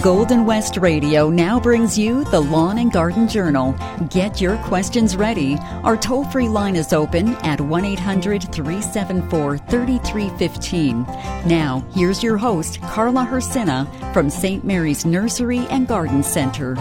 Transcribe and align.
Golden 0.00 0.44
West 0.44 0.76
Radio 0.76 1.28
now 1.28 1.58
brings 1.58 1.98
you 1.98 2.22
the 2.24 2.38
Lawn 2.38 2.78
and 2.78 2.92
Garden 2.92 3.26
Journal. 3.26 3.74
Get 4.10 4.40
your 4.40 4.56
questions 4.58 5.16
ready. 5.16 5.56
Our 5.82 5.96
toll 5.96 6.24
free 6.24 6.46
line 6.46 6.76
is 6.76 6.92
open 6.92 7.30
at 7.36 7.60
1 7.60 7.84
800 7.84 8.52
374 8.52 9.58
3315. 9.58 11.02
Now, 11.48 11.84
here's 11.92 12.22
your 12.22 12.36
host, 12.36 12.80
Carla 12.82 13.24
Hrycyna 13.24 14.12
from 14.12 14.30
St. 14.30 14.62
Mary's 14.62 15.04
Nursery 15.04 15.66
and 15.70 15.88
Garden 15.88 16.22
Center. 16.22 16.76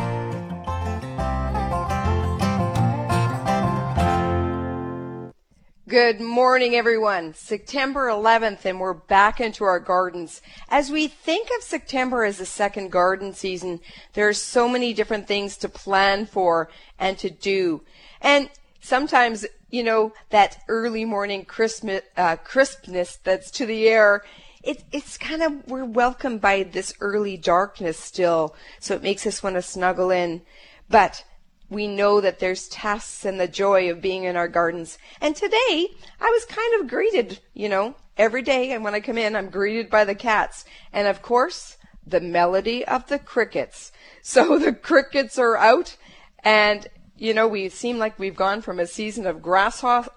Good 5.98 6.22
morning, 6.22 6.76
everyone. 6.76 7.34
September 7.34 8.08
11th, 8.08 8.66
and 8.66 8.80
we're 8.80 8.94
back 8.94 9.42
into 9.42 9.64
our 9.64 9.80
gardens. 9.80 10.44
As 10.70 10.92
we 10.92 11.08
think 11.08 11.50
of 11.58 11.64
September 11.64 12.24
as 12.24 12.38
the 12.38 12.46
second 12.46 12.92
garden 12.92 13.34
season, 13.34 13.80
there 14.14 14.28
are 14.28 14.34
so 14.34 14.70
many 14.70 14.94
different 14.94 15.28
things 15.28 15.58
to 15.58 15.68
plan 15.68 16.28
for 16.28 16.70
and 17.00 17.18
to 17.18 17.32
do. 17.32 17.82
And 18.22 18.52
sometimes, 18.80 19.48
you 19.72 19.84
know, 19.84 20.14
that 20.30 20.64
early 20.68 21.04
morning 21.04 21.46
Christmas, 21.46 22.04
uh, 22.16 22.36
crispness 22.36 23.16
that's 23.24 23.50
to 23.50 23.66
the 23.66 23.88
air, 23.88 24.24
it, 24.62 24.84
it's 24.92 25.18
kind 25.18 25.42
of, 25.42 25.68
we're 25.68 25.84
welcomed 25.84 26.42
by 26.42 26.62
this 26.62 26.94
early 27.00 27.38
darkness 27.38 27.98
still, 27.98 28.56
so 28.80 28.94
it 28.94 29.02
makes 29.02 29.26
us 29.26 29.42
want 29.42 29.56
to 29.56 29.64
snuggle 29.64 30.12
in. 30.12 30.44
But 30.92 31.24
we 31.70 31.88
know 31.88 32.22
that 32.22 32.40
there's 32.40 32.68
tasks 32.70 33.26
and 33.26 33.40
the 33.40 33.48
joy 33.48 33.90
of 33.92 34.02
being 34.02 34.24
in 34.24 34.36
our 34.36 34.48
gardens. 34.48 34.98
And 35.20 35.36
today, 35.36 35.90
I 36.20 36.30
was 36.30 36.46
kind 36.46 36.82
of 36.82 36.88
greeted, 36.88 37.40
you 37.54 37.68
know, 37.68 37.96
every 38.18 38.42
day. 38.42 38.72
And 38.72 38.84
when 38.84 38.96
I 38.96 39.00
come 39.00 39.18
in, 39.18 39.36
I'm 39.36 39.50
greeted 39.50 39.90
by 39.90 40.06
the 40.06 40.16
cats. 40.16 40.64
And 40.94 41.08
of 41.08 41.22
course, 41.22 41.78
the 42.06 42.22
melody 42.22 42.86
of 42.86 43.08
the 43.08 43.20
crickets. 43.20 43.92
So 44.28 44.60
the 44.60 44.74
crickets 44.74 45.40
are 45.40 45.56
out. 45.56 45.96
And, 46.44 46.86
you 47.16 47.34
know, 47.34 47.48
we 47.48 47.70
seem 47.70 47.98
like 47.98 48.20
we've 48.20 48.36
gone 48.36 48.62
from 48.62 48.78
a 48.78 48.86
season 48.86 49.26
of 49.26 49.42
grasshoppers 49.42 50.10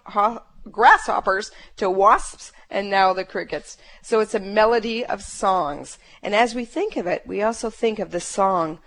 to 1.77 1.89
wasps 1.89 2.51
and 2.69 2.91
now 2.91 3.13
the 3.13 3.25
crickets. 3.25 3.77
So 4.03 4.19
it's 4.19 4.35
a 4.35 4.41
melody 4.41 5.07
of 5.07 5.23
songs. 5.23 5.97
And 6.25 6.35
as 6.35 6.57
we 6.57 6.65
think 6.65 6.97
of 6.97 7.07
it, 7.07 7.25
we 7.25 7.41
also 7.41 7.71
think 7.71 8.01
of 8.01 8.11
the 8.11 8.19
song 8.19 8.81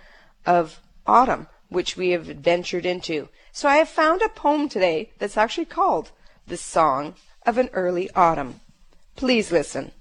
of 0.44 0.82
autumn 1.06 1.46
which 1.74 1.96
we 1.96 2.10
have 2.10 2.24
ventured 2.24 2.86
into. 2.86 3.28
So 3.52 3.68
I 3.68 3.76
have 3.76 3.88
found 3.88 4.22
a 4.22 4.28
poem 4.28 4.68
today 4.68 5.10
that's 5.18 5.36
actually 5.36 5.66
called 5.66 6.10
The 6.46 6.56
Song 6.56 7.14
of 7.44 7.58
an 7.58 7.68
Early 7.72 8.08
Autumn. 8.14 8.60
Please 9.16 9.52
listen. 9.52 9.92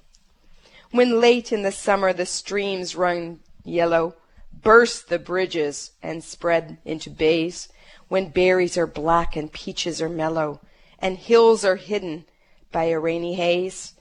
When 0.91 1.19
late 1.19 1.51
in 1.51 1.63
the 1.63 1.71
summer 1.71 2.13
the 2.13 2.25
streams 2.25 2.95
run 2.95 3.39
yellow, 3.63 4.15
burst 4.61 5.09
the 5.09 5.19
bridges 5.19 5.91
and 6.01 6.23
spread 6.23 6.77
into 6.85 7.09
bays, 7.09 7.69
when 8.07 8.29
berries 8.29 8.77
are 8.77 8.87
black 8.87 9.35
and 9.35 9.51
peaches 9.51 10.01
are 10.01 10.09
mellow, 10.09 10.61
and 10.99 11.17
hills 11.17 11.65
are 11.65 11.75
hidden 11.75 12.25
by 12.71 12.85
a 12.85 12.99
rainy 12.99 13.33
haze, 13.33 13.93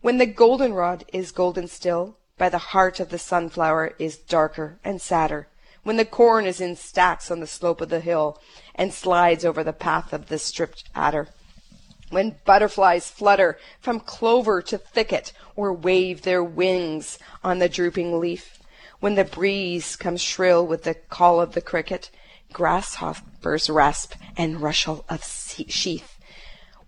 when 0.00 0.18
the 0.18 0.26
goldenrod 0.26 1.04
is 1.12 1.32
golden 1.32 1.66
still, 1.66 2.16
by 2.36 2.48
the 2.48 2.58
heart 2.58 3.00
of 3.00 3.10
the 3.10 3.18
sunflower 3.18 3.94
is 3.98 4.16
darker 4.16 4.78
and 4.84 5.02
sadder, 5.02 5.48
when 5.88 5.96
the 5.96 6.04
corn 6.04 6.44
is 6.44 6.60
in 6.60 6.76
stacks 6.76 7.30
on 7.30 7.40
the 7.40 7.46
slope 7.46 7.80
of 7.80 7.88
the 7.88 8.00
hill 8.00 8.38
and 8.74 8.92
slides 8.92 9.42
over 9.42 9.64
the 9.64 9.72
path 9.72 10.12
of 10.12 10.26
the 10.26 10.38
stripped 10.38 10.84
adder. 10.94 11.28
When 12.10 12.36
butterflies 12.44 13.08
flutter 13.08 13.58
from 13.80 14.00
clover 14.00 14.60
to 14.60 14.76
thicket 14.76 15.32
or 15.56 15.72
wave 15.72 16.20
their 16.20 16.44
wings 16.44 17.18
on 17.42 17.58
the 17.58 17.70
drooping 17.70 18.20
leaf. 18.20 18.58
When 19.00 19.14
the 19.14 19.24
breeze 19.24 19.96
comes 19.96 20.20
shrill 20.20 20.66
with 20.66 20.82
the 20.82 20.92
call 20.92 21.40
of 21.40 21.54
the 21.54 21.62
cricket, 21.62 22.10
grasshoppers 22.52 23.70
rasp 23.70 24.12
and 24.36 24.60
rustle 24.60 25.06
of 25.08 25.24
sheath. 25.24 26.18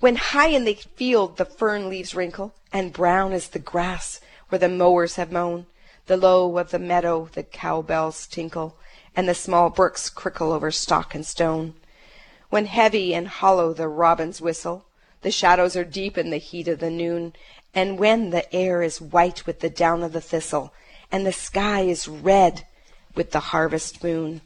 When 0.01 0.17
high 0.17 0.49
in 0.49 0.67
the 0.67 0.75
field 0.75 1.39
the 1.39 1.47
fern 1.47 1.89
leaves 1.89 2.15
wrinkle, 2.15 2.53
and 2.71 2.93
brown 2.93 3.33
is 3.33 3.49
the 3.49 3.59
grass 3.61 4.21
where 4.51 4.59
the 4.59 4.69
mowers 4.69 5.17
have 5.17 5.33
mown, 5.33 5.65
the 6.05 6.19
low 6.19 6.59
of 6.59 6.71
the 6.71 6.79
meadow 6.79 7.31
the 7.33 7.43
cowbells 7.43 8.27
tinkle, 8.27 8.77
and 9.17 9.29
the 9.29 9.35
small 9.35 9.71
brooks 9.71 10.09
crickle 10.09 10.53
over 10.53 10.71
stock 10.71 11.15
and 11.15 11.27
stone. 11.27 11.75
When 12.49 12.67
heavy 12.67 13.15
and 13.15 13.29
hollow 13.29 13.73
the 13.73 13.89
robins 13.89 14.41
whistle, 14.41 14.87
the 15.23 15.31
shadows 15.31 15.77
are 15.77 15.85
deep 15.85 16.17
in 16.17 16.31
the 16.31 16.39
heat 16.39 16.69
of 16.69 16.81
the 16.81 16.91
noon, 16.91 17.35
and 17.75 17.99
when 17.99 18.31
the 18.31 18.53
air 18.55 18.83
is 18.83 19.01
white 19.01 19.47
with 19.47 19.61
the 19.61 19.71
down 19.71 20.03
of 20.03 20.13
the 20.13 20.21
thistle, 20.21 20.73
and 21.13 21.27
the 21.27 21.33
sky 21.33 21.83
is 21.83 22.09
red 22.09 22.67
with 23.15 23.33
the 23.33 23.41
harvest 23.41 24.03
moon. 24.03 24.41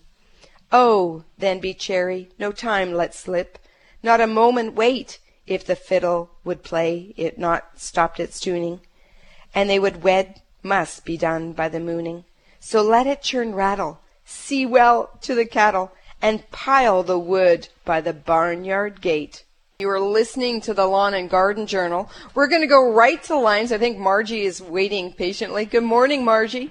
Oh, 0.72 1.25
then 1.38 1.60
be 1.60 1.75
chary, 1.75 2.31
no 2.38 2.50
time 2.50 2.92
let 2.92 3.14
slip, 3.14 3.58
not 4.02 4.20
a 4.20 4.26
moment 4.26 4.75
wait, 4.75 5.19
if 5.46 5.64
the 5.64 5.76
fiddle 5.76 6.31
would 6.42 6.62
play 6.62 7.14
it 7.16 7.38
not 7.38 7.78
stopped 7.78 8.19
its 8.19 8.41
tuning, 8.41 8.81
and 9.54 9.69
they 9.69 9.78
would 9.78 10.02
wed 10.02 10.41
must 10.62 11.04
be 11.04 11.16
done 11.16 11.52
by 11.52 11.69
the 11.69 11.81
mooning. 11.81 12.25
So 12.60 12.82
let 12.82 13.06
it 13.06 13.22
churn 13.22 13.54
rattle, 13.54 14.00
see 14.25 14.67
well 14.67 15.11
to 15.23 15.35
the 15.35 15.47
cattle, 15.47 15.93
and 16.23 16.51
pile 16.51 17.03
the 17.03 17.19
wood 17.19 17.69
by 17.85 18.01
the 18.01 18.12
barnyard 18.12 19.01
gate. 19.01 19.45
You 19.81 19.91
are 19.91 20.01
listening 20.01 20.61
to 20.62 20.73
the 20.73 20.87
Lawn 20.87 21.15
and 21.15 21.29
Garden 21.29 21.67
Journal. 21.67 22.09
We're 22.35 22.47
going 22.47 22.62
to 22.62 22.69
go 22.69 22.93
right 22.93 23.23
to 23.25 23.37
lines. 23.37 23.73
I 23.73 23.79
think 23.79 23.99
Margie 23.99 24.45
is 24.45 24.62
waiting 24.62 25.12
patiently. 25.12 25.67
Good 25.67 25.83
morning, 25.83 26.25
Margie. 26.25 26.71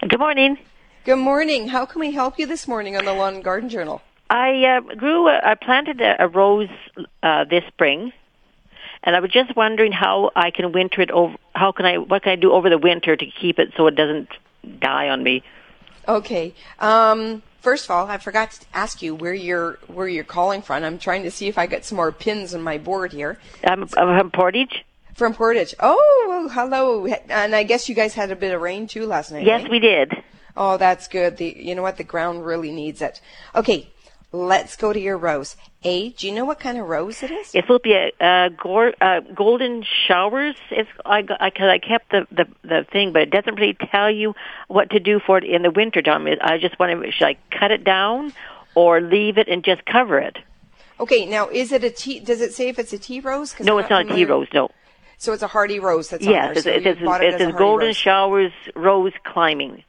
Good 0.00 0.20
morning. 0.20 0.58
Good 1.04 1.16
morning. 1.16 1.68
How 1.68 1.84
can 1.84 2.00
we 2.00 2.12
help 2.12 2.38
you 2.38 2.46
this 2.46 2.66
morning 2.66 2.96
on 2.96 3.04
the 3.04 3.12
Lawn 3.12 3.34
and 3.34 3.44
Garden 3.44 3.68
Journal? 3.68 4.00
I 4.30 4.64
uh, 4.64 4.94
grew, 4.94 5.28
a, 5.28 5.40
I 5.44 5.54
planted 5.54 6.00
a, 6.00 6.24
a 6.24 6.28
rose 6.28 6.68
uh, 7.22 7.44
this 7.44 7.64
spring, 7.68 8.12
and 9.02 9.14
I 9.14 9.20
was 9.20 9.30
just 9.30 9.54
wondering 9.54 9.92
how 9.92 10.30
I 10.34 10.50
can 10.50 10.72
winter 10.72 11.02
it 11.02 11.10
over. 11.10 11.36
How 11.54 11.72
can 11.72 11.84
I? 11.84 11.98
What 11.98 12.22
can 12.22 12.32
I 12.32 12.36
do 12.36 12.52
over 12.52 12.70
the 12.70 12.78
winter 12.78 13.16
to 13.16 13.26
keep 13.26 13.58
it 13.58 13.72
so 13.76 13.86
it 13.86 13.96
doesn't 13.96 14.28
die 14.80 15.08
on 15.10 15.22
me? 15.22 15.42
Okay. 16.06 16.54
Um, 16.78 17.42
first 17.60 17.84
of 17.84 17.90
all, 17.90 18.06
I 18.06 18.18
forgot 18.18 18.52
to 18.52 18.66
ask 18.74 19.02
you 19.02 19.14
where 19.14 19.34
you're 19.34 19.78
where 19.86 20.08
you're 20.08 20.24
calling 20.24 20.62
from. 20.62 20.84
I'm 20.84 20.98
trying 20.98 21.22
to 21.24 21.30
see 21.30 21.48
if 21.48 21.58
I 21.58 21.66
got 21.66 21.84
some 21.84 21.96
more 21.96 22.12
pins 22.12 22.54
on 22.54 22.62
my 22.62 22.78
board 22.78 23.12
here. 23.12 23.38
I'm, 23.64 23.82
I'm 23.96 24.18
from 24.18 24.30
Portage. 24.30 24.84
From 25.14 25.34
Portage. 25.34 25.74
Oh, 25.80 26.50
hello. 26.52 27.06
And 27.06 27.54
I 27.54 27.62
guess 27.62 27.88
you 27.88 27.94
guys 27.94 28.14
had 28.14 28.30
a 28.30 28.36
bit 28.36 28.54
of 28.54 28.60
rain 28.60 28.86
too 28.86 29.06
last 29.06 29.30
night. 29.30 29.46
Yes, 29.46 29.62
right? 29.62 29.70
we 29.70 29.78
did. 29.78 30.12
Oh, 30.56 30.76
that's 30.76 31.08
good. 31.08 31.36
The 31.36 31.54
you 31.58 31.74
know 31.74 31.82
what 31.82 31.96
the 31.96 32.04
ground 32.04 32.44
really 32.46 32.70
needs 32.70 33.02
it. 33.02 33.20
Okay, 33.54 33.90
let's 34.34 34.74
go 34.76 34.92
to 34.92 34.98
your 34.98 35.16
rose. 35.16 35.56
A, 35.84 36.10
do 36.10 36.26
you 36.26 36.34
know 36.34 36.44
what 36.44 36.58
kind 36.58 36.76
of 36.76 36.88
rose 36.88 37.22
it 37.22 37.30
is? 37.30 37.54
It 37.54 37.68
will 37.68 37.78
be 37.78 37.92
a, 37.92 38.10
a 38.20 38.50
gore, 38.50 38.92
uh, 39.00 39.20
golden 39.34 39.84
showers. 40.08 40.56
It's 40.70 40.90
I 41.04 41.24
I, 41.40 41.50
cause 41.50 41.68
I 41.68 41.78
kept 41.78 42.10
the, 42.10 42.26
the 42.30 42.46
the 42.62 42.86
thing, 42.90 43.12
but 43.12 43.22
it 43.22 43.30
doesn't 43.30 43.54
really 43.54 43.76
tell 43.92 44.10
you 44.10 44.34
what 44.66 44.90
to 44.90 44.98
do 44.98 45.20
for 45.20 45.38
it 45.38 45.44
in 45.44 45.62
the 45.62 45.70
winter 45.70 46.02
time. 46.02 46.26
I 46.26 46.58
just 46.58 46.78
want 46.78 47.00
to 47.00 47.12
should 47.12 47.28
I 47.28 47.36
cut 47.56 47.70
it 47.70 47.84
down 47.84 48.32
or 48.74 49.00
leave 49.00 49.38
it 49.38 49.48
and 49.48 49.64
just 49.64 49.84
cover 49.84 50.18
it. 50.18 50.36
Okay, 50.98 51.26
now 51.26 51.48
is 51.48 51.70
it 51.70 51.84
a 51.84 51.90
tea? 51.90 52.18
Does 52.18 52.40
it 52.40 52.52
say 52.52 52.68
if 52.68 52.78
it's 52.78 52.92
a 52.92 52.98
tea 52.98 53.20
rose? 53.20 53.54
No, 53.60 53.78
it's 53.78 53.88
not, 53.88 54.06
not 54.06 54.14
a 54.14 54.16
tea 54.16 54.24
rose. 54.24 54.48
No. 54.52 54.70
So 55.16 55.32
it's 55.32 55.42
a 55.42 55.46
hardy 55.46 55.78
rose 55.78 56.10
that's 56.10 56.24
yes, 56.24 56.48
on 56.48 56.54
there. 56.54 56.62
So 56.62 56.70
it, 56.70 56.86
it, 56.86 57.02
it, 57.02 57.22
it 57.22 57.38
says 57.38 57.54
golden 57.54 57.88
rose. 57.88 57.96
showers 57.96 58.52
rose 58.74 59.12
climbing. 59.24 59.84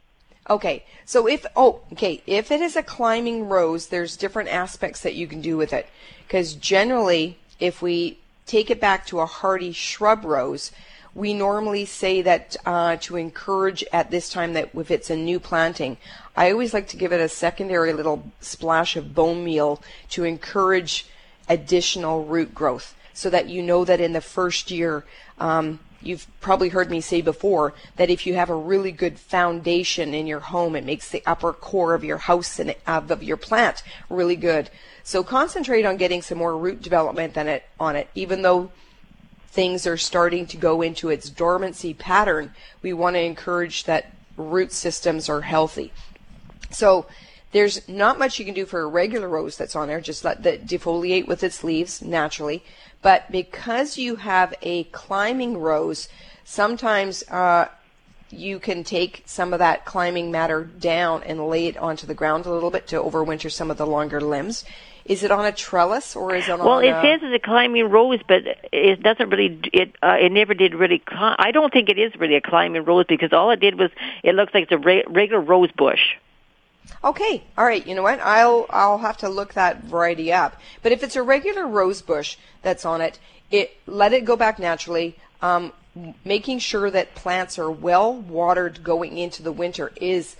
Okay, 0.47 0.85
so 1.05 1.27
if 1.27 1.45
oh 1.55 1.81
okay, 1.93 2.21
if 2.27 2.51
it 2.51 2.61
is 2.61 2.75
a 2.75 2.83
climbing 2.83 3.49
rose, 3.49 3.87
there's 3.87 4.15
different 4.15 4.49
aspects 4.49 5.01
that 5.01 5.15
you 5.15 5.25
can 5.25 5.41
do 5.41 5.57
with 5.57 5.73
it. 5.73 5.87
Because 6.27 6.53
generally, 6.53 7.39
if 7.59 7.81
we 7.81 8.19
take 8.45 8.69
it 8.69 8.79
back 8.79 9.07
to 9.07 9.21
a 9.21 9.25
hardy 9.25 9.71
shrub 9.71 10.23
rose, 10.23 10.71
we 11.15 11.33
normally 11.33 11.85
say 11.85 12.21
that 12.21 12.55
uh, 12.65 12.97
to 12.97 13.15
encourage 13.15 13.83
at 13.91 14.11
this 14.11 14.29
time 14.29 14.53
that 14.53 14.69
if 14.75 14.91
it's 14.91 15.09
a 15.09 15.15
new 15.15 15.39
planting, 15.39 15.97
I 16.35 16.51
always 16.51 16.73
like 16.73 16.89
to 16.89 16.97
give 16.97 17.11
it 17.11 17.21
a 17.21 17.29
secondary 17.29 17.93
little 17.93 18.31
splash 18.39 18.95
of 18.95 19.15
bone 19.15 19.43
meal 19.43 19.81
to 20.11 20.25
encourage 20.25 21.07
additional 21.49 22.25
root 22.25 22.53
growth, 22.53 22.95
so 23.13 23.31
that 23.31 23.49
you 23.49 23.63
know 23.63 23.83
that 23.83 23.99
in 23.99 24.13
the 24.13 24.21
first 24.21 24.69
year. 24.69 25.05
Um, 25.39 25.79
you've 26.05 26.27
probably 26.39 26.69
heard 26.69 26.89
me 26.89 27.01
say 27.01 27.21
before 27.21 27.73
that 27.95 28.09
if 28.09 28.27
you 28.27 28.35
have 28.35 28.49
a 28.49 28.55
really 28.55 28.91
good 28.91 29.17
foundation 29.19 30.13
in 30.13 30.27
your 30.27 30.39
home, 30.39 30.75
it 30.75 30.85
makes 30.85 31.09
the 31.09 31.23
upper 31.25 31.51
core 31.51 31.93
of 31.93 32.03
your 32.03 32.17
house 32.17 32.59
and 32.59 32.75
of 32.85 33.23
your 33.23 33.37
plant 33.37 33.83
really 34.09 34.35
good. 34.35 34.69
So 35.03 35.23
concentrate 35.23 35.85
on 35.85 35.97
getting 35.97 36.21
some 36.21 36.37
more 36.37 36.57
root 36.57 36.81
development 36.81 37.37
on 37.37 37.47
it, 37.47 37.63
on 37.79 37.95
it, 37.95 38.09
even 38.15 38.41
though 38.41 38.71
things 39.47 39.87
are 39.87 39.97
starting 39.97 40.45
to 40.47 40.57
go 40.57 40.81
into 40.81 41.09
its 41.09 41.29
dormancy 41.29 41.93
pattern. 41.93 42.53
We 42.81 42.93
want 42.93 43.15
to 43.15 43.21
encourage 43.21 43.85
that 43.85 44.13
root 44.37 44.71
systems 44.71 45.29
are 45.29 45.41
healthy. 45.41 45.93
So 46.71 47.05
there's 47.55 47.87
not 47.87 48.19
much 48.19 48.37
you 48.37 48.43
can 48.43 48.53
do 48.53 48.65
for 48.65 48.81
a 48.81 48.87
regular 48.87 49.29
rose 49.29 49.55
that's 49.55 49.77
on 49.77 49.87
there. 49.87 50.01
Just 50.01 50.25
let 50.25 50.43
that 50.43 50.65
defoliate 50.65 51.25
with 51.25 51.41
its 51.41 51.63
leaves 51.63 52.01
naturally. 52.01 52.61
But 53.01 53.31
because 53.31 53.97
you 53.97 54.17
have 54.17 54.53
a 54.61 54.83
climbing 54.85 55.57
rose, 55.57 56.09
sometimes 56.43 57.23
uh, 57.29 57.69
you 58.29 58.59
can 58.59 58.83
take 58.83 59.23
some 59.25 59.53
of 59.53 59.59
that 59.59 59.85
climbing 59.85 60.31
matter 60.31 60.65
down 60.65 61.23
and 61.23 61.47
lay 61.47 61.67
it 61.67 61.77
onto 61.77 62.05
the 62.05 62.13
ground 62.13 62.45
a 62.45 62.51
little 62.51 62.71
bit 62.71 62.87
to 62.87 62.97
overwinter 62.97 63.49
some 63.49 63.71
of 63.71 63.77
the 63.77 63.87
longer 63.87 64.19
limbs. 64.19 64.65
Is 65.05 65.23
it 65.23 65.31
on 65.31 65.45
a 65.45 65.53
trellis 65.53 66.13
or 66.13 66.35
is 66.35 66.49
it 66.49 66.51
on? 66.51 66.59
well, 66.59 66.79
it 66.79 66.89
a, 66.89 67.01
says 67.01 67.21
it's 67.23 67.41
a 67.41 67.47
climbing 67.47 67.89
rose, 67.89 68.19
but 68.27 68.41
it 68.73 69.01
doesn't 69.01 69.29
really. 69.29 69.61
It 69.71 69.95
uh, 70.03 70.17
it 70.19 70.33
never 70.33 70.55
did 70.55 70.75
really. 70.75 70.99
Climb. 70.99 71.37
I 71.39 71.51
don't 71.51 71.71
think 71.71 71.87
it 71.87 71.97
is 71.97 72.13
really 72.17 72.35
a 72.35 72.41
climbing 72.41 72.83
rose 72.83 73.05
because 73.07 73.31
all 73.31 73.49
it 73.51 73.61
did 73.61 73.79
was 73.79 73.91
it 74.23 74.35
looks 74.35 74.53
like 74.53 74.63
it's 74.63 74.73
a 74.73 74.77
re- 74.77 75.05
regular 75.07 75.39
rose 75.39 75.71
bush. 75.71 76.01
Okay, 77.03 77.43
all 77.57 77.65
right. 77.65 77.85
You 77.85 77.95
know 77.95 78.03
what? 78.03 78.19
I'll 78.19 78.65
I'll 78.69 78.97
have 78.99 79.17
to 79.17 79.29
look 79.29 79.53
that 79.53 79.83
variety 79.83 80.31
up. 80.33 80.59
But 80.81 80.91
if 80.91 81.03
it's 81.03 81.15
a 81.15 81.23
regular 81.23 81.67
rose 81.67 82.01
bush 82.01 82.37
that's 82.61 82.85
on 82.85 83.01
it, 83.01 83.19
it 83.51 83.77
let 83.85 84.13
it 84.13 84.25
go 84.25 84.35
back 84.35 84.59
naturally. 84.59 85.17
Um, 85.41 85.73
making 86.23 86.59
sure 86.59 86.89
that 86.91 87.15
plants 87.15 87.57
are 87.57 87.71
well 87.71 88.13
watered 88.13 88.83
going 88.83 89.17
into 89.17 89.43
the 89.43 89.51
winter 89.51 89.91
is 89.95 90.35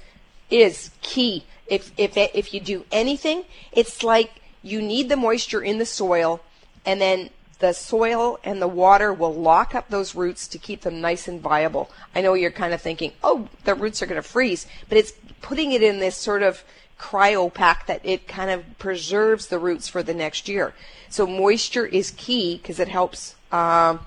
is 0.49 0.91
key. 1.01 1.45
If 1.67 1.91
if 1.97 2.17
if 2.17 2.53
you 2.53 2.59
do 2.59 2.85
anything, 2.91 3.45
it's 3.71 4.03
like 4.03 4.41
you 4.61 4.81
need 4.81 5.09
the 5.09 5.15
moisture 5.15 5.61
in 5.61 5.77
the 5.77 5.85
soil, 5.85 6.41
and 6.85 6.99
then 6.99 7.29
the 7.59 7.73
soil 7.73 8.39
and 8.43 8.61
the 8.61 8.67
water 8.67 9.13
will 9.13 9.33
lock 9.33 9.73
up 9.73 9.89
those 9.89 10.15
roots 10.15 10.47
to 10.47 10.57
keep 10.57 10.81
them 10.81 11.01
nice 11.01 11.27
and 11.27 11.41
viable. 11.41 11.89
I 12.13 12.21
know 12.21 12.33
you're 12.33 12.51
kind 12.51 12.73
of 12.73 12.81
thinking, 12.81 13.13
oh, 13.23 13.47
the 13.63 13.75
roots 13.75 14.01
are 14.01 14.05
going 14.05 14.21
to 14.21 14.27
freeze, 14.27 14.67
but 14.89 14.97
it's 14.97 15.13
putting 15.41 15.71
it 15.71 15.81
in 15.81 15.99
this 15.99 16.15
sort 16.15 16.43
of 16.43 16.63
cryo 16.99 17.53
pack 17.53 17.87
that 17.87 18.01
it 18.03 18.27
kind 18.27 18.49
of 18.49 18.63
preserves 18.77 19.47
the 19.47 19.59
roots 19.59 19.87
for 19.87 20.03
the 20.03 20.13
next 20.13 20.47
year. 20.47 20.73
So 21.09 21.25
moisture 21.27 21.85
is 21.85 22.11
key 22.11 22.57
because 22.57 22.79
it 22.79 22.87
helps 22.87 23.35
uh, 23.51 23.97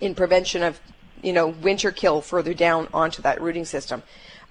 in 0.00 0.14
prevention 0.14 0.62
of, 0.62 0.80
you 1.22 1.32
know, 1.32 1.48
winter 1.48 1.90
kill 1.90 2.20
further 2.20 2.54
down 2.54 2.88
onto 2.92 3.22
that 3.22 3.40
rooting 3.40 3.64
system. 3.64 4.02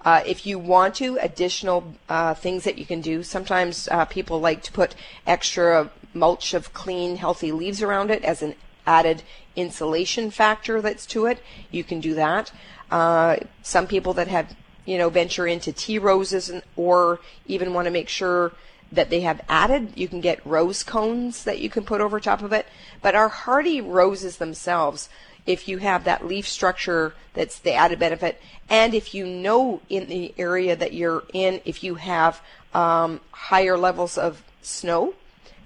Uh, 0.04 0.22
if 0.24 0.46
you 0.46 0.58
want 0.58 0.94
to, 0.94 1.18
additional 1.20 1.94
uh, 2.08 2.32
things 2.32 2.64
that 2.64 2.78
you 2.78 2.86
can 2.86 3.00
do. 3.00 3.22
Sometimes 3.22 3.88
uh, 3.88 4.04
people 4.04 4.40
like 4.40 4.62
to 4.62 4.72
put 4.72 4.94
extra 5.26 5.90
mulch 6.14 6.54
of 6.54 6.72
clean, 6.72 7.16
healthy 7.16 7.52
leaves 7.52 7.82
around 7.82 8.10
it 8.10 8.24
as 8.24 8.42
an 8.42 8.54
added 8.86 9.22
insulation 9.56 10.30
factor 10.30 10.80
that's 10.80 11.06
to 11.06 11.26
it. 11.26 11.40
You 11.70 11.84
can 11.84 12.00
do 12.00 12.14
that. 12.14 12.50
Uh, 12.90 13.36
some 13.62 13.86
people 13.86 14.14
that 14.14 14.28
have, 14.28 14.56
you 14.86 14.96
know, 14.96 15.10
venture 15.10 15.46
into 15.46 15.72
tea 15.72 15.98
roses 15.98 16.48
and, 16.48 16.62
or 16.76 17.20
even 17.46 17.74
want 17.74 17.86
to 17.86 17.90
make 17.90 18.08
sure 18.08 18.52
that 18.90 19.10
they 19.10 19.20
have 19.20 19.42
added. 19.48 19.92
You 19.94 20.08
can 20.08 20.20
get 20.20 20.44
rose 20.46 20.82
cones 20.82 21.44
that 21.44 21.58
you 21.58 21.68
can 21.68 21.84
put 21.84 22.00
over 22.00 22.18
top 22.18 22.42
of 22.42 22.52
it. 22.52 22.66
But 23.02 23.14
our 23.14 23.28
hardy 23.28 23.80
roses 23.80 24.38
themselves 24.38 25.08
if 25.44 25.66
you 25.66 25.78
have 25.78 26.04
that 26.04 26.26
leaf 26.26 26.46
structure 26.46 27.14
that's 27.32 27.58
the 27.58 27.72
added 27.72 27.98
benefit, 27.98 28.40
and 28.68 28.92
if 28.92 29.14
you 29.14 29.24
know 29.26 29.80
in 29.88 30.06
the 30.06 30.34
area 30.36 30.76
that 30.76 30.92
you're 30.92 31.24
in, 31.32 31.60
if 31.64 31.82
you 31.82 31.94
have 31.94 32.42
um, 32.74 33.20
higher 33.30 33.78
levels 33.78 34.18
of 34.18 34.42
snow, 34.60 35.14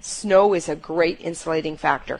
snow 0.03 0.53
is 0.53 0.69
a 0.69 0.75
great 0.75 1.19
insulating 1.21 1.77
factor. 1.77 2.19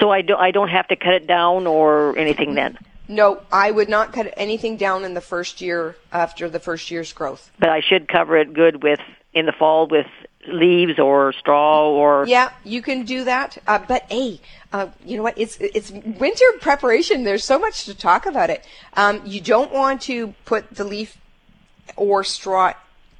So 0.00 0.10
I 0.10 0.22
don't 0.22 0.40
I 0.40 0.50
don't 0.50 0.68
have 0.68 0.88
to 0.88 0.96
cut 0.96 1.14
it 1.14 1.26
down 1.26 1.66
or 1.66 2.18
anything 2.18 2.54
then. 2.54 2.78
No, 3.06 3.42
I 3.52 3.70
would 3.70 3.88
not 3.88 4.12
cut 4.12 4.32
anything 4.36 4.76
down 4.76 5.04
in 5.04 5.14
the 5.14 5.20
first 5.20 5.60
year 5.60 5.96
after 6.10 6.48
the 6.48 6.58
first 6.58 6.90
year's 6.90 7.12
growth. 7.12 7.50
But 7.58 7.68
I 7.68 7.80
should 7.80 8.08
cover 8.08 8.36
it 8.38 8.54
good 8.54 8.82
with 8.82 9.00
in 9.34 9.46
the 9.46 9.52
fall 9.52 9.86
with 9.86 10.06
leaves 10.46 10.98
or 10.98 11.32
straw 11.32 11.88
or 11.90 12.26
yeah 12.26 12.50
you 12.64 12.82
can 12.82 13.04
do 13.04 13.24
that 13.24 13.56
uh, 13.66 13.78
but 13.88 14.04
hey 14.10 14.38
uh, 14.74 14.86
you 15.02 15.16
know 15.16 15.22
what 15.22 15.36
it's 15.38 15.56
it's 15.56 15.90
winter 15.90 16.44
preparation 16.60 17.24
there's 17.24 17.42
so 17.42 17.58
much 17.58 17.86
to 17.86 17.94
talk 17.94 18.26
about 18.26 18.50
it 18.50 18.62
um, 18.92 19.22
you 19.24 19.40
don't 19.40 19.72
want 19.72 20.02
to 20.02 20.34
put 20.44 20.68
the 20.74 20.84
leaf 20.84 21.16
or 21.96 22.22
straw 22.22 22.74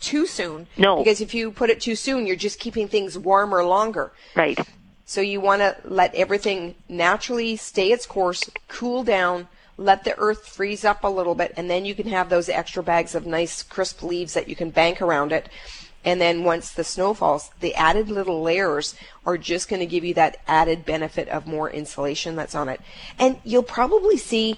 too 0.04 0.26
soon. 0.26 0.66
No. 0.76 0.98
Because 0.98 1.20
if 1.20 1.34
you 1.34 1.50
put 1.50 1.70
it 1.70 1.80
too 1.80 1.96
soon 1.96 2.26
you're 2.26 2.36
just 2.36 2.60
keeping 2.60 2.88
things 2.88 3.18
warmer 3.18 3.64
longer. 3.64 4.12
Right. 4.34 4.58
So 5.06 5.20
you 5.20 5.40
want 5.40 5.60
to 5.60 5.76
let 5.84 6.14
everything 6.14 6.74
naturally 6.88 7.56
stay 7.56 7.92
its 7.92 8.06
course 8.06 8.48
cool 8.68 9.04
down 9.04 9.48
let 9.76 10.04
the 10.04 10.16
earth 10.18 10.46
freeze 10.46 10.84
up 10.84 11.02
a 11.04 11.08
little 11.08 11.34
bit 11.34 11.52
and 11.56 11.68
then 11.68 11.84
you 11.84 11.94
can 11.94 12.06
have 12.06 12.28
those 12.28 12.48
extra 12.48 12.82
bags 12.82 13.14
of 13.14 13.26
nice 13.26 13.62
crisp 13.62 14.02
leaves 14.02 14.34
that 14.34 14.48
you 14.48 14.56
can 14.56 14.70
bank 14.70 15.02
around 15.02 15.32
it. 15.32 15.48
And 16.04 16.20
then 16.20 16.44
once 16.44 16.70
the 16.70 16.84
snow 16.84 17.14
falls, 17.14 17.50
the 17.60 17.74
added 17.74 18.10
little 18.10 18.42
layers 18.42 18.94
are 19.24 19.38
just 19.38 19.68
going 19.68 19.80
to 19.80 19.86
give 19.86 20.04
you 20.04 20.14
that 20.14 20.36
added 20.46 20.84
benefit 20.84 21.28
of 21.28 21.46
more 21.46 21.70
insulation 21.70 22.36
that's 22.36 22.54
on 22.54 22.68
it. 22.68 22.80
And 23.18 23.38
you'll 23.42 23.62
probably 23.62 24.18
see 24.18 24.56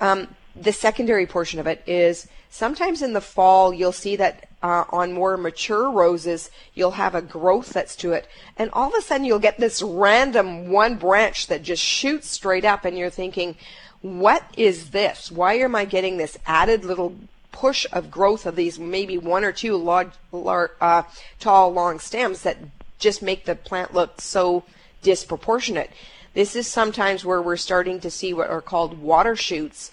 um, 0.00 0.28
the 0.54 0.72
secondary 0.72 1.26
portion 1.26 1.58
of 1.58 1.66
it 1.66 1.82
is 1.86 2.28
sometimes 2.50 3.02
in 3.02 3.12
the 3.12 3.20
fall 3.20 3.74
you'll 3.74 3.92
see 3.92 4.16
that 4.16 4.48
uh, 4.66 4.84
on 4.90 5.12
more 5.12 5.36
mature 5.36 5.88
roses 5.90 6.50
you'll 6.74 6.92
have 7.02 7.14
a 7.14 7.22
growth 7.22 7.72
that's 7.72 7.94
to 7.96 8.12
it, 8.12 8.26
and 8.56 8.68
all 8.72 8.88
of 8.88 8.94
a 8.98 9.02
sudden 9.02 9.24
you'll 9.24 9.38
get 9.38 9.58
this 9.58 9.80
random 9.80 10.68
one 10.68 10.96
branch 10.96 11.46
that 11.46 11.62
just 11.62 11.82
shoots 11.82 12.28
straight 12.28 12.64
up, 12.64 12.84
and 12.84 12.98
you're 12.98 13.10
thinking, 13.10 13.54
what 14.02 14.42
is 14.56 14.90
this? 14.90 15.30
Why 15.30 15.54
am 15.54 15.74
I 15.74 15.84
getting 15.84 16.16
this 16.16 16.36
added 16.46 16.84
little 16.84 17.14
push 17.52 17.86
of 17.92 18.10
growth 18.10 18.44
of 18.44 18.56
these 18.56 18.78
maybe 18.78 19.16
one 19.16 19.44
or 19.44 19.52
two 19.52 19.76
large, 19.76 20.12
large 20.32 20.72
uh, 20.80 21.02
tall, 21.38 21.72
long 21.72 21.98
stems 21.98 22.42
that 22.42 22.58
just 22.98 23.22
make 23.22 23.44
the 23.44 23.54
plant 23.54 23.94
look 23.94 24.20
so 24.20 24.64
disproportionate. 25.02 25.90
This 26.34 26.54
is 26.56 26.66
sometimes 26.66 27.24
where 27.24 27.40
we're 27.40 27.56
starting 27.56 28.00
to 28.00 28.10
see 28.10 28.34
what 28.34 28.50
are 28.50 28.60
called 28.60 28.98
water 28.98 29.36
shoots, 29.36 29.90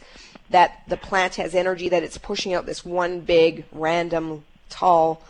that 0.49 0.83
the 0.87 0.97
plant 0.97 1.35
has 1.35 1.55
energy 1.55 1.87
that 1.89 2.03
it's 2.03 2.17
pushing 2.17 2.53
out 2.53 2.65
this 2.65 2.83
one 2.83 3.21
big, 3.21 3.65
random, 3.71 4.43
tall 4.73 5.21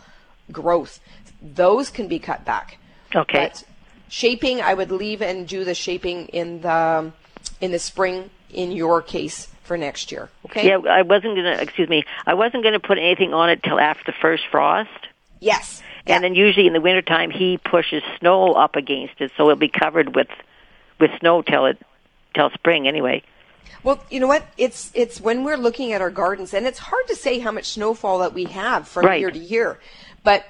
growth. 0.50 1.00
Those 1.42 1.90
can 1.90 2.08
be 2.08 2.18
cut 2.18 2.44
back. 2.44 2.78
Okay. 3.14 3.50
But 3.52 3.64
shaping, 4.08 4.62
I 4.62 4.72
would 4.72 4.90
leave 4.90 5.20
and 5.20 5.46
do 5.46 5.64
the 5.64 5.74
shaping 5.74 6.28
in 6.28 6.62
the 6.62 7.12
in 7.60 7.70
the 7.70 7.78
spring 7.78 8.30
in 8.50 8.72
your 8.72 9.02
case 9.02 9.48
for 9.64 9.76
next 9.76 10.10
year. 10.10 10.30
Okay. 10.46 10.68
Yeah, 10.68 10.78
I 10.88 11.02
wasn't 11.02 11.36
gonna. 11.36 11.58
Excuse 11.60 11.88
me. 11.88 12.04
I 12.26 12.34
wasn't 12.34 12.64
gonna 12.64 12.80
put 12.80 12.98
anything 12.98 13.34
on 13.34 13.50
it 13.50 13.62
till 13.62 13.78
after 13.78 14.04
the 14.06 14.16
first 14.20 14.44
frost. 14.50 14.90
Yes. 15.40 15.82
And 16.06 16.22
then 16.22 16.34
usually 16.34 16.66
in 16.66 16.72
the 16.72 16.80
wintertime 16.80 17.30
he 17.30 17.58
pushes 17.58 18.02
snow 18.18 18.52
up 18.52 18.76
against 18.76 19.20
it, 19.20 19.30
so 19.36 19.44
it'll 19.44 19.56
be 19.56 19.68
covered 19.68 20.14
with 20.14 20.28
with 21.00 21.10
snow 21.20 21.42
till 21.42 21.66
it 21.66 21.78
till 22.34 22.50
spring 22.50 22.88
anyway. 22.88 23.22
Well, 23.82 24.02
you 24.10 24.20
know 24.20 24.26
what? 24.28 24.46
It's 24.56 24.90
it's 24.94 25.20
when 25.20 25.44
we're 25.44 25.56
looking 25.56 25.92
at 25.92 26.00
our 26.00 26.10
gardens, 26.10 26.54
and 26.54 26.66
it's 26.66 26.78
hard 26.78 27.06
to 27.08 27.16
say 27.16 27.38
how 27.38 27.50
much 27.52 27.66
snowfall 27.66 28.18
that 28.20 28.32
we 28.32 28.44
have 28.44 28.88
from 28.88 29.06
Right. 29.06 29.20
year 29.20 29.30
to 29.30 29.38
year, 29.38 29.78
but 30.22 30.44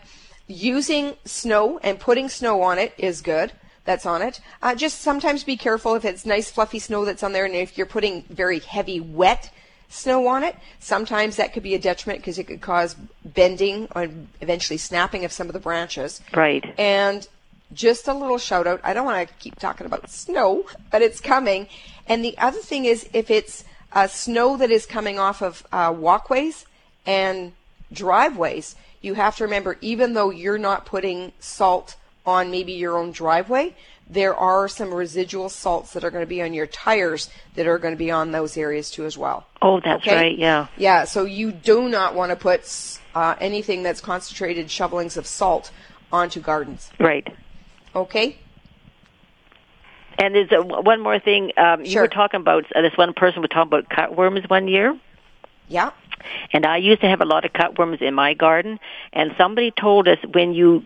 using 0.46 1.14
snow 1.24 1.78
and 1.82 1.98
putting 1.98 2.28
snow 2.28 2.62
on 2.62 2.78
it 2.78 2.92
is 2.98 3.20
good. 3.22 3.52
That's 3.84 4.06
on 4.06 4.22
it. 4.22 4.40
Uh, 4.62 4.74
just 4.74 5.00
sometimes 5.02 5.44
be 5.44 5.56
careful 5.56 5.94
if 5.94 6.04
it's 6.04 6.24
nice 6.24 6.50
fluffy 6.50 6.78
snow 6.78 7.04
that's 7.04 7.22
on 7.22 7.32
there, 7.32 7.44
and 7.44 7.54
if 7.54 7.76
you're 7.76 7.86
putting 7.86 8.22
very 8.30 8.60
heavy 8.60 8.98
wet 9.00 9.50
snow 9.90 10.26
on 10.26 10.42
it, 10.42 10.56
sometimes 10.80 11.36
that 11.36 11.52
could 11.52 11.62
be 11.62 11.74
a 11.74 11.78
detriment 11.78 12.20
because 12.20 12.38
it 12.38 12.44
could 12.44 12.60
cause 12.60 12.96
bending 13.24 13.88
or 13.94 14.08
eventually 14.40 14.78
snapping 14.78 15.24
of 15.24 15.32
some 15.32 15.48
of 15.48 15.52
the 15.52 15.60
branches. 15.60 16.20
Right. 16.34 16.64
And 16.78 17.26
just 17.72 18.08
a 18.08 18.14
little 18.14 18.38
shout 18.38 18.66
out. 18.66 18.80
I 18.84 18.94
don't 18.94 19.04
want 19.04 19.28
to 19.28 19.34
keep 19.34 19.58
talking 19.58 19.86
about 19.86 20.08
snow, 20.10 20.64
but 20.90 21.02
it's 21.02 21.20
coming. 21.20 21.68
And 22.06 22.24
the 22.24 22.36
other 22.38 22.58
thing 22.58 22.84
is 22.84 23.08
if 23.12 23.30
it's 23.30 23.64
uh, 23.92 24.06
snow 24.06 24.56
that 24.56 24.70
is 24.70 24.86
coming 24.86 25.18
off 25.18 25.42
of 25.42 25.66
uh, 25.72 25.94
walkways 25.96 26.66
and 27.06 27.52
driveways, 27.92 28.76
you 29.00 29.14
have 29.14 29.36
to 29.36 29.44
remember, 29.44 29.76
even 29.80 30.14
though 30.14 30.30
you're 30.30 30.58
not 30.58 30.86
putting 30.86 31.32
salt 31.38 31.96
on 32.26 32.50
maybe 32.50 32.72
your 32.72 32.98
own 32.98 33.12
driveway, 33.12 33.74
there 34.08 34.34
are 34.34 34.68
some 34.68 34.92
residual 34.92 35.48
salts 35.48 35.92
that 35.92 36.04
are 36.04 36.10
going 36.10 36.22
to 36.22 36.28
be 36.28 36.42
on 36.42 36.52
your 36.52 36.66
tires 36.66 37.30
that 37.54 37.66
are 37.66 37.78
going 37.78 37.94
to 37.94 37.98
be 37.98 38.10
on 38.10 38.32
those 38.32 38.56
areas 38.56 38.90
too 38.90 39.04
as 39.04 39.16
well. 39.16 39.46
Oh, 39.62 39.80
that's 39.80 40.02
Okay? 40.06 40.14
right. 40.16 40.38
Yeah. 40.38 40.66
Yeah, 40.76 41.04
so 41.04 41.24
you 41.24 41.52
do 41.52 41.88
not 41.88 42.14
want 42.14 42.30
to 42.30 42.36
put 42.36 42.98
uh, 43.14 43.34
anything 43.40 43.82
that's 43.82 44.00
concentrated 44.00 44.70
shovelings 44.70 45.16
of 45.16 45.26
salt 45.26 45.70
onto 46.12 46.40
gardens. 46.40 46.90
Right. 46.98 47.26
Okay? 47.94 48.36
And 50.18 50.34
there's 50.34 50.52
a, 50.52 50.62
one 50.62 51.00
more 51.00 51.18
thing. 51.18 51.52
Um, 51.56 51.84
You 51.84 52.00
were 52.00 52.08
talking 52.08 52.40
about 52.40 52.64
uh, 52.74 52.82
this 52.82 52.96
one 52.96 53.14
person 53.14 53.42
was 53.42 53.50
talking 53.50 53.72
about 53.72 53.88
cutworms 53.88 54.48
one 54.48 54.68
year. 54.68 54.98
Yeah. 55.68 55.90
And 56.52 56.64
I 56.64 56.78
used 56.78 57.00
to 57.00 57.08
have 57.08 57.20
a 57.20 57.24
lot 57.24 57.44
of 57.44 57.52
cutworms 57.52 58.00
in 58.00 58.14
my 58.14 58.34
garden. 58.34 58.78
And 59.12 59.32
somebody 59.36 59.70
told 59.70 60.08
us 60.08 60.18
when 60.32 60.54
you 60.54 60.84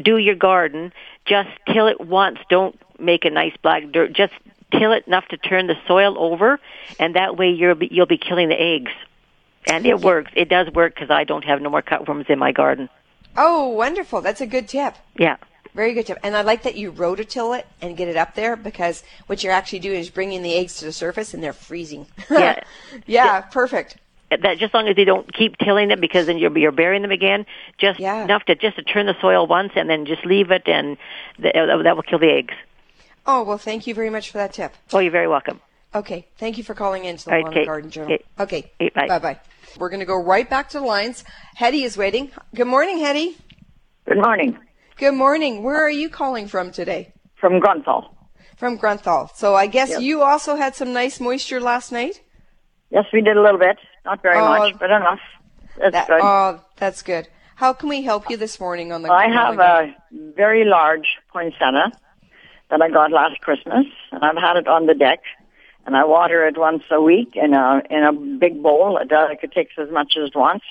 do 0.00 0.16
your 0.16 0.34
garden, 0.34 0.92
just 1.24 1.50
till 1.66 1.86
it 1.86 2.00
once. 2.00 2.38
Don't 2.48 2.78
make 2.98 3.24
a 3.24 3.30
nice 3.30 3.56
black 3.62 3.90
dirt. 3.90 4.12
Just 4.12 4.32
till 4.70 4.92
it 4.92 5.06
enough 5.06 5.26
to 5.28 5.36
turn 5.36 5.66
the 5.66 5.76
soil 5.86 6.16
over, 6.18 6.58
and 6.98 7.14
that 7.16 7.36
way 7.36 7.50
you'll 7.50 7.74
be, 7.74 7.88
you'll 7.90 8.06
be 8.06 8.18
killing 8.18 8.48
the 8.48 8.60
eggs. 8.60 8.92
And 9.66 9.86
it 9.86 10.00
works. 10.00 10.32
It 10.34 10.48
does 10.48 10.72
work 10.72 10.94
because 10.94 11.10
I 11.10 11.24
don't 11.24 11.44
have 11.44 11.60
no 11.60 11.70
more 11.70 11.82
cutworms 11.82 12.28
in 12.28 12.38
my 12.38 12.52
garden. 12.52 12.88
Oh, 13.36 13.68
wonderful. 13.68 14.20
That's 14.20 14.40
a 14.40 14.46
good 14.46 14.68
tip. 14.68 14.94
Yeah. 15.16 15.36
Very 15.74 15.94
good 15.94 16.06
tip. 16.06 16.18
And 16.22 16.36
I 16.36 16.42
like 16.42 16.64
that 16.64 16.76
you 16.76 16.92
rototill 16.92 17.58
it 17.58 17.66
and 17.80 17.96
get 17.96 18.08
it 18.08 18.16
up 18.16 18.34
there 18.34 18.56
because 18.56 19.02
what 19.26 19.42
you're 19.42 19.52
actually 19.54 19.78
doing 19.78 19.98
is 20.00 20.10
bringing 20.10 20.42
the 20.42 20.54
eggs 20.54 20.76
to 20.78 20.84
the 20.84 20.92
surface 20.92 21.32
and 21.34 21.42
they're 21.42 21.52
freezing. 21.54 22.06
Yeah. 22.30 22.60
yeah, 23.06 23.40
perfect. 23.40 23.96
that 24.30 24.42
just 24.58 24.62
as 24.70 24.74
long 24.74 24.86
as 24.88 24.96
you 24.98 25.04
don't 25.06 25.32
keep 25.32 25.56
tilling 25.58 25.88
them 25.88 26.00
because 26.00 26.26
then 26.26 26.36
you're, 26.38 26.56
you're 26.58 26.72
burying 26.72 27.02
them 27.02 27.10
again. 27.10 27.46
Just 27.78 28.00
Yeah. 28.00 28.22
enough 28.24 28.44
to 28.46 28.54
just 28.54 28.76
to 28.76 28.82
turn 28.82 29.06
the 29.06 29.14
soil 29.20 29.46
once 29.46 29.72
and 29.76 29.88
then 29.88 30.04
just 30.06 30.24
leave 30.26 30.50
it, 30.50 30.62
and 30.66 30.96
th- 31.40 31.54
uh, 31.54 31.82
that 31.82 31.96
will 31.96 32.02
kill 32.02 32.18
the 32.18 32.30
eggs. 32.30 32.54
Oh, 33.26 33.42
well, 33.42 33.58
thank 33.58 33.86
you 33.86 33.94
very 33.94 34.10
much 34.10 34.30
for 34.30 34.38
that 34.38 34.52
tip. 34.52 34.74
Oh, 34.92 34.98
you're 34.98 35.12
very 35.12 35.28
welcome. 35.28 35.60
Okay, 35.94 36.26
thank 36.38 36.58
you 36.58 36.64
for 36.64 36.74
calling 36.74 37.04
in 37.04 37.16
to 37.18 37.24
the 37.26 37.30
All 37.30 37.36
right, 37.36 37.44
Lawn 37.44 37.52
Kate. 37.52 37.58
and 37.60 37.66
Garden 37.66 37.90
Journal. 37.90 38.08
Kate. 38.08 38.26
Okay, 38.40 38.70
Kate, 38.78 38.94
bye. 38.94 39.06
bye 39.08 39.18
bye. 39.18 39.40
We're 39.78 39.90
going 39.90 40.00
to 40.00 40.06
go 40.06 40.20
right 40.22 40.48
back 40.48 40.70
to 40.70 40.80
the 40.80 40.84
lines. 40.86 41.22
Hetty 41.54 41.84
is 41.84 41.96
waiting. 41.96 42.30
Good 42.54 42.66
morning, 42.66 42.98
Hetty. 42.98 43.36
Good 44.08 44.16
morning. 44.18 44.58
Good 44.96 45.14
morning. 45.14 45.62
Where 45.62 45.82
are 45.84 45.90
you 45.90 46.08
calling 46.08 46.46
from 46.48 46.70
today? 46.70 47.12
From 47.34 47.60
Grunthal. 47.60 48.14
From 48.56 48.78
Grunthal. 48.78 49.34
So 49.34 49.54
I 49.54 49.66
guess 49.66 50.00
you 50.00 50.22
also 50.22 50.56
had 50.56 50.74
some 50.74 50.92
nice 50.92 51.18
moisture 51.20 51.60
last 51.60 51.90
night? 51.92 52.20
Yes, 52.90 53.04
we 53.12 53.20
did 53.22 53.36
a 53.36 53.42
little 53.42 53.58
bit. 53.58 53.78
Not 54.04 54.22
very 54.22 54.38
Oh, 54.38 54.46
much, 54.48 54.74
but 54.78 54.90
enough. 54.90 55.18
That's 55.78 55.92
That, 55.92 56.06
good. 56.08 56.20
Oh, 56.22 56.60
that's 56.76 57.02
good. 57.02 57.28
How 57.56 57.72
can 57.72 57.88
we 57.88 58.02
help 58.02 58.28
you 58.30 58.36
this 58.36 58.60
morning 58.60 58.92
on 58.92 59.02
the 59.02 59.10
I 59.10 59.28
have 59.28 59.58
a 59.58 59.94
very 60.36 60.64
large 60.64 61.06
poinsettia 61.32 61.92
that 62.70 62.82
I 62.82 62.88
got 62.90 63.10
last 63.12 63.40
Christmas, 63.40 63.86
and 64.10 64.24
I've 64.24 64.36
had 64.36 64.56
it 64.56 64.66
on 64.68 64.86
the 64.86 64.94
deck, 64.94 65.20
and 65.86 65.96
I 65.96 66.04
water 66.04 66.46
it 66.46 66.58
once 66.58 66.82
a 66.90 67.00
week 67.00 67.34
in 67.34 67.54
a 67.54 67.82
in 67.88 68.02
a 68.04 68.12
big 68.12 68.62
bowl. 68.62 68.98
It, 68.98 69.12
uh, 69.12 69.28
it 69.42 69.52
takes 69.52 69.74
as 69.78 69.90
much 69.90 70.14
as 70.22 70.30
once, 70.34 70.62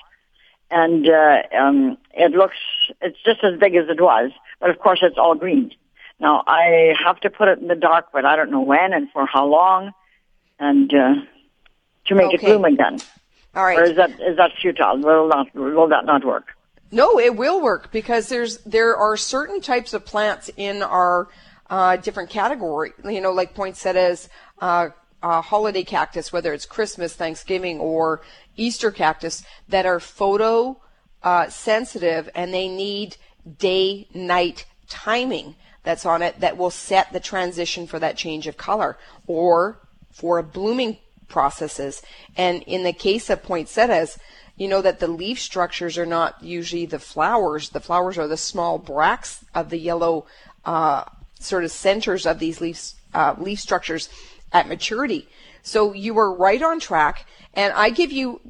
and 0.72 1.08
uh, 1.08 1.42
um, 1.58 1.98
it 2.14 2.32
looks 2.32 2.58
it's 3.02 3.18
just 3.24 3.44
as 3.44 3.60
big 3.60 3.76
as 3.76 3.90
it 3.90 4.02
was, 4.02 4.32
but 4.60 4.70
of 4.70 4.80
course 4.80 5.00
it's 5.02 5.18
all 5.18 5.36
green. 5.36 5.72
Now 6.20 6.44
I 6.48 6.94
have 7.04 7.20
to 7.22 7.30
put 7.30 7.50
it 7.50 7.60
in 7.60 7.68
the 7.68 7.76
dark, 7.76 8.08
but 8.14 8.26
I 8.26 8.36
don't 8.36 8.52
know 8.52 8.62
when 8.62 8.94
and 8.94 9.12
for 9.12 9.26
how 9.26 9.46
long, 9.46 9.92
and 10.60 10.94
uh, 10.94 11.14
to 12.06 12.16
make 12.16 12.34
it 12.34 12.42
bloom 12.42 12.66
again. 12.66 13.00
All 13.54 13.66
right. 13.66 13.78
Or 13.78 13.84
is 13.84 13.96
that 13.98 14.12
is 14.22 14.38
that 14.38 14.52
futile? 14.62 14.98
Will 15.00 15.28
not 15.28 15.54
will 15.54 15.90
that 15.90 16.06
not 16.06 16.26
work? 16.26 16.56
No, 16.92 17.20
it 17.20 17.36
will 17.36 17.62
work 17.62 17.92
because 17.92 18.30
there's 18.30 18.58
there 18.60 18.96
are 18.96 19.18
certain 19.18 19.62
types 19.62 19.94
of 19.94 20.06
plants 20.06 20.50
in 20.58 20.84
our 20.84 21.28
uh, 21.70 21.98
different 21.98 22.30
category. 22.30 22.92
You 23.04 23.22
know, 23.22 23.32
like 23.32 23.56
poinsettias, 23.56 24.30
uh, 24.60 24.90
uh, 25.24 25.42
holiday 25.42 25.84
cactus, 25.84 26.32
whether 26.32 26.54
it's 26.54 26.66
Christmas, 26.66 27.14
Thanksgiving, 27.14 27.80
or 27.80 28.22
Easter 28.56 28.92
cactus, 28.92 29.44
that 29.70 29.86
are 29.86 30.00
photo 30.00 30.78
uh, 31.24 31.50
sensitive 31.50 32.30
and 32.34 32.54
they 32.54 32.68
need 32.68 33.18
day 33.60 34.08
night 34.14 34.66
timing 34.88 35.56
that's 35.84 36.06
on 36.06 36.22
it 36.22 36.40
that 36.40 36.58
will 36.58 36.70
set 36.70 37.12
the 37.12 37.20
transition 37.20 37.88
for 37.88 38.00
that 38.00 38.18
change 38.18 38.48
of 38.48 38.58
color 38.58 38.98
or 39.28 39.80
for 40.12 40.42
blooming 40.42 40.98
processes. 41.28 42.02
And 42.36 42.62
in 42.64 42.84
the 42.84 42.94
case 42.94 43.30
of 43.30 43.44
poinsettias, 43.44 44.20
you 44.58 44.68
know 44.68 44.82
that 44.82 45.00
the 45.00 45.08
leaf 45.08 45.40
structures 45.40 45.98
are 45.98 46.06
not 46.06 46.44
usually 46.44 46.86
the 46.86 47.00
flowers. 47.00 47.70
The 47.70 47.80
flowers 47.80 48.18
are 48.18 48.28
the 48.28 48.38
small 48.38 48.78
bracts 48.78 49.44
of 49.56 49.70
the 49.70 49.80
yellow 49.80 50.26
uh, 50.66 51.06
sort 51.40 51.64
of 51.64 51.72
centers 51.72 52.26
of 52.26 52.38
these 52.38 52.62
leaves, 52.62 52.96
uh, 53.14 53.36
leaf 53.40 53.60
structures 53.60 54.10
at 54.52 54.68
maturity. 54.68 55.28
So 55.64 55.94
you 55.94 56.14
were 56.14 56.34
right 56.36 56.62
on 56.62 56.80
track, 56.80 57.26
and 57.54 57.74
I 57.74 57.90
give 57.90 58.12
you 58.12 58.42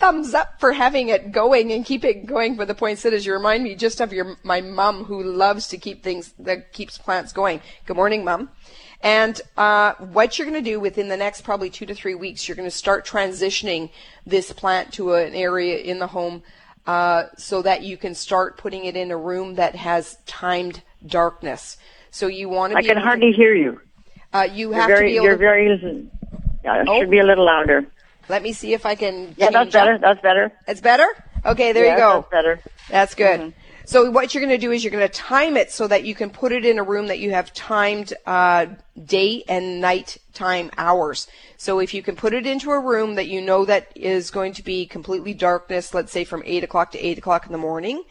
thumbs 0.00 0.34
up 0.34 0.58
for 0.58 0.72
having 0.72 1.08
it 1.08 1.30
going 1.32 1.72
and 1.72 1.84
keep 1.84 2.04
it 2.04 2.26
going 2.26 2.56
for 2.56 2.64
the 2.64 2.74
poinsettias. 2.74 3.24
You 3.24 3.32
remind 3.32 3.62
me 3.62 3.74
just 3.76 4.00
of 4.00 4.12
your 4.12 4.36
my 4.42 4.60
mom 4.60 5.04
who 5.04 5.22
loves 5.22 5.68
to 5.68 5.78
keep 5.78 6.02
things 6.02 6.34
that 6.38 6.72
keeps 6.72 6.98
plants 6.98 7.32
going. 7.32 7.60
Good 7.86 7.96
morning, 7.96 8.24
mom. 8.24 8.50
And 9.02 9.38
uh, 9.56 9.92
what 9.98 10.38
you're 10.38 10.48
going 10.50 10.62
to 10.64 10.70
do 10.70 10.80
within 10.80 11.08
the 11.08 11.16
next 11.16 11.42
probably 11.42 11.68
two 11.68 11.84
to 11.86 11.94
three 11.94 12.14
weeks, 12.14 12.48
you're 12.48 12.56
going 12.56 12.66
to 12.68 12.74
start 12.74 13.06
transitioning 13.06 13.90
this 14.24 14.50
plant 14.50 14.94
to 14.94 15.12
an 15.14 15.34
area 15.34 15.76
in 15.76 15.98
the 15.98 16.06
home 16.06 16.42
uh, 16.86 17.24
so 17.36 17.60
that 17.62 17.82
you 17.82 17.98
can 17.98 18.14
start 18.14 18.56
putting 18.56 18.86
it 18.86 18.96
in 18.96 19.10
a 19.10 19.16
room 19.16 19.56
that 19.56 19.74
has 19.76 20.16
timed 20.24 20.82
darkness. 21.06 21.76
So 22.10 22.28
you 22.28 22.48
want 22.48 22.72
to 22.72 22.78
I 22.78 22.80
be 22.80 22.88
can 22.88 22.96
able 22.96 23.02
to- 23.02 23.06
hardly 23.08 23.32
hear 23.32 23.54
you. 23.54 23.78
Uh, 24.34 24.42
you 24.42 24.70
You're 24.70 24.80
have 24.80 24.88
very 24.88 25.00
to 25.00 25.12
be 25.12 25.16
able 25.16 25.24
you're 25.24 25.32
to, 25.34 25.38
very. 25.38 26.08
Yeah, 26.64 26.80
it 26.82 26.88
Oh. 26.88 27.00
should 27.00 27.10
be 27.10 27.18
a 27.20 27.24
little 27.24 27.44
louder. 27.46 27.86
let 28.28 28.42
me 28.42 28.52
see 28.52 28.72
if 28.74 28.84
I 28.86 28.94
can. 28.94 29.34
Yeah, 29.36 29.50
that's 29.50 29.54
change 29.54 29.66
up. 29.68 29.72
better. 29.72 29.98
That's 29.98 30.20
better. 30.20 30.52
It's 30.66 30.80
better? 30.80 31.06
Okay, 31.46 31.72
there 31.72 31.84
Yes, 31.84 31.98
you 31.98 32.04
go. 32.04 32.14
That's 32.20 32.30
better. 32.30 32.60
That's 32.90 33.14
good. 33.14 33.40
Mm-hmm. 33.40 33.58
So 33.86 34.10
what 34.10 34.34
you're 34.34 34.40
going 34.42 34.58
to 34.58 34.66
do 34.66 34.72
is 34.72 34.82
you're 34.82 34.90
going 34.90 35.06
to 35.06 35.12
time 35.12 35.58
it 35.58 35.70
so 35.70 35.86
that 35.86 36.04
you 36.04 36.14
can 36.14 36.30
put 36.30 36.52
it 36.52 36.64
in 36.64 36.78
a 36.78 36.82
room 36.82 37.08
that 37.08 37.18
you 37.18 37.32
have 37.32 37.52
timed 37.52 38.14
uh, 38.24 38.64
day 39.04 39.44
and 39.46 39.78
night 39.82 40.16
time 40.32 40.70
hours. 40.78 41.28
So 41.58 41.80
if 41.80 41.92
you 41.92 42.02
can 42.02 42.16
put 42.16 42.32
it 42.32 42.46
into 42.46 42.70
a 42.70 42.80
room 42.80 43.16
that 43.16 43.28
you 43.28 43.42
know 43.42 43.66
that 43.66 43.92
is 43.94 44.30
going 44.30 44.54
to 44.54 44.62
be 44.64 44.86
completely 44.86 45.34
darkness, 45.34 45.92
let's 45.92 46.12
say 46.12 46.24
from 46.24 46.42
eight 46.46 46.64
o'clock 46.64 46.92
to 46.92 46.98
eight 46.98 47.18
o'clock 47.18 47.44
in 47.44 47.52
the 47.52 47.58
morning, 47.58 48.02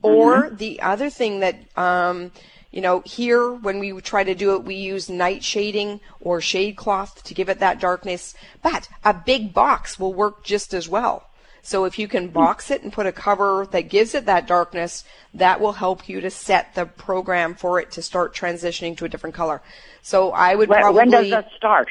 or 0.00 0.44
Mm-hmm. 0.44 0.56
the 0.56 0.80
other 0.80 1.10
thing 1.10 1.40
that 1.40 1.56
um, 1.76 2.30
you 2.70 2.80
know 2.80 3.00
here 3.00 3.50
when 3.52 3.78
we 3.78 3.92
try 4.00 4.24
to 4.24 4.34
do 4.34 4.54
it, 4.54 4.64
we 4.64 4.74
use 4.74 5.08
night 5.08 5.42
shading 5.42 6.00
or 6.20 6.40
shade 6.40 6.76
cloth 6.76 7.22
to 7.24 7.34
give 7.34 7.48
it 7.48 7.60
that 7.60 7.80
darkness. 7.80 8.34
But 8.62 8.88
a 9.04 9.14
big 9.14 9.54
box 9.54 9.98
will 9.98 10.14
work 10.14 10.44
just 10.44 10.74
as 10.74 10.88
well. 10.88 11.24
So 11.62 11.84
if 11.84 11.98
you 11.98 12.08
can 12.08 12.28
box 12.28 12.70
it 12.70 12.82
and 12.82 12.92
put 12.92 13.06
a 13.06 13.12
cover 13.12 13.66
that 13.72 13.90
gives 13.90 14.14
it 14.14 14.24
that 14.26 14.46
darkness, 14.46 15.04
that 15.34 15.60
will 15.60 15.72
help 15.72 16.08
you 16.08 16.20
to 16.20 16.30
set 16.30 16.74
the 16.74 16.86
program 16.86 17.54
for 17.54 17.78
it 17.80 17.90
to 17.92 18.02
start 18.02 18.34
transitioning 18.34 18.96
to 18.96 19.04
a 19.04 19.08
different 19.08 19.34
color. 19.34 19.60
So 20.00 20.30
I 20.30 20.54
would 20.54 20.68
When, 20.70 20.80
probably 20.80 20.96
when 20.96 21.10
does 21.10 21.30
that 21.30 21.48
start? 21.56 21.88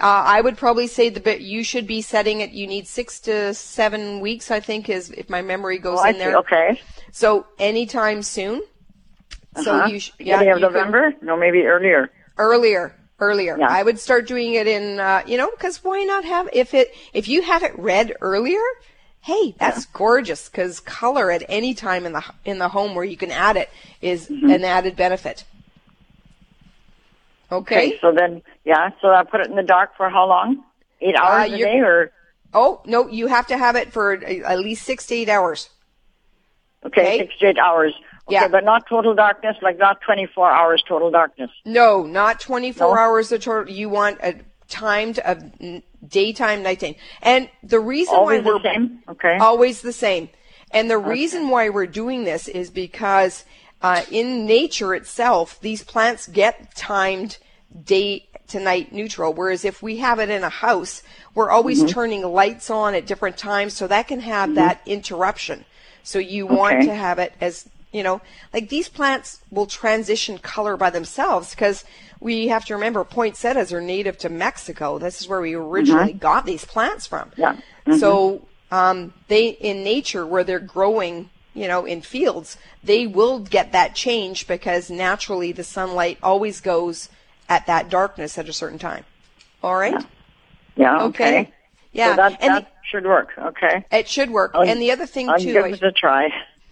uh, 0.00 0.24
I 0.26 0.40
would 0.40 0.56
probably 0.56 0.88
say 0.88 1.10
the 1.10 1.20
bit 1.20 1.42
you 1.42 1.62
should 1.62 1.86
be 1.86 2.02
setting 2.02 2.40
it. 2.40 2.50
You 2.50 2.66
need 2.66 2.88
six 2.88 3.20
to 3.20 3.54
seven 3.54 4.18
weeks, 4.20 4.50
I 4.50 4.58
think, 4.58 4.88
is 4.88 5.10
if 5.10 5.30
my 5.30 5.42
memory 5.42 5.78
goes 5.78 6.00
Oh, 6.00 6.02
I 6.04 6.10
in 6.10 6.18
there. 6.18 6.36
Okay. 6.38 6.80
So 7.12 7.46
anytime 7.58 8.22
soon. 8.22 8.62
So 9.62 9.72
Uh-huh. 9.72 9.86
you 9.86 10.00
sh- 10.00 10.10
yeah 10.18 10.38
Beginning 10.38 10.64
of 10.64 10.72
November? 10.72 11.14
No, 11.22 11.36
maybe 11.36 11.62
earlier. 11.62 12.10
earlier 12.38 12.94
earlier 13.20 13.56
Yeah. 13.56 13.68
i 13.70 13.80
would 13.80 14.00
start 14.00 14.26
doing 14.26 14.54
it 14.54 14.66
in 14.66 14.98
uh, 14.98 15.22
you 15.24 15.36
know 15.38 15.48
because 15.52 15.84
why 15.84 16.02
not 16.02 16.24
have 16.24 16.48
if 16.52 16.74
it 16.74 16.92
if 17.12 17.28
you 17.28 17.42
have 17.42 17.62
it 17.62 17.72
red 17.78 18.12
earlier 18.20 18.58
hey 19.20 19.54
that's 19.56 19.86
gorgeous 19.86 20.48
because 20.48 20.80
color 20.80 21.30
at 21.30 21.44
any 21.48 21.74
time 21.74 22.06
in 22.06 22.12
the 22.12 22.24
in 22.44 22.58
the 22.58 22.68
home 22.68 22.96
where 22.96 23.04
you 23.04 23.16
can 23.16 23.30
add 23.30 23.56
it 23.56 23.70
is 24.02 24.26
Mm-hmm. 24.28 24.50
an 24.50 24.64
added 24.64 24.96
benefit 24.96 25.44
okay, 27.52 27.98
So 28.00 28.12
then, 28.12 28.42
yeah. 28.64 28.90
So 29.00 29.08
I 29.08 29.22
put 29.22 29.40
it 29.40 29.46
in 29.48 29.54
the 29.54 29.62
dark 29.62 29.96
for 29.96 30.08
how 30.10 30.26
long? 30.26 30.64
Eight 31.00 31.14
hours 31.14 31.50
a 31.50 31.52
Uh, 31.54 31.56
you're- 31.56 31.70
day, 31.72 31.78
or 31.80 32.10
oh 32.52 32.80
no 32.84 33.08
you 33.08 33.28
have 33.28 33.46
to 33.48 33.56
have 33.58 33.76
it 33.76 33.92
for 33.92 34.12
at 34.14 34.58
least 34.58 34.84
six 34.84 35.06
to 35.06 35.14
eight 35.14 35.28
hours 35.28 35.70
okay, 36.84 37.00
Okay. 37.02 37.18
six 37.18 37.38
to 37.38 37.46
eight 37.46 37.58
hours. 37.58 37.94
Okay, 38.26 38.36
Yeah. 38.36 38.48
but 38.48 38.64
not 38.64 38.88
total 38.88 39.14
darkness, 39.14 39.56
like 39.62 39.78
not 39.78 40.00
twenty-four 40.00 40.50
hours 40.50 40.82
total 40.88 41.10
darkness. 41.10 41.50
no 41.64 42.04
not 42.04 42.40
24 42.40 42.94
No? 42.94 42.98
hours 43.00 43.30
of 43.32 43.42
total 43.42 43.72
you 43.72 43.88
want 43.88 44.18
a 44.22 44.36
timed 44.68 45.18
of 45.20 45.42
daytime 46.08 46.62
nighttime 46.62 46.94
and 47.22 47.50
the 47.62 47.78
reason 47.80 48.14
Always 48.14 48.42
why 48.44 48.50
we're 48.54 48.62
same. 48.62 49.02
Okay. 49.08 49.36
Always 49.38 49.82
the 49.82 49.92
same. 49.92 50.28
And 50.70 50.90
the 50.90 50.98
reason 50.98 51.50
why 51.50 51.68
we're 51.68 51.86
doing 51.86 52.24
this 52.24 52.48
is 52.48 52.70
because 52.70 53.44
uh, 53.82 54.02
in 54.10 54.46
nature 54.46 54.94
itself, 54.94 55.60
these 55.60 55.84
plants 55.84 56.26
get 56.26 56.74
timed 56.74 57.36
day 57.84 58.26
to 58.48 58.58
night 58.58 58.92
neutral. 58.92 59.32
Whereas 59.34 59.64
if 59.64 59.82
we 59.82 59.98
have 59.98 60.18
it 60.18 60.30
in 60.30 60.42
a 60.42 60.48
house, 60.48 61.02
we're 61.34 61.50
always 61.50 61.78
Mm-hmm. 61.80 61.88
turning 61.88 62.22
lights 62.22 62.70
on 62.70 62.94
at 62.94 63.06
different 63.06 63.36
times, 63.36 63.74
so 63.74 63.86
that 63.86 64.08
can 64.08 64.20
have 64.20 64.54
that 64.54 64.80
interruption. 64.86 65.64
So 66.02 66.18
you 66.18 66.46
want 66.46 66.82
to 66.84 66.94
have 66.94 67.18
it 67.18 67.32
as 67.40 67.68
you 67.94 68.02
know, 68.02 68.20
like 68.52 68.68
these 68.68 68.88
plants 68.88 69.40
will 69.50 69.66
transition 69.66 70.36
color 70.38 70.76
by 70.76 70.90
themselves 70.90 71.50
because 71.54 71.84
we 72.20 72.48
have 72.48 72.64
to 72.64 72.74
remember 72.74 73.04
poinsettias 73.04 73.72
are 73.72 73.80
native 73.80 74.18
to 74.18 74.28
Mexico. 74.28 74.98
This 74.98 75.20
is 75.20 75.28
where 75.28 75.40
we 75.40 75.54
originally 75.54 76.12
got 76.12 76.44
these 76.44 76.64
plants 76.64 77.06
from. 77.06 77.30
Mm-hmm. 77.30 77.40
Yeah. 77.92 77.96
So 77.98 78.46
um, 78.72 79.14
they 79.28 79.48
in 79.50 79.84
nature 79.84 80.26
where 80.26 80.42
they're 80.42 80.58
growing, 80.58 81.30
you 81.54 81.68
know, 81.68 81.84
in 81.84 82.00
fields, 82.02 82.58
they 82.82 83.06
will 83.06 83.38
get 83.38 83.70
that 83.72 83.94
change 83.94 84.48
because 84.48 84.90
naturally 84.90 85.52
the 85.52 85.62
sunlight 85.64 86.18
always 86.20 86.60
goes 86.60 87.08
at 87.48 87.66
that 87.66 87.88
darkness 87.90 88.38
at 88.38 88.48
a 88.48 88.52
certain 88.52 88.78
time. 88.80 89.04
All 89.62 89.76
right. 89.76 89.94
yeah. 90.74 91.02
Okay. 91.04 91.28
Okay. 91.42 91.52
Yeah. 91.92 92.10
So 92.10 92.16
that 92.16 92.42
and 92.42 92.54
that 92.56 92.72
should 92.90 93.04
work. 93.06 93.28
Okay. 93.38 93.84
it 93.92 94.08
should 94.08 94.30
work. 94.30 94.50
I'll- 94.54 94.68
and 94.68 94.82
the 94.82 94.90
other 94.90 95.06
thing 95.06 95.28
I'll 95.28 95.38
too, 95.38 95.52
give 95.52 95.64
I- 95.64 95.68
it 95.68 95.82
a 95.82 95.92
try. 95.92 96.28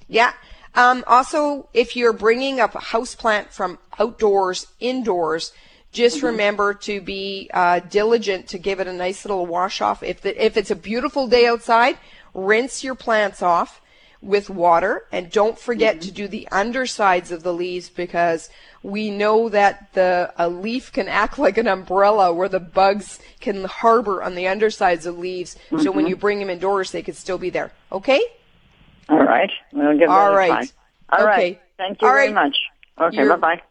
yeah. 0.09 0.33
Um, 0.75 1.05
also, 1.07 1.69
if 1.75 1.97
you're 1.97 2.13
bringing 2.13 2.61
up 2.61 2.75
a 2.75 2.81
house 2.81 3.15
plant 3.15 3.53
from 3.53 3.79
outdoors 3.99 4.67
indoors, 4.81 5.53
just 5.93 6.19
Mm-hmm. 6.19 6.27
remember 6.27 6.75
to 6.75 7.01
be 7.01 7.51
uh, 7.53 7.81
diligent 7.81 8.49
to 8.49 8.59
give 8.59 8.81
it 8.81 8.87
a 8.87 8.93
nice 8.93 9.25
little 9.25 9.45
wash 9.47 9.81
off. 9.83 10.03
If 10.03 10.23
the, 10.23 10.45
if 10.45 10.57
it's 10.57 10.71
a 10.71 10.77
beautiful 10.77 11.29
day 11.29 11.47
outside, 11.47 11.99
rinse 12.33 12.83
your 12.83 12.95
plants 12.95 13.43
off 13.43 13.83
with 14.23 14.49
water 14.49 15.05
and 15.11 15.31
don't 15.31 15.59
forget 15.59 15.97
mm-hmm. 15.97 16.07
to 16.07 16.11
do 16.13 16.29
the 16.29 16.49
undersides 16.51 17.33
of 17.33 17.43
the 17.43 17.53
leaves 17.53 17.91
because 17.91 18.49
we 18.83 19.11
know 19.11 19.49
that 19.49 19.93
the 19.95 20.33
a 20.39 20.49
leaf 20.49 20.93
can 20.93 21.09
act 21.09 21.39
like 21.39 21.59
an 21.59 21.67
umbrella 21.67 22.33
where 22.33 22.49
the 22.49 22.61
bugs 22.61 23.19
can 23.41 23.65
harbor 23.65 24.23
on 24.23 24.35
the 24.35 24.47
undersides 24.47 25.07
of 25.07 25.19
leaves. 25.19 25.57
Mm-hmm. 25.67 25.81
So 25.81 25.91
when 25.91 26.05
mm-hmm. 26.05 26.11
you 26.11 26.17
bring 26.17 26.39
them 26.39 26.51
indoors, 26.51 26.93
they 26.93 27.03
could 27.03 27.17
still 27.17 27.39
be 27.39 27.51
there. 27.51 27.73
Okay? 27.91 28.23
All 29.09 29.19
right. 29.19 29.51
We'll 29.73 29.99
give 29.99 30.09
All 30.09 30.35
right. 30.35 30.73
All 31.11 31.21
okay. 31.21 31.27
right. 31.27 31.61
Thank 31.77 32.01
you 32.01 32.09
All 32.09 32.15
very 32.15 32.33
right. 32.33 32.47
much. 32.47 32.57
Okay. 33.01 33.29
Bye 33.29 33.37
bye. 33.37 33.63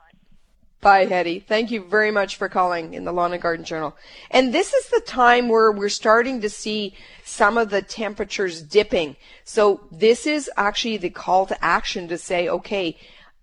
Bye, 0.82 1.06
Hetty. 1.06 1.40
Thank 1.40 1.70
you 1.70 1.84
very 1.84 2.10
much 2.10 2.38
for 2.38 2.50
calling 2.50 2.96
in 2.96 3.06
the 3.06 3.12
Lawn 3.12 3.34
and 3.34 3.42
Garden 3.42 3.64
Journal. 3.64 3.96
And 4.32 4.52
this 4.52 4.74
is 4.74 4.90
the 4.90 5.02
time 5.02 5.48
where 5.48 5.72
we're 5.72 5.90
starting 5.90 6.42
to 6.42 6.50
see 6.50 6.96
some 7.24 7.60
of 7.60 7.70
the 7.70 7.84
temperatures 7.84 8.64
dipping. 8.64 9.16
So 9.44 9.82
this 9.92 10.26
is 10.26 10.50
actually 10.58 10.98
the 10.98 11.12
call 11.12 11.46
to 11.46 11.64
action 11.64 12.08
to 12.08 12.18
say, 12.18 12.50
okay, 12.50 12.98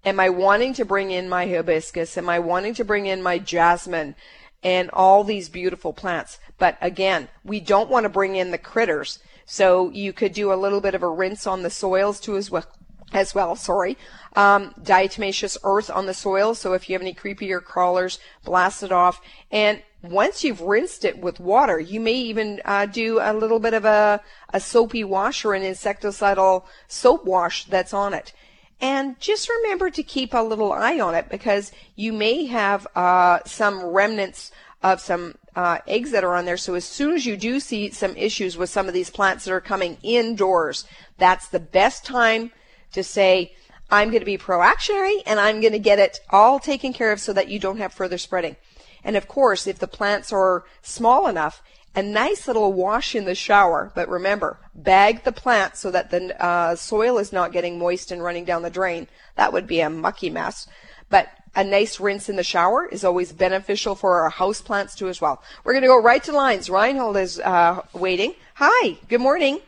am 0.04 0.18
I 0.18 0.30
wanting 0.30 0.75
to 0.75 0.85
bring 0.85 1.12
in 1.12 1.28
my 1.28 1.47
hibiscus? 1.47 2.18
Am 2.18 2.28
I 2.28 2.40
wanting 2.40 2.75
to 2.75 2.85
bring 2.85 3.07
in 3.07 3.23
my 3.23 3.38
jasmine? 3.38 4.16
And 4.64 4.90
all 4.90 5.23
these 5.23 5.49
beautiful 5.49 5.92
plants. 5.92 6.40
But 6.59 6.76
again, 6.80 7.28
we 7.45 7.61
don't 7.61 7.88
want 7.88 8.02
to 8.02 8.11
bring 8.11 8.35
in 8.35 8.50
the 8.50 8.59
critters. 8.59 9.21
So 9.50 9.88
you 9.93 10.12
could 10.12 10.35
do 10.35 10.52
a 10.52 10.61
little 10.62 10.83
bit 10.83 10.95
of 10.95 11.02
a 11.02 11.09
rinse 11.09 11.47
on 11.47 11.62
the 11.62 11.71
soils 11.71 12.21
too 12.21 12.37
as 12.37 12.50
well 12.50 12.67
as 13.14 13.35
well, 13.35 13.57
sorry. 13.57 13.97
Um, 14.37 14.75
diatomaceous 14.78 15.57
earth 15.64 15.90
on 15.90 16.05
the 16.05 16.12
soil. 16.12 16.55
So 16.55 16.75
if 16.75 16.88
you 16.88 16.93
have 16.93 17.00
any 17.00 17.14
creepier 17.14 17.64
crawlers, 17.64 18.19
blast 18.45 18.83
it 18.83 18.93
off. 18.93 19.23
And 19.50 19.83
once 20.02 20.45
you've 20.45 20.61
rinsed 20.61 21.07
it 21.07 21.19
with 21.19 21.40
water, 21.40 21.81
you 21.81 21.99
may 21.99 22.12
even 22.12 22.61
uh, 22.67 22.85
do 22.85 23.21
a 23.23 23.33
little 23.33 23.59
bit 23.59 23.73
of 23.73 23.87
a, 23.87 24.21
a 24.52 24.61
soapy 24.61 25.02
wash 25.02 25.47
or 25.47 25.55
an 25.55 25.62
insecticidal 25.62 26.64
soap 26.87 27.25
wash 27.25 27.64
that's 27.64 27.95
on 27.95 28.12
it. 28.12 28.35
And 28.83 29.19
just 29.19 29.49
remember 29.49 29.88
to 29.88 30.02
keep 30.02 30.35
a 30.35 30.43
little 30.43 30.73
eye 30.73 31.00
on 31.00 31.14
it 31.14 31.31
because 31.31 31.73
you 31.97 32.12
may 32.12 32.45
have 32.45 32.87
uh, 32.95 33.38
some 33.47 33.83
remnants 33.83 34.52
of 34.82 35.00
some 35.00 35.35
uh, 35.56 35.78
eggs 35.87 36.12
that 36.12 36.25
are 36.25 36.35
on 36.35 36.44
there. 36.44 36.56
So 36.56 36.75
as 36.75 36.85
soon 36.85 37.14
as 37.14 37.26
you 37.26 37.37
do 37.37 37.58
see 37.61 37.90
some 37.90 38.16
issues 38.16 38.56
with 38.56 38.70
some 38.70 38.87
of 38.87 38.94
these 38.94 39.11
plants 39.11 39.44
that 39.44 39.52
are 39.52 39.61
coming 39.61 39.99
indoors, 40.02 40.85
that's 41.16 41.49
the 41.49 41.61
best 41.61 42.04
time 42.04 42.52
to 42.92 43.02
say, 43.02 43.52
I'm 43.90 44.11
going 44.11 44.20
to 44.20 44.26
be 44.26 44.38
proactionary 44.38 45.23
and 45.26 45.40
I'm 45.40 45.61
going 45.61 45.73
to 45.73 45.78
get 45.78 45.99
it 45.99 46.20
all 46.30 46.58
taken 46.58 46.92
care 46.92 47.11
of 47.11 47.20
so 47.20 47.32
that 47.32 47.49
you 47.49 47.58
don't 47.58 47.78
have 47.78 47.92
further 47.92 48.18
spreading. 48.18 48.56
And 49.02 49.16
of 49.16 49.28
course, 49.28 49.66
if 49.66 49.78
the 49.78 49.88
plants 49.88 50.32
are 50.32 50.64
small 50.82 51.26
enough, 51.26 51.62
a 51.94 52.02
nice 52.02 52.47
little 52.47 52.73
wash 52.73 53.14
in 53.14 53.25
the 53.25 53.35
shower, 53.35 53.90
but 53.94 54.08
remember, 54.08 54.61
bag 54.75 55.25
the 55.25 55.32
plant 55.32 55.76
so 55.76 55.90
that 55.90 56.11
the 56.11 56.40
uh, 56.44 56.76
soil 56.76 57.18
is 57.18 57.32
not 57.32 57.50
getting 57.50 57.78
moist 57.78 58.12
and 58.12 58.23
running 58.23 58.44
down 58.44 58.62
the 58.62 58.70
drain. 58.70 59.08
That 59.37 59.52
would 59.52 59.66
be 59.66 59.80
a 59.80 59.90
mucky 59.90 60.30
mess. 60.30 60.68
But 61.08 61.28
a 61.55 61.64
nice 61.64 62.00
rinse 62.00 62.28
in 62.28 62.37
the 62.37 62.45
shower 62.45 62.87
is 62.87 63.05
always 63.05 63.33
beneficial 63.33 63.95
for 63.95 64.21
our 64.21 64.31
house 64.31 64.61
plants 64.61 64.95
too 64.95 65.09
as 65.09 65.21
well. 65.21 65.43
We're 65.64 65.73
going 65.73 65.83
to 65.83 65.88
go 65.88 66.00
right 66.00 66.23
to 66.25 66.33
lines. 66.33 66.71
Reinhold 66.71 67.17
is 67.17 67.38
uh, 67.40 67.83
waiting. 67.93 68.35
Hi, 68.55 68.99
good 69.09 69.21
morning. 69.21 69.61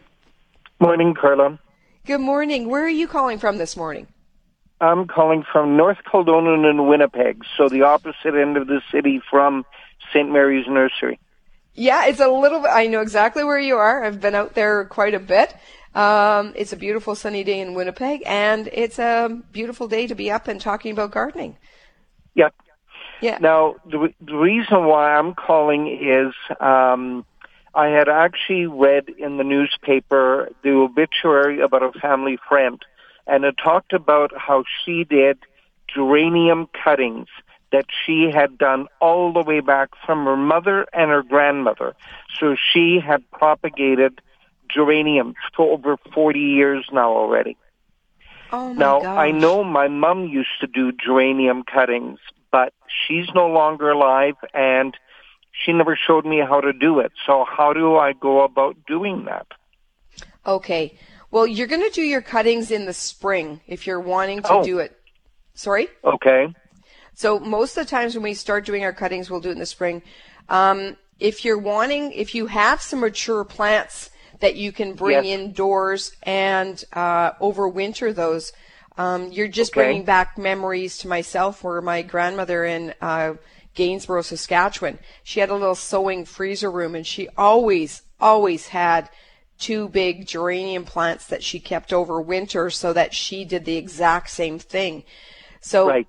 Morning, 0.78 1.14
Carla. 1.14 1.58
Good 2.06 2.20
morning. 2.20 2.68
Where 2.68 2.84
are 2.84 2.88
you 2.88 3.06
calling 3.06 3.38
from 3.38 3.58
this 3.58 3.76
morning? 3.76 4.06
I'm 4.80 5.06
calling 5.06 5.44
from 5.52 5.76
North 5.76 5.98
Kildonan 6.10 6.64
and 6.64 6.88
Winnipeg, 6.88 7.44
so 7.56 7.68
the 7.68 7.82
opposite 7.82 8.34
end 8.34 8.56
of 8.56 8.66
the 8.66 8.80
city 8.90 9.20
from 9.30 9.66
St. 10.10 10.30
Mary's 10.30 10.66
Nursery. 10.66 11.20
Yeah, 11.74 12.06
it's 12.06 12.20
a 12.20 12.28
little 12.28 12.60
bit, 12.60 12.70
I 12.72 12.86
know 12.86 13.00
exactly 13.00 13.44
where 13.44 13.58
you 13.58 13.76
are. 13.76 14.02
I've 14.02 14.20
been 14.20 14.34
out 14.34 14.54
there 14.54 14.86
quite 14.86 15.14
a 15.14 15.20
bit. 15.20 15.54
Um, 15.94 16.54
it's 16.56 16.72
a 16.72 16.76
beautiful 16.76 17.14
sunny 17.14 17.44
day 17.44 17.60
in 17.60 17.74
Winnipeg, 17.74 18.22
and 18.24 18.68
it's 18.72 18.98
a 18.98 19.42
beautiful 19.52 19.86
day 19.86 20.06
to 20.06 20.14
be 20.14 20.30
up 20.30 20.48
and 20.48 20.60
talking 20.60 20.92
about 20.92 21.10
gardening. 21.10 21.58
Yep. 22.34 22.54
Yeah. 23.20 23.38
Now, 23.40 23.76
the, 23.84 24.12
the 24.20 24.36
reason 24.36 24.84
why 24.86 25.14
I'm 25.14 25.34
calling 25.34 25.88
is 25.88 26.34
um, 26.60 27.24
I 27.74 27.88
had 27.88 28.08
actually 28.08 28.66
read 28.66 29.08
in 29.08 29.36
the 29.36 29.44
newspaper 29.44 30.48
the 30.62 30.70
obituary 30.70 31.60
about 31.60 31.82
a 31.82 31.98
family 31.98 32.38
friend, 32.48 32.80
and 33.26 33.44
it 33.44 33.56
talked 33.62 33.92
about 33.92 34.32
how 34.36 34.64
she 34.84 35.04
did 35.04 35.38
geranium 35.92 36.68
cuttings 36.84 37.28
that 37.72 37.86
she 38.04 38.30
had 38.32 38.58
done 38.58 38.86
all 39.00 39.32
the 39.32 39.42
way 39.42 39.60
back 39.60 39.90
from 40.04 40.24
her 40.24 40.36
mother 40.36 40.86
and 40.92 41.10
her 41.10 41.22
grandmother. 41.22 41.94
So 42.38 42.56
she 42.72 43.00
had 43.00 43.28
propagated 43.30 44.20
geraniums 44.68 45.36
for 45.54 45.72
over 45.72 45.96
40 46.12 46.38
years 46.40 46.86
now 46.92 47.10
already. 47.10 47.56
Oh 48.52 48.72
now, 48.72 49.00
gosh. 49.00 49.18
I 49.18 49.30
know 49.30 49.62
my 49.64 49.88
mom 49.88 50.26
used 50.26 50.60
to 50.60 50.66
do 50.66 50.92
geranium 50.92 51.62
cuttings, 51.62 52.18
but 52.50 52.72
she's 52.88 53.26
no 53.34 53.46
longer 53.46 53.90
alive 53.90 54.34
and 54.54 54.96
she 55.52 55.72
never 55.72 55.96
showed 55.96 56.24
me 56.24 56.40
how 56.40 56.60
to 56.60 56.72
do 56.72 57.00
it. 57.00 57.12
So 57.26 57.44
how 57.44 57.72
do 57.72 57.96
I 57.96 58.12
go 58.12 58.42
about 58.42 58.76
doing 58.86 59.24
that? 59.26 59.46
Okay. 60.46 60.98
Well, 61.30 61.46
you're 61.46 61.66
going 61.66 61.82
to 61.82 61.90
do 61.90 62.02
your 62.02 62.22
cuttings 62.22 62.70
in 62.70 62.86
the 62.86 62.92
spring 62.92 63.60
if 63.66 63.86
you're 63.86 64.00
wanting 64.00 64.42
to 64.42 64.52
oh. 64.52 64.64
do 64.64 64.78
it. 64.78 64.96
Sorry? 65.54 65.88
Okay. 66.02 66.52
So 67.14 67.38
most 67.38 67.76
of 67.76 67.84
the 67.84 67.90
times 67.90 68.14
when 68.14 68.22
we 68.22 68.34
start 68.34 68.64
doing 68.64 68.82
our 68.82 68.92
cuttings, 68.92 69.30
we'll 69.30 69.40
do 69.40 69.50
it 69.50 69.52
in 69.52 69.58
the 69.58 69.66
spring. 69.66 70.02
Um, 70.48 70.96
if 71.18 71.44
you're 71.44 71.58
wanting, 71.58 72.12
if 72.12 72.34
you 72.34 72.46
have 72.46 72.80
some 72.80 73.00
mature 73.00 73.44
plants 73.44 74.10
that 74.40 74.56
you 74.56 74.72
can 74.72 74.94
bring 74.94 75.24
yes. 75.24 75.38
indoors 75.38 76.12
and 76.22 76.82
uh, 76.92 77.32
overwinter 77.34 78.14
those, 78.14 78.52
um, 78.98 79.30
you're 79.32 79.48
just 79.48 79.72
okay. 79.72 79.82
bringing 79.82 80.04
back 80.04 80.36
memories 80.36 80.98
to 80.98 81.08
myself 81.08 81.62
where 81.62 81.80
my 81.80 82.02
grandmother 82.02 82.64
in 82.64 82.94
uh, 83.00 83.34
Gainsborough, 83.74 84.22
Saskatchewan. 84.22 84.98
She 85.22 85.40
had 85.40 85.50
a 85.50 85.54
little 85.54 85.74
sewing 85.74 86.24
freezer 86.24 86.70
room 86.70 86.94
and 86.94 87.06
she 87.06 87.28
always, 87.36 88.02
always 88.20 88.68
had 88.68 89.08
two 89.58 89.88
big 89.88 90.26
geranium 90.26 90.84
plants 90.84 91.26
that 91.26 91.42
she 91.42 91.60
kept 91.60 91.92
over 91.92 92.20
winter 92.20 92.70
so 92.70 92.92
that 92.92 93.14
she 93.14 93.44
did 93.44 93.64
the 93.64 93.76
exact 93.76 94.30
same 94.30 94.58
thing. 94.58 95.04
So 95.60 95.88
right. 95.88 96.06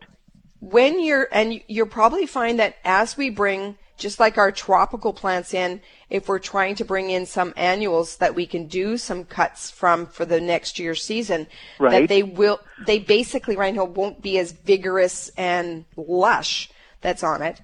when 0.59 1.03
you're, 1.03 1.27
and 1.31 1.61
you'll 1.67 1.87
probably 1.87 2.25
find 2.25 2.59
that 2.59 2.77
as 2.83 3.17
we 3.17 3.29
bring, 3.29 3.77
just 4.01 4.19
like 4.19 4.37
our 4.37 4.51
tropical 4.51 5.13
plants 5.13 5.53
in, 5.53 5.79
if 6.09 6.27
we're 6.27 6.39
trying 6.39 6.75
to 6.75 6.83
bring 6.83 7.11
in 7.11 7.25
some 7.25 7.53
annuals 7.55 8.17
that 8.17 8.35
we 8.35 8.45
can 8.45 8.67
do 8.67 8.97
some 8.97 9.23
cuts 9.23 9.69
from 9.69 10.07
for 10.07 10.25
the 10.25 10.41
next 10.41 10.79
year 10.79 10.95
season, 10.95 11.47
right. 11.79 12.01
that 12.01 12.09
they 12.09 12.23
will, 12.23 12.59
they 12.85 12.99
basically, 12.99 13.55
Reinhold, 13.55 13.95
won't 13.95 14.21
be 14.21 14.39
as 14.39 14.51
vigorous 14.51 15.29
and 15.37 15.85
lush 15.95 16.69
that's 17.01 17.23
on 17.23 17.41
it. 17.41 17.61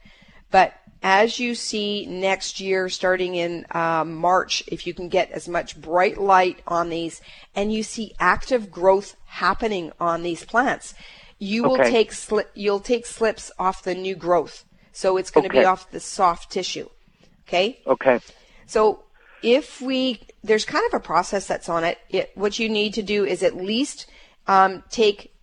But 0.52 0.74
as 1.02 1.40
you 1.40 1.56
see 1.56 2.06
next 2.06 2.60
year, 2.60 2.88
starting 2.90 3.36
in 3.36 3.66
uh, 3.72 4.04
March, 4.06 4.64
if 4.68 4.86
you 4.86 4.94
can 4.94 5.10
get 5.10 5.32
as 5.32 5.48
much 5.48 5.80
bright 5.80 6.18
light 6.20 6.62
on 6.68 6.90
these 6.90 7.22
and 7.56 7.74
you 7.74 7.84
see 7.84 8.14
active 8.20 8.72
growth 8.72 9.16
happening 9.26 9.92
on 10.00 10.24
these 10.24 10.46
plants, 10.46 10.94
you 11.40 11.64
will 11.64 11.78
take 11.78 12.12
sli- 12.12 12.46
you'll 12.56 12.80
take 12.80 13.06
slips 13.06 13.52
off 13.60 13.84
the 13.84 13.94
new 13.94 14.16
growth. 14.16 14.66
So 14.98 15.18
it's 15.18 15.30
going 15.30 15.44
to 15.44 15.50
okay. 15.50 15.60
be 15.60 15.66
off 15.66 15.92
the 15.92 16.00
soft 16.00 16.52
tissue. 16.52 16.90
Okay. 17.48 17.80
Okay. 17.86 18.20
So 18.66 19.04
if 19.44 19.80
we 19.80 20.22
there's 20.44 20.66
kind 20.66 20.84
of 20.88 20.96
a 20.96 21.00
process 21.00 21.46
that's 21.46 21.70
on 21.70 21.84
it. 21.84 22.00
it 22.10 22.32
what 22.34 22.58
you 22.58 22.68
need 22.68 22.96
to 22.96 23.04
do 23.04 23.24
is 23.24 23.44
at 23.44 23.56
least 23.56 24.08
um, 24.48 24.84
take 24.90 25.36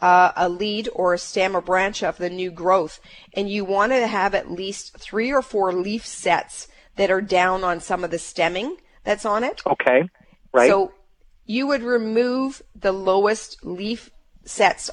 uh, 0.00 0.32
a 0.34 0.48
lead 0.48 0.88
or 0.94 1.12
a 1.12 1.18
stem 1.18 1.54
or 1.54 1.60
branch 1.60 2.02
of 2.02 2.16
the 2.16 2.30
new 2.30 2.50
growth, 2.50 2.98
and 3.34 3.50
you 3.50 3.62
want 3.62 3.92
to 3.92 4.06
have 4.06 4.34
at 4.34 4.50
least 4.50 4.96
three 4.96 5.30
or 5.30 5.42
four 5.42 5.70
leaf 5.70 6.06
sets 6.06 6.66
that 6.96 7.10
are 7.10 7.20
down 7.20 7.64
on 7.64 7.80
some 7.80 8.04
of 8.04 8.10
the 8.10 8.18
stemming 8.18 8.78
that's 9.04 9.26
on 9.26 9.44
it. 9.44 9.60
Okay, 9.66 10.08
right. 10.54 10.70
So 10.70 10.94
you 11.44 11.66
would 11.66 11.82
remove 11.82 12.62
the 12.74 12.92
lowest 12.92 13.62
leaf 13.66 14.08
sets 14.46 14.90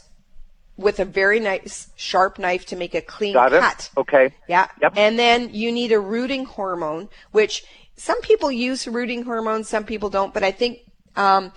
with 0.77 0.99
a 0.99 1.05
very 1.05 1.39
nice 1.39 1.89
sharp 1.95 2.37
knife 2.37 2.65
to 2.67 2.75
make 2.75 2.95
a 2.95 3.01
clean 3.01 3.33
Got 3.33 3.51
cut. 3.51 3.89
It. 3.95 3.99
Okay. 3.99 4.33
Yeah. 4.47 4.67
Yep. 4.81 4.93
And 4.97 5.17
then 5.17 5.53
you 5.53 5.71
need 5.71 5.91
a 5.91 5.99
rooting 5.99 6.45
hormone, 6.45 7.09
which 7.31 7.63
some 7.95 8.21
people 8.21 8.51
use 8.51 8.87
rooting 8.87 9.23
hormones, 9.23 9.69
some 9.69 9.85
people 9.85 10.09
don't, 10.09 10.33
but 10.33 10.43
I 10.43 10.51
think 10.51 10.79
um, 11.15 11.53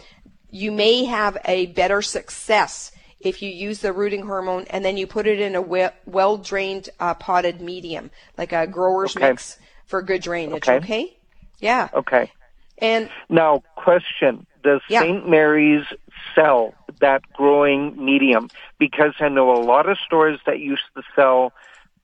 you 0.50 0.70
may 0.70 1.04
have 1.04 1.36
a 1.44 1.66
better 1.66 2.00
success 2.00 2.92
if 3.20 3.42
you 3.42 3.50
use 3.50 3.80
the 3.80 3.92
rooting 3.92 4.24
hormone 4.24 4.64
and 4.70 4.84
then 4.84 4.96
you 4.96 5.06
put 5.06 5.26
it 5.26 5.40
in 5.40 5.56
a 5.56 5.92
well 6.06 6.36
drained 6.38 6.88
uh, 7.00 7.14
potted 7.14 7.60
medium, 7.60 8.10
like 8.36 8.52
a 8.52 8.66
grower's 8.66 9.16
okay. 9.16 9.30
mix 9.30 9.58
for 9.86 10.02
good 10.02 10.22
drainage. 10.22 10.68
Okay. 10.68 10.76
okay? 10.76 11.16
Yeah. 11.58 11.88
Okay. 11.92 12.30
And 12.80 13.10
now, 13.28 13.64
question: 13.74 14.46
Does 14.62 14.80
yeah. 14.88 15.00
St. 15.00 15.28
Mary's 15.28 15.84
sell 16.34 16.74
that 17.00 17.22
growing 17.32 18.02
medium? 18.04 18.50
Because 18.78 19.14
I 19.20 19.28
know 19.28 19.50
a 19.52 19.60
lot 19.62 19.88
of 19.88 19.98
stores 19.98 20.40
that 20.46 20.60
used 20.60 20.82
to 20.96 21.02
sell 21.14 21.52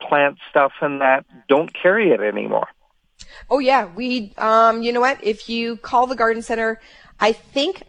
plant 0.01 0.39
stuff 0.51 0.73
and 0.81 1.01
that 1.01 1.25
don't 1.49 1.73
carry 1.75 2.11
it 2.11 2.21
anymore. 2.21 2.69
Oh 3.51 3.59
yeah, 3.59 3.87
we. 3.87 4.33
Um, 4.39 4.83
you 4.83 4.93
know 4.93 5.01
what? 5.01 5.23
If 5.23 5.49
you 5.49 5.77
call 5.77 6.07
the 6.07 6.17
garden 6.17 6.43
center, 6.43 6.81
I 7.21 7.33
think 7.33 7.83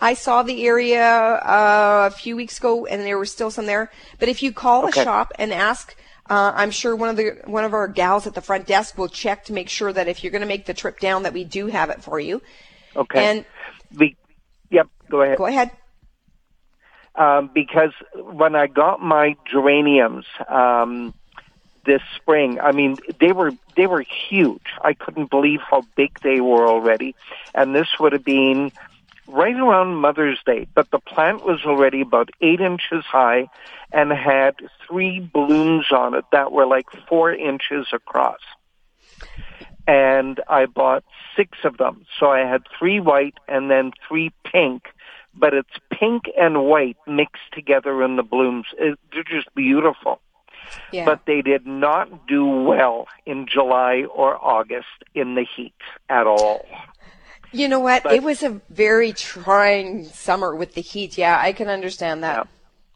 I 0.00 0.14
saw 0.14 0.42
the 0.42 0.66
area 0.66 1.04
uh, 1.04 2.10
a 2.12 2.16
few 2.16 2.36
weeks 2.36 2.58
ago, 2.58 2.86
and 2.86 3.02
there 3.02 3.18
were 3.18 3.26
still 3.26 3.50
some 3.50 3.66
there. 3.66 3.90
But 4.18 4.28
if 4.28 4.42
you 4.42 4.52
call 4.52 4.84
Okay. 4.84 5.00
the 5.00 5.04
shop 5.04 5.32
and 5.38 5.52
ask, 5.52 5.94
uh, 6.28 6.52
I'm 6.54 6.70
sure 6.70 6.94
one 6.94 7.08
of 7.08 7.16
the 7.16 7.40
one 7.44 7.64
of 7.64 7.74
our 7.74 7.88
gals 7.88 8.26
at 8.26 8.34
the 8.34 8.40
front 8.40 8.66
desk 8.66 8.96
will 8.96 9.08
check 9.08 9.44
to 9.46 9.52
make 9.52 9.68
sure 9.68 9.92
that 9.92 10.08
if 10.08 10.22
you're 10.22 10.30
going 10.30 10.42
to 10.42 10.48
make 10.48 10.66
the 10.66 10.74
trip 10.74 11.00
down, 11.00 11.24
that 11.24 11.32
we 11.32 11.44
do 11.44 11.66
have 11.66 11.90
it 11.90 12.02
for 12.02 12.18
you. 12.20 12.40
Okay. 12.96 13.24
And 13.24 13.44
Be- 13.96 14.16
yep. 14.70 14.88
Go 15.10 15.22
ahead. 15.22 15.38
go 15.38 15.46
ahead. 15.46 15.70
um, 17.14 17.50
because 17.52 17.92
when 18.14 18.54
I 18.54 18.66
got 18.66 19.00
my 19.00 19.36
geraniums 19.50 20.26
um, 20.48 21.12
this 21.84 22.02
spring, 22.16 22.60
I 22.60 22.72
mean 22.72 22.96
they 23.18 23.32
were 23.32 23.52
they 23.76 23.86
were 23.86 24.04
huge. 24.28 24.66
I 24.82 24.94
couldn't 24.94 25.30
believe 25.30 25.60
how 25.60 25.82
big 25.96 26.18
they 26.20 26.40
were 26.40 26.66
already, 26.68 27.14
and 27.54 27.74
this 27.74 27.88
would 27.98 28.12
have 28.12 28.24
been 28.24 28.72
right 29.26 29.54
around 29.54 29.94
Mother's 29.96 30.40
Day. 30.44 30.66
But 30.74 30.90
the 30.90 30.98
plant 30.98 31.44
was 31.44 31.60
already 31.64 32.00
about 32.00 32.30
eight 32.40 32.60
inches 32.60 33.04
high 33.04 33.48
and 33.92 34.12
had 34.12 34.54
three 34.86 35.20
blooms 35.20 35.86
on 35.92 36.14
it 36.14 36.24
that 36.32 36.52
were 36.52 36.66
like 36.66 36.86
four 37.08 37.32
inches 37.32 37.86
across. 37.92 38.40
And 39.90 40.40
I 40.48 40.66
bought 40.66 41.04
six 41.36 41.58
of 41.64 41.78
them. 41.78 42.04
So 42.18 42.30
I 42.30 42.40
had 42.40 42.62
three 42.78 43.00
white 43.00 43.34
and 43.48 43.70
then 43.70 43.92
three 44.06 44.32
pink 44.44 44.84
but 45.34 45.54
it's 45.54 45.70
pink 45.92 46.24
and 46.38 46.64
white 46.64 46.96
mixed 47.06 47.52
together 47.52 48.02
in 48.02 48.16
the 48.16 48.22
blooms. 48.22 48.66
It, 48.78 48.98
they're 49.12 49.22
just 49.22 49.54
beautiful. 49.54 50.20
Yeah. 50.92 51.04
But 51.04 51.26
they 51.26 51.42
did 51.42 51.66
not 51.66 52.28
do 52.28 52.46
well 52.46 53.08
in 53.26 53.46
July 53.46 54.04
or 54.14 54.36
August 54.42 54.86
in 55.14 55.34
the 55.34 55.44
heat 55.44 55.74
at 56.08 56.26
all. 56.26 56.66
you 57.52 57.66
know 57.68 57.80
what? 57.80 58.02
but- 58.02 58.14
it 58.14 58.22
was 58.22 58.42
a 58.42 58.60
very 58.70 59.12
trying 59.12 60.04
summer 60.04 60.54
with 60.54 60.74
the 60.74 60.80
heat. 60.80 61.18
Yeah, 61.18 61.40
I 61.40 61.52
can 61.52 61.68
understand 61.68 62.22
that. 62.22 62.46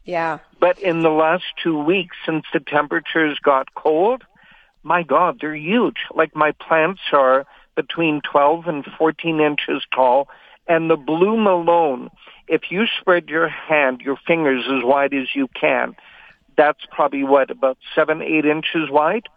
Yeah. 0.05 0.39
But 0.59 0.79
in 0.79 1.01
the 1.01 1.09
last 1.09 1.45
two 1.61 1.83
weeks, 1.83 2.15
since 2.25 2.45
the 2.53 2.59
temperatures 2.59 3.39
got 3.39 3.73
cold, 3.73 4.23
my 4.85 5.03
God, 5.03 5.39
they're 5.41 5.55
huge. 5.55 5.97
Like 6.13 6.35
my 6.35 6.51
plants 6.51 7.01
are 7.11 7.45
between 7.75 8.21
12 8.21 8.67
and 8.67 8.85
14 8.97 9.41
inches 9.41 9.83
tall, 9.93 10.29
and 10.67 10.89
the 10.89 10.95
bloom 10.95 11.47
alone, 11.47 12.09
if 12.47 12.69
you 12.69 12.85
spread 13.01 13.27
your 13.27 13.49
hand, 13.49 14.01
your 14.01 14.17
fingers 14.27 14.63
as 14.65 14.83
wide 14.83 15.13
as 15.13 15.27
you 15.35 15.47
can, 15.59 15.95
that's 16.55 16.79
probably 16.89 17.23
what, 17.23 17.49
about 17.49 17.77
seven, 17.95 18.21
eight 18.21 18.45
inches 18.45 18.89
wide? 18.89 19.27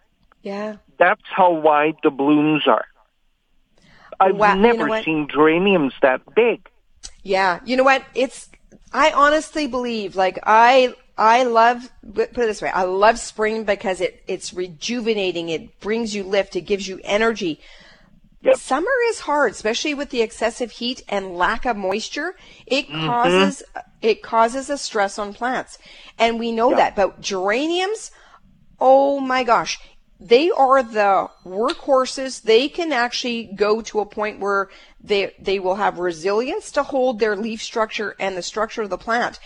Yeah. 0.43 0.77
That's 0.99 1.23
how 1.25 1.53
wide 1.53 1.97
the 2.03 2.11
blooms 2.11 2.65
are. 2.67 2.85
I've 4.21 4.37
Wow, 4.37 4.55
you 4.55 4.61
know 4.61 4.73
never 4.73 5.03
seen 5.03 5.29
geraniums 5.33 5.95
that 6.03 6.23
big. 6.35 6.69
Yeah, 7.23 7.61
you 7.65 7.77
know 7.77 7.85
what? 7.85 8.05
It's 8.15 8.49
I 8.93 9.13
honestly 9.13 9.67
believe 9.67 10.17
like 10.17 10.39
I 10.45 10.95
I 11.17 11.45
love 11.45 11.91
put 12.15 12.31
it 12.31 12.35
this 12.37 12.63
way. 12.63 12.71
I 12.71 12.85
love 12.85 13.19
spring 13.19 13.65
because 13.65 14.01
it 14.01 14.23
it's 14.27 14.53
rejuvenating. 14.55 15.49
It 15.49 15.81
brings 15.81 16.15
you 16.15 16.25
lift. 16.25 16.57
It 16.57 16.63
gives 16.63 16.87
you 16.89 17.01
energy. 17.05 17.61
Yep. 18.43 18.57
Summer 18.57 18.91
is 19.11 19.21
hard, 19.21 19.51
especially 19.53 19.95
with 19.95 20.11
the 20.11 20.23
excessive 20.23 20.71
heat 20.71 21.03
and 21.09 21.37
lack 21.37 21.67
of 21.67 21.77
moisture. 21.77 22.37
It 22.67 22.89
Mm-hmm. 22.89 23.07
causes 23.07 23.63
it 24.01 24.23
causes 24.23 24.71
a 24.71 24.79
stress 24.79 25.19
on 25.19 25.35
plants, 25.35 25.79
and 26.19 26.39
we 26.39 26.53
know 26.53 26.71
that. 26.75 26.95
But 26.95 27.21
geraniums, 27.21 28.13
oh 28.81 29.19
my 29.19 29.43
gosh, 29.43 29.81
they 30.21 30.51
are 30.51 30.83
the 30.85 31.29
workhorses. 31.45 32.43
They 32.43 32.69
can 32.69 32.93
actually 32.93 33.51
go 33.57 33.83
to 33.83 34.01
a 34.01 34.07
point 34.07 34.39
where 34.39 34.69
they 35.01 35.33
they 35.39 35.59
will 35.59 35.77
have 35.77 35.99
resilience 35.99 36.71
to 36.73 36.83
hold 36.83 37.19
their 37.19 37.37
leaf 37.37 37.63
structure 37.63 38.17
and 38.19 38.37
the 38.37 38.43
structure 38.43 38.83
of 38.83 38.91
the 38.91 38.99
plant. 38.99 39.39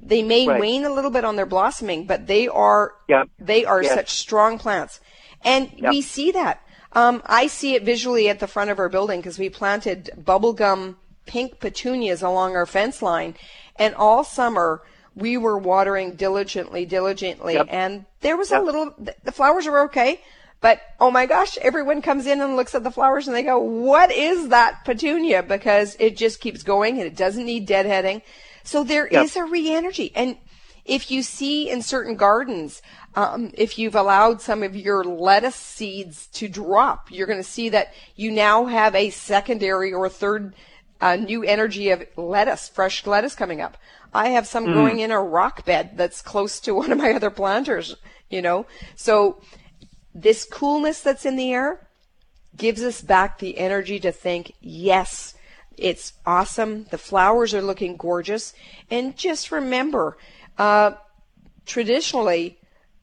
They 0.00 0.22
may 0.22 0.46
Right. 0.46 0.60
wane 0.60 0.84
a 0.84 0.92
little 0.92 1.10
bit 1.10 1.24
on 1.24 1.36
their 1.36 1.46
blossoming, 1.46 2.04
but 2.04 2.26
they 2.26 2.46
are 2.48 2.92
Yep. 3.08 3.28
they 3.40 3.64
are 3.64 3.82
Yes. 3.82 3.94
such 3.94 4.10
strong 4.10 4.58
plants, 4.58 5.00
and 5.44 5.70
we 5.90 6.02
see 6.02 6.30
that. 6.32 6.60
Um, 6.92 7.22
I 7.26 7.46
see 7.48 7.74
it 7.74 7.82
visually 7.82 8.28
at 8.28 8.38
the 8.40 8.46
front 8.46 8.70
of 8.70 8.78
our 8.78 8.88
building 8.88 9.20
because 9.20 9.38
we 9.38 9.48
planted 9.50 10.10
bubblegum 10.22 10.96
pink 11.26 11.60
petunias 11.60 12.22
along 12.22 12.56
our 12.56 12.64
fence 12.66 13.02
line, 13.02 13.34
and 13.76 13.94
all 13.94 14.24
summer 14.24 14.82
we 15.14 15.36
were 15.36 15.58
watering 15.58 16.14
diligently, 16.14 16.86
diligently, 16.86 17.54
Yep. 17.54 17.66
and 17.70 18.04
there 18.20 18.36
was 18.36 18.52
a 18.52 18.60
little. 18.60 18.94
The 19.24 19.32
flowers 19.32 19.66
were 19.66 19.80
okay, 19.80 20.20
but 20.60 20.80
oh 20.98 21.10
my 21.10 21.26
gosh, 21.26 21.56
everyone 21.58 22.02
comes 22.02 22.26
in 22.26 22.40
and 22.40 22.56
looks 22.56 22.74
at 22.74 22.82
the 22.82 22.90
flowers 22.90 23.26
and 23.28 23.36
they 23.36 23.42
go, 23.42 23.58
"What 23.58 24.10
is 24.10 24.48
that 24.48 24.84
petunia?" 24.84 25.42
Because 25.42 25.96
it 26.00 26.16
just 26.16 26.40
keeps 26.40 26.62
going 26.62 26.98
and 26.98 27.06
it 27.06 27.16
doesn't 27.16 27.44
need 27.44 27.68
deadheading. 27.68 28.22
So 28.64 28.84
there 28.84 29.06
is 29.06 29.36
Yep. 29.36 29.44
a 29.44 29.50
re-energy, 29.50 30.12
and 30.14 30.36
if 30.84 31.10
you 31.10 31.22
see 31.22 31.70
in 31.70 31.82
certain 31.82 32.16
gardens, 32.16 32.82
um, 33.14 33.50
if 33.54 33.78
you've 33.78 33.94
allowed 33.94 34.40
some 34.40 34.62
of 34.62 34.74
your 34.74 35.04
lettuce 35.04 35.54
seeds 35.54 36.26
to 36.28 36.48
drop, 36.48 37.10
you're 37.10 37.26
going 37.26 37.38
to 37.38 37.44
see 37.44 37.68
that 37.68 37.92
you 38.16 38.30
now 38.30 38.64
have 38.64 38.94
a 38.94 39.10
secondary 39.10 39.92
or 39.92 40.08
third 40.08 40.54
uh, 41.00 41.16
new 41.16 41.44
energy 41.44 41.90
of 41.90 42.04
lettuce, 42.16 42.68
fresh 42.68 43.06
lettuce 43.06 43.34
coming 43.34 43.60
up. 43.60 43.76
I 44.12 44.30
have 44.30 44.46
some 44.46 44.66
growing 44.66 45.00
in 45.00 45.10
a 45.10 45.22
rock 45.22 45.64
bed 45.64 45.92
that's 45.96 46.22
close 46.22 46.58
to 46.60 46.74
one 46.74 46.90
of 46.90 46.98
my 46.98 47.12
other 47.12 47.30
planters, 47.30 47.96
you 48.30 48.42
know. 48.42 48.66
So 48.96 49.40
this 50.14 50.44
coolness 50.44 51.00
that's 51.00 51.26
in 51.26 51.36
the 51.36 51.52
air 51.52 51.86
gives 52.56 52.82
us 52.82 53.00
back 53.00 53.38
the 53.38 53.58
energy 53.58 54.00
to 54.00 54.12
think, 54.12 54.52
yes, 54.60 55.34
it's 55.76 56.14
awesome. 56.26 56.86
The 56.90 56.98
flowers 56.98 57.54
are 57.54 57.62
looking 57.62 57.96
gorgeous. 57.96 58.52
And 58.90 59.16
just 59.16 59.52
remember, 59.52 60.16
uh, 60.58 60.92
traditionally, 61.66 62.58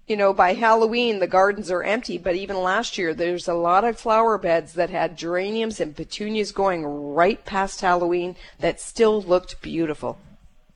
you 0.07 0.15
know, 0.15 0.33
by 0.33 0.53
Halloween, 0.53 1.19
the 1.19 1.27
gardens 1.27 1.71
are 1.71 1.81
empty, 1.81 2.17
but 2.17 2.35
even 2.35 2.57
last 2.57 2.97
year, 2.97 3.13
there's 3.13 3.47
a 3.47 3.53
lot 3.53 3.83
of 3.83 3.99
flower 3.99 4.37
beds 4.37 4.73
that 4.73 4.91
had 4.91 5.17
geraniums 5.17 5.79
and 5.79 5.95
petunias 5.95 6.51
going 6.51 6.85
right 6.85 7.43
past 7.45 7.81
Halloween 7.81 8.35
that 8.59 8.79
still 8.79 9.21
looked 9.21 9.61
beautiful. 9.61 10.19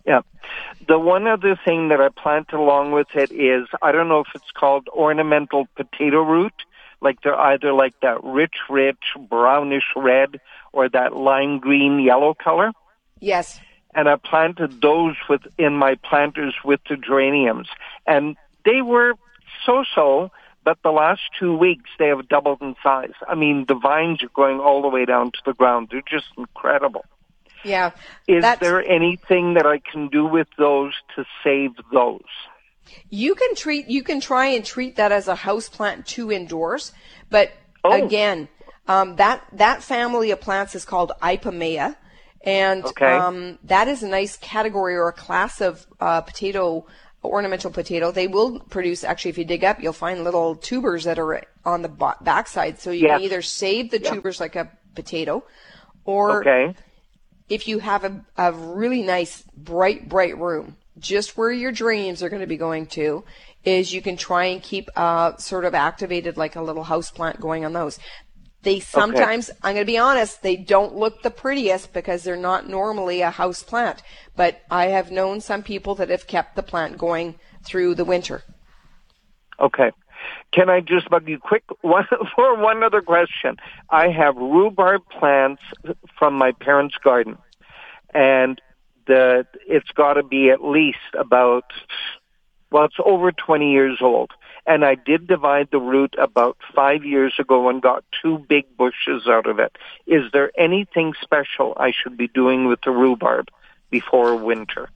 Yeah. 0.09 0.21
The 0.87 0.97
one 0.97 1.27
other 1.27 1.55
thing 1.63 1.89
that 1.89 2.01
I 2.01 2.09
plant 2.09 2.51
along 2.51 2.93
with 2.93 3.09
it 3.13 3.31
is 3.31 3.67
I 3.79 3.91
don't 3.91 4.09
know 4.09 4.21
if 4.21 4.29
it's 4.33 4.51
called 4.59 4.87
ornamental 4.87 5.67
potato 5.75 6.23
root. 6.23 6.53
Like 6.99 7.21
they're 7.21 7.39
either 7.39 7.73
like 7.73 7.93
that 8.01 8.23
rich, 8.23 8.55
rich 8.71 9.03
brownish 9.29 9.83
red 9.95 10.41
or 10.73 10.89
that 10.89 11.15
lime 11.15 11.59
green 11.59 11.99
yellow 11.99 12.33
color. 12.33 12.71
Yes. 13.19 13.59
And 13.93 14.09
I 14.09 14.15
planted 14.15 14.81
those 14.81 15.15
with 15.29 15.41
in 15.59 15.75
my 15.75 15.93
planters 15.93 16.55
with 16.65 16.79
the 16.89 16.97
geraniums. 16.97 17.67
And 18.07 18.35
they 18.65 18.81
were 18.81 19.13
so 19.63 19.83
so, 19.93 20.31
but 20.63 20.79
the 20.83 20.91
last 20.91 21.21
two 21.39 21.55
weeks 21.55 21.91
they 21.99 22.07
have 22.07 22.27
doubled 22.27 22.63
in 22.63 22.75
size. 22.81 23.13
I 23.27 23.35
mean 23.35 23.65
the 23.67 23.75
vines 23.75 24.23
are 24.23 24.33
going 24.33 24.59
all 24.59 24.81
the 24.81 24.89
way 24.89 25.05
down 25.05 25.33
to 25.33 25.39
the 25.45 25.53
ground. 25.53 25.89
They're 25.91 26.01
just 26.01 26.29
incredible. 26.35 27.05
Yeah. 27.63 27.91
Is 28.27 28.41
That's- 28.41 28.59
there 28.59 28.83
anything 28.89 29.53
that 29.55 29.65
I 29.65 29.79
can 29.79 30.07
do 30.07 30.25
with 30.25 30.47
those 30.57 30.93
to 31.15 31.25
save 31.43 31.71
those? 31.91 32.21
You 33.09 33.35
can 33.35 33.55
treat, 33.55 33.87
you 33.87 34.03
can 34.03 34.19
try 34.19 34.47
and 34.47 34.65
treat 34.65 34.95
that 34.95 35.11
as 35.11 35.27
a 35.27 35.35
house 35.35 35.69
plant 35.69 36.07
too 36.07 36.31
indoors, 36.31 36.91
but 37.29 37.51
Oh. 37.83 37.91
again, 38.03 38.47
um, 38.87 39.15
that 39.17 39.43
that 39.51 39.83
family 39.83 40.31
of 40.31 40.41
plants 40.41 40.73
is 40.75 40.85
called 40.85 41.11
Ipomoea, 41.21 41.95
and 42.43 42.83
Okay. 42.85 43.05
um, 43.05 43.59
that 43.63 43.87
is 43.87 44.01
a 44.01 44.07
nice 44.07 44.37
category 44.37 44.95
or 44.95 45.07
a 45.07 45.13
class 45.13 45.61
of 45.61 45.85
uh, 45.99 46.21
potato, 46.21 46.85
ornamental 47.23 47.69
potato. 47.71 48.11
They 48.11 48.27
will 48.27 48.59
produce. 48.61 49.03
Actually, 49.03 49.29
if 49.31 49.37
you 49.37 49.45
dig 49.45 49.63
up, 49.63 49.81
you'll 49.83 49.93
find 49.93 50.23
little 50.23 50.55
tubers 50.55 51.03
that 51.03 51.19
are 51.19 51.43
on 51.65 51.81
the 51.83 51.89
backside. 52.21 52.79
So 52.79 52.89
you 52.91 53.03
Yes. 53.07 53.17
can 53.17 53.21
either 53.25 53.41
save 53.43 53.91
the 53.91 53.99
tubers 53.99 54.39
like 54.39 54.55
a 54.55 54.71
potato, 54.95 55.43
or 56.05 56.39
Okay. 56.39 56.75
If 57.49 57.67
you 57.67 57.79
have 57.79 58.03
a, 58.03 58.25
a 58.37 58.51
really 58.51 59.01
nice 59.01 59.43
bright 59.55 60.07
bright 60.07 60.37
room 60.37 60.75
just 60.97 61.37
where 61.37 61.51
your 61.51 61.71
dreams 61.71 62.21
are 62.21 62.29
going 62.29 62.41
to 62.41 62.47
be 62.47 62.57
going 62.57 62.85
to 62.85 63.23
is 63.63 63.93
you 63.93 64.01
can 64.01 64.17
try 64.17 64.45
and 64.45 64.61
keep 64.61 64.89
uh, 64.95 65.35
sort 65.37 65.65
of 65.65 65.75
activated 65.75 66.37
like 66.37 66.55
a 66.55 66.61
little 66.61 66.83
house 66.83 67.11
plant 67.11 67.39
going 67.39 67.65
on 67.65 67.73
those. 67.73 67.99
They 68.61 68.81
sometimes 68.81 69.49
i'm 69.63 69.75
going 69.75 69.85
to 69.85 69.91
be 69.91 69.97
honest 69.97 70.41
they 70.41 70.57
don't 70.57 70.93
look 70.93 71.21
the 71.21 71.31
prettiest 71.31 71.93
because 71.93 72.23
they're 72.23 72.35
not 72.35 72.67
normally 72.67 73.21
a 73.21 73.29
house 73.29 73.63
plant 73.63 74.01
but 74.35 74.61
i 74.69 74.87
have 74.87 75.11
known 75.11 75.39
some 75.39 75.63
people 75.63 75.95
that 75.95 76.09
have 76.09 76.27
kept 76.27 76.57
the 76.57 76.61
plant 76.61 76.97
going 76.97 77.35
through 77.63 77.95
the 77.95 78.05
winter. 78.05 78.43
Okay. 79.59 79.91
Can 80.51 80.69
I 80.69 80.79
just 80.81 81.09
bug 81.09 81.27
you 81.27 81.39
quick 81.39 81.63
one, 81.81 82.07
for 82.35 82.55
one 82.55 82.83
other 82.83 83.01
question? 83.01 83.57
I 83.89 84.09
have 84.09 84.35
rhubarb 84.35 85.01
plants 85.09 85.61
from 86.17 86.33
my 86.33 86.51
parents' 86.51 86.95
garden, 87.03 87.37
and 88.13 88.61
the 89.07 89.45
it's 89.67 89.89
got 89.91 90.13
to 90.13 90.23
be 90.23 90.49
at 90.49 90.63
least 90.63 90.97
about 91.17 91.65
well, 92.71 92.85
it's 92.85 92.95
over 93.03 93.31
twenty 93.31 93.71
years 93.71 93.99
old. 94.01 94.31
And 94.65 94.85
I 94.85 94.93
did 94.93 95.25
divide 95.25 95.69
the 95.71 95.79
root 95.79 96.13
about 96.19 96.57
five 96.75 97.03
years 97.03 97.33
ago 97.39 97.69
and 97.69 97.81
got 97.81 98.03
two 98.21 98.37
big 98.37 98.65
bushes 98.77 99.25
out 99.27 99.47
of 99.47 99.57
it. 99.57 99.75
Is 100.05 100.31
there 100.31 100.51
anything 100.59 101.13
special 101.19 101.73
I 101.77 101.91
should 101.91 102.17
be 102.17 102.27
doing 102.27 102.67
with 102.67 102.79
the 102.85 102.91
rhubarb 102.91 103.47
before 103.89 104.35
winter? 104.35 104.89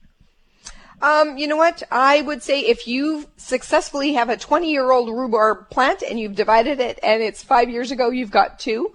Um, 1.02 1.36
you 1.36 1.46
know 1.46 1.56
what? 1.56 1.82
I 1.90 2.22
would 2.22 2.42
say 2.42 2.60
if 2.60 2.86
you 2.86 3.26
successfully 3.36 4.14
have 4.14 4.28
a 4.30 4.36
20 4.36 4.70
year 4.70 4.90
old 4.90 5.08
rhubarb 5.08 5.70
plant 5.70 6.02
and 6.02 6.18
you've 6.18 6.34
divided 6.34 6.80
it 6.80 6.98
and 7.02 7.22
it's 7.22 7.42
five 7.42 7.68
years 7.68 7.90
ago, 7.90 8.10
you've 8.10 8.30
got 8.30 8.58
two. 8.58 8.94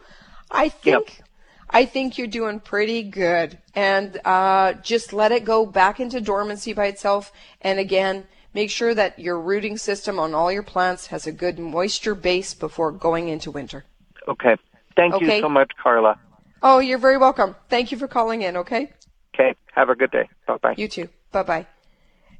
I 0.49 0.69
think, 0.69 1.19
Yep. 1.19 1.27
I 1.69 1.85
think 1.85 2.17
you're 2.17 2.27
doing 2.27 2.59
pretty 2.59 3.03
good. 3.03 3.59
And, 3.75 4.19
uh, 4.25 4.73
just 4.73 5.13
let 5.13 5.31
it 5.31 5.45
go 5.45 5.65
back 5.65 5.99
into 5.99 6.19
dormancy 6.21 6.73
by 6.73 6.87
itself. 6.87 7.31
And 7.61 7.77
again, 7.79 8.25
make 8.53 8.71
sure 8.71 8.95
that 8.95 9.19
your 9.19 9.39
rooting 9.39 9.77
system 9.77 10.19
on 10.19 10.33
all 10.33 10.51
your 10.51 10.63
plants 10.63 11.07
has 11.07 11.27
a 11.27 11.31
good 11.31 11.59
moisture 11.59 12.15
base 12.15 12.53
before 12.53 12.91
going 12.91 13.27
into 13.27 13.51
winter. 13.51 13.85
Okay. 14.27 14.55
Thank 14.95 15.13
Okay. 15.15 15.35
you 15.37 15.41
so 15.41 15.49
much, 15.49 15.71
Carla. 15.81 16.17
Oh, 16.63 16.79
you're 16.79 16.97
very 16.97 17.17
welcome. 17.17 17.55
Thank 17.69 17.91
you 17.91 17.97
for 17.97 18.07
calling 18.07 18.41
in, 18.41 18.57
okay? 18.57 18.91
Okay. 19.35 19.55
Have 19.75 19.89
a 19.89 19.95
good 19.95 20.11
day. 20.11 20.27
Bye 20.47 20.57
bye. 20.57 20.73
You 20.77 20.87
too. 20.87 21.07
Bye 21.31 21.43
bye. 21.43 21.67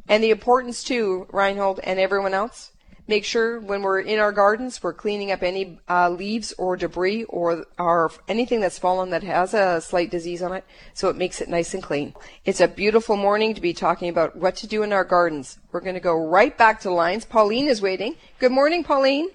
And 0.09 0.23
the 0.23 0.31
importance 0.31 0.83
too, 0.83 1.27
Reinhold 1.31 1.79
and 1.83 1.99
everyone 1.99 2.33
else, 2.33 2.71
make 3.07 3.23
sure 3.23 3.59
when 3.59 3.83
we're 3.83 4.01
in 4.01 4.19
our 4.19 4.31
gardens, 4.31 4.81
we're 4.83 4.93
cleaning 4.93 5.31
up 5.31 5.43
any 5.43 5.79
uh, 5.87 6.09
leaves 6.09 6.51
or 6.57 6.75
debris 6.75 7.23
or, 7.25 7.65
or 7.77 8.11
anything 8.27 8.59
that's 8.59 8.79
fallen 8.79 9.11
that 9.11 9.23
has 9.23 9.53
a 9.53 9.79
slight 9.79 10.11
disease 10.11 10.41
on 10.41 10.51
it, 10.51 10.65
so 10.93 11.09
it 11.09 11.15
makes 11.15 11.39
it 11.41 11.47
nice 11.47 11.73
and 11.73 11.83
clean. 11.83 12.13
It's 12.43 12.59
a 12.59 12.67
beautiful 12.67 13.15
morning 13.15 13.53
to 13.53 13.61
be 13.61 13.73
talking 13.73 14.09
about 14.09 14.35
what 14.35 14.55
to 14.57 14.67
do 14.67 14.83
in 14.83 14.91
our 14.91 15.03
gardens. 15.03 15.59
We're 15.71 15.79
going 15.79 15.93
to 15.93 16.01
go 16.01 16.27
right 16.27 16.57
back 16.57 16.81
to 16.81 16.91
lines. 16.91 17.23
Pauline 17.23 17.67
is 17.67 17.81
waiting. 17.81 18.15
Good 18.39 18.51
morning, 18.51 18.83
Pauline. 18.83 19.29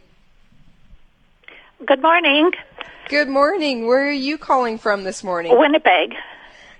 Good 1.87 2.03
morning, 2.03 2.51
Good 3.11 3.29
morning. 3.29 3.87
Where 3.87 4.09
are 4.09 4.11
you 4.11 4.39
calling 4.39 4.79
from 4.79 5.05
this 5.05 5.23
morning? 5.23 5.59
Winnipeg. 5.59 6.15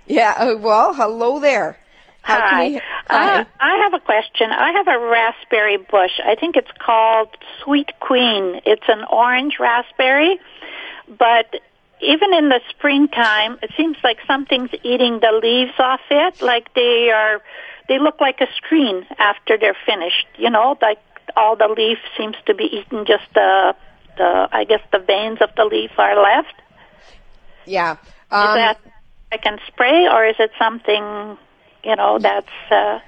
Yeah. 0.07 0.33
Uh, 0.35 0.57
well, 0.57 0.95
hello 0.95 1.39
there. 1.39 1.77
Hi. 2.25 2.81
Hi. 3.07 3.41
Uh, 3.41 3.45
I 3.59 3.77
have 3.83 3.93
a 3.93 3.99
question. 3.99 4.49
I 4.51 4.71
have 4.71 4.87
a 4.87 4.99
raspberry 4.99 5.77
bush. 5.77 6.19
I 6.25 6.35
think 6.35 6.55
it's 6.55 6.71
called 6.79 7.29
Sweet 7.63 7.91
Queen. 7.99 8.61
It's 8.65 8.87
an 8.87 9.03
orange 9.09 9.57
raspberry, 9.59 10.39
but 11.07 11.53
even 12.01 12.33
in 12.33 12.49
the 12.49 12.61
springtime, 12.69 13.57
it 13.61 13.71
seems 13.77 13.97
like 14.03 14.17
something's 14.27 14.71
eating 14.83 15.19
the 15.19 15.39
leaves 15.41 15.73
off 15.79 16.01
it. 16.09 16.41
Like 16.41 16.73
they 16.73 17.09
are, 17.11 17.41
they 17.87 17.99
look 17.99 18.19
like 18.19 18.41
a 18.41 18.47
screen 18.57 19.05
after 19.17 19.57
they're 19.57 19.77
finished. 19.85 20.27
You 20.37 20.49
know, 20.49 20.77
like 20.81 20.99
all 21.37 21.55
the 21.55 21.67
leaf 21.67 21.99
seems 22.17 22.35
to 22.47 22.53
be 22.55 22.65
eaten. 22.65 23.05
Just 23.05 23.25
the, 23.33 23.75
the 24.17 24.49
I 24.51 24.63
guess 24.63 24.81
the 24.91 24.99
veins 24.99 25.39
of 25.41 25.49
the 25.55 25.65
leaf 25.65 25.91
are 25.97 26.21
left. 26.21 26.55
yeah. 27.65 27.93
Is 27.93 27.97
Um, 28.31 28.55
that 28.57 28.79
I 29.31 29.37
can 29.37 29.59
spray, 29.67 30.07
or 30.07 30.25
is 30.25 30.35
it 30.39 30.51
something, 30.57 31.37
you 31.85 31.95
know, 31.95 32.17
that's 32.19 32.47
uh, 32.71 32.99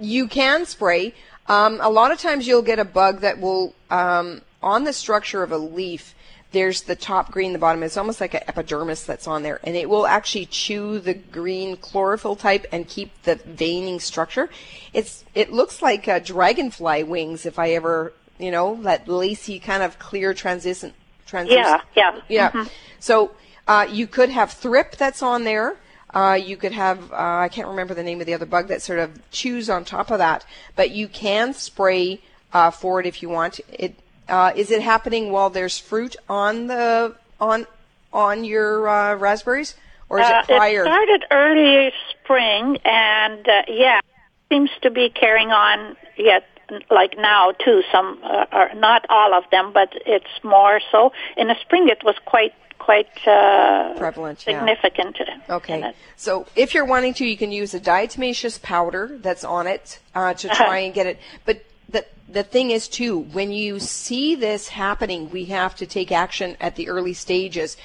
you 0.00 0.26
can 0.26 0.66
spray. 0.66 1.14
Um, 1.46 1.78
a 1.82 1.90
lot 1.90 2.10
of 2.10 2.18
times 2.18 2.46
you'll 2.46 2.62
get 2.62 2.78
a 2.78 2.84
bug 2.84 3.20
that 3.20 3.38
will, 3.38 3.74
um, 3.90 4.40
on 4.62 4.84
the 4.84 4.94
structure 4.94 5.42
of 5.42 5.52
a 5.52 5.58
leaf, 5.58 6.14
there's 6.52 6.82
the 6.82 6.96
top 6.96 7.30
green, 7.30 7.52
the 7.52 7.58
bottom. 7.58 7.82
It's 7.82 7.96
almost 7.96 8.20
like 8.20 8.32
an 8.32 8.42
epidermis 8.46 9.04
that's 9.04 9.26
on 9.26 9.42
there, 9.42 9.60
and 9.64 9.76
it 9.76 9.90
will 9.90 10.06
actually 10.06 10.46
chew 10.46 11.00
the 11.00 11.12
green 11.12 11.76
chlorophyll 11.76 12.36
type 12.36 12.64
and 12.72 12.88
keep 12.88 13.10
the 13.24 13.34
veining 13.34 14.00
structure. 14.00 14.48
It's 14.92 15.24
it 15.34 15.52
looks 15.52 15.82
like 15.82 16.08
uh, 16.08 16.20
dragonfly 16.20 17.02
wings. 17.02 17.44
If 17.44 17.58
I 17.58 17.70
ever, 17.72 18.12
you 18.38 18.52
know, 18.52 18.80
that 18.82 19.08
lacy 19.08 19.58
kind 19.58 19.82
of 19.82 19.98
clear 19.98 20.32
translucent. 20.32 20.94
translucent 21.26 21.82
yeah, 21.96 22.20
yeah. 22.28 22.50
yeah. 22.54 22.64
So 23.00 23.32
uh, 23.66 23.88
you 23.90 24.06
could 24.06 24.30
have 24.30 24.52
thrip 24.52 24.96
that's 24.96 25.22
on 25.22 25.42
there. 25.44 25.76
Uh, 26.14 26.34
you 26.34 26.56
could 26.56 26.72
have 26.72 27.12
uh, 27.12 27.16
I 27.16 27.48
can't 27.48 27.68
remember 27.68 27.92
the 27.92 28.04
name 28.04 28.20
of 28.20 28.26
the 28.26 28.34
other 28.34 28.46
bug 28.46 28.68
that 28.68 28.82
sort 28.82 29.00
of 29.00 29.10
chews 29.30 29.68
on 29.68 29.84
top 29.84 30.10
of 30.10 30.18
that, 30.18 30.46
but 30.76 30.92
you 30.92 31.08
can 31.08 31.52
spray 31.54 32.20
uh, 32.52 32.70
for 32.70 33.00
it 33.00 33.06
if 33.06 33.20
you 33.22 33.28
want. 33.28 33.60
It 33.72 33.96
uh, 34.28 34.52
is 34.54 34.70
it 34.70 34.80
happening 34.80 35.32
while 35.32 35.50
there's 35.50 35.78
fruit 35.78 36.14
on 36.28 36.68
the 36.68 37.16
on 37.40 37.66
on 38.12 38.44
your 38.44 38.88
uh, 38.88 39.16
raspberries, 39.16 39.74
or 40.08 40.20
is 40.20 40.26
Uh, 40.26 40.42
it 40.48 40.56
prior? 40.56 40.82
It 40.82 40.86
started 40.86 41.24
early 41.32 41.92
spring, 42.10 42.78
and 42.84 43.48
uh, 43.48 43.62
yeah, 43.68 44.00
seems 44.48 44.70
to 44.82 44.90
be 44.90 45.10
carrying 45.10 45.50
on 45.50 45.96
yet. 46.16 46.44
Like 46.90 47.18
now 47.18 47.52
too, 47.52 47.82
some 47.92 48.18
uh, 48.24 48.46
are 48.50 48.74
not 48.74 49.04
all 49.10 49.34
of 49.34 49.44
them, 49.50 49.72
but 49.74 49.90
it's 50.06 50.42
more 50.42 50.80
so. 50.90 51.12
In 51.36 51.48
the 51.48 51.56
spring, 51.60 51.88
it 51.88 52.02
was 52.02 52.16
quite 52.24 52.54
quite 52.78 53.08
uh, 53.26 53.94
Prevalent, 53.96 54.44
yeah. 54.46 54.58
significant. 54.58 55.18
in 55.20 55.42
Okay. 55.48 55.92
So 56.16 56.46
if 56.54 56.74
you're 56.74 56.84
wanting 56.84 57.14
to, 57.14 57.24
you 57.24 57.36
can 57.36 57.50
use 57.52 57.74
a 57.74 57.80
diatomaceous 57.80 58.60
powder 58.60 59.18
that's 59.20 59.44
on 59.44 59.66
it 59.66 59.98
uh, 60.14 60.34
to 60.34 60.48
Uh-huh. 60.50 60.64
try 60.64 60.78
and 60.78 60.92
get 60.94 61.06
it. 61.06 61.18
But 61.44 61.64
the 61.88 62.04
the 62.28 62.42
thing 62.42 62.70
is 62.70 62.88
too, 62.88 63.18
when 63.18 63.52
you 63.52 63.78
see 63.80 64.34
this 64.34 64.68
happening, 64.68 65.30
we 65.30 65.46
have 65.46 65.74
to 65.76 65.86
take 65.86 66.10
action 66.12 66.56
at 66.60 66.76
the 66.76 66.88
early 66.88 67.14
stages 67.14 67.76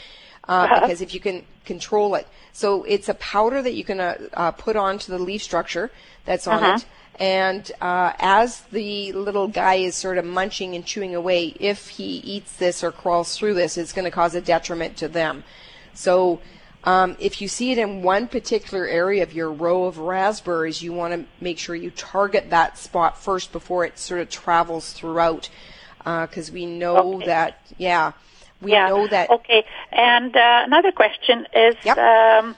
uh, 0.47 0.51
Uh-huh. 0.51 0.79
because 0.81 1.01
if 1.01 1.13
you 1.13 1.19
can 1.19 1.45
control 1.65 2.15
it, 2.15 2.27
so 2.53 2.83
it's 2.83 3.09
a 3.09 3.13
powder 3.15 3.61
that 3.61 3.73
you 3.73 3.83
can 3.83 3.99
uh, 3.99 4.15
uh, 4.33 4.51
put 4.51 4.75
onto 4.75 5.11
the 5.11 5.19
leaf 5.19 5.41
structure 5.43 5.91
that's 6.25 6.47
on 6.47 6.63
Uh-huh. 6.63 6.75
it. 6.75 6.85
And 7.19 7.69
uh, 7.81 8.13
as 8.19 8.61
the 8.71 9.11
little 9.11 9.47
guy 9.49 9.75
is 9.75 9.95
sort 9.95 10.17
of 10.17 10.23
munching 10.25 10.75
and 10.75 10.85
chewing 10.85 11.15
away, 11.15 11.53
if 11.59 11.89
he 11.89 12.17
eats 12.19 12.55
this 12.55 12.81
or 12.83 12.91
crawls 12.91 13.37
through 13.37 13.55
this, 13.55 13.77
it's 13.77 13.91
going 13.91 14.05
to 14.05 14.11
cause 14.11 14.35
a 14.35 14.41
detriment 14.41 14.95
to 14.97 15.09
them. 15.09 15.43
So 15.93 16.39
um, 16.85 17.17
if 17.19 17.41
you 17.41 17.49
see 17.49 17.73
it 17.73 17.77
in 17.77 18.03
one 18.03 18.29
particular 18.29 18.87
area 18.87 19.21
of 19.21 19.33
your 19.33 19.51
row 19.51 19.83
of 19.83 19.97
raspberries, 19.97 20.81
you 20.81 20.93
want 20.93 21.13
to 21.13 21.25
make 21.43 21.59
sure 21.59 21.75
you 21.75 21.91
target 21.91 22.51
that 22.51 22.77
spot 22.77 23.21
first 23.21 23.51
before 23.51 23.83
it 23.83 23.99
sort 23.99 24.21
of 24.21 24.29
travels 24.29 24.93
throughout. 24.93 25.49
Because 26.05 26.49
we 26.49 26.65
know 26.65 27.15
Okay. 27.15 27.25
that, 27.25 27.59
yeah, 27.77 28.13
we 28.61 28.71
yeah. 28.71 28.87
know 28.87 29.07
that. 29.07 29.29
Okay. 29.29 29.65
And 29.91 30.33
uh, 30.35 30.63
another 30.65 30.93
question 30.93 31.45
is, 31.53 31.75
Yep. 31.83 31.97
um, 31.97 32.55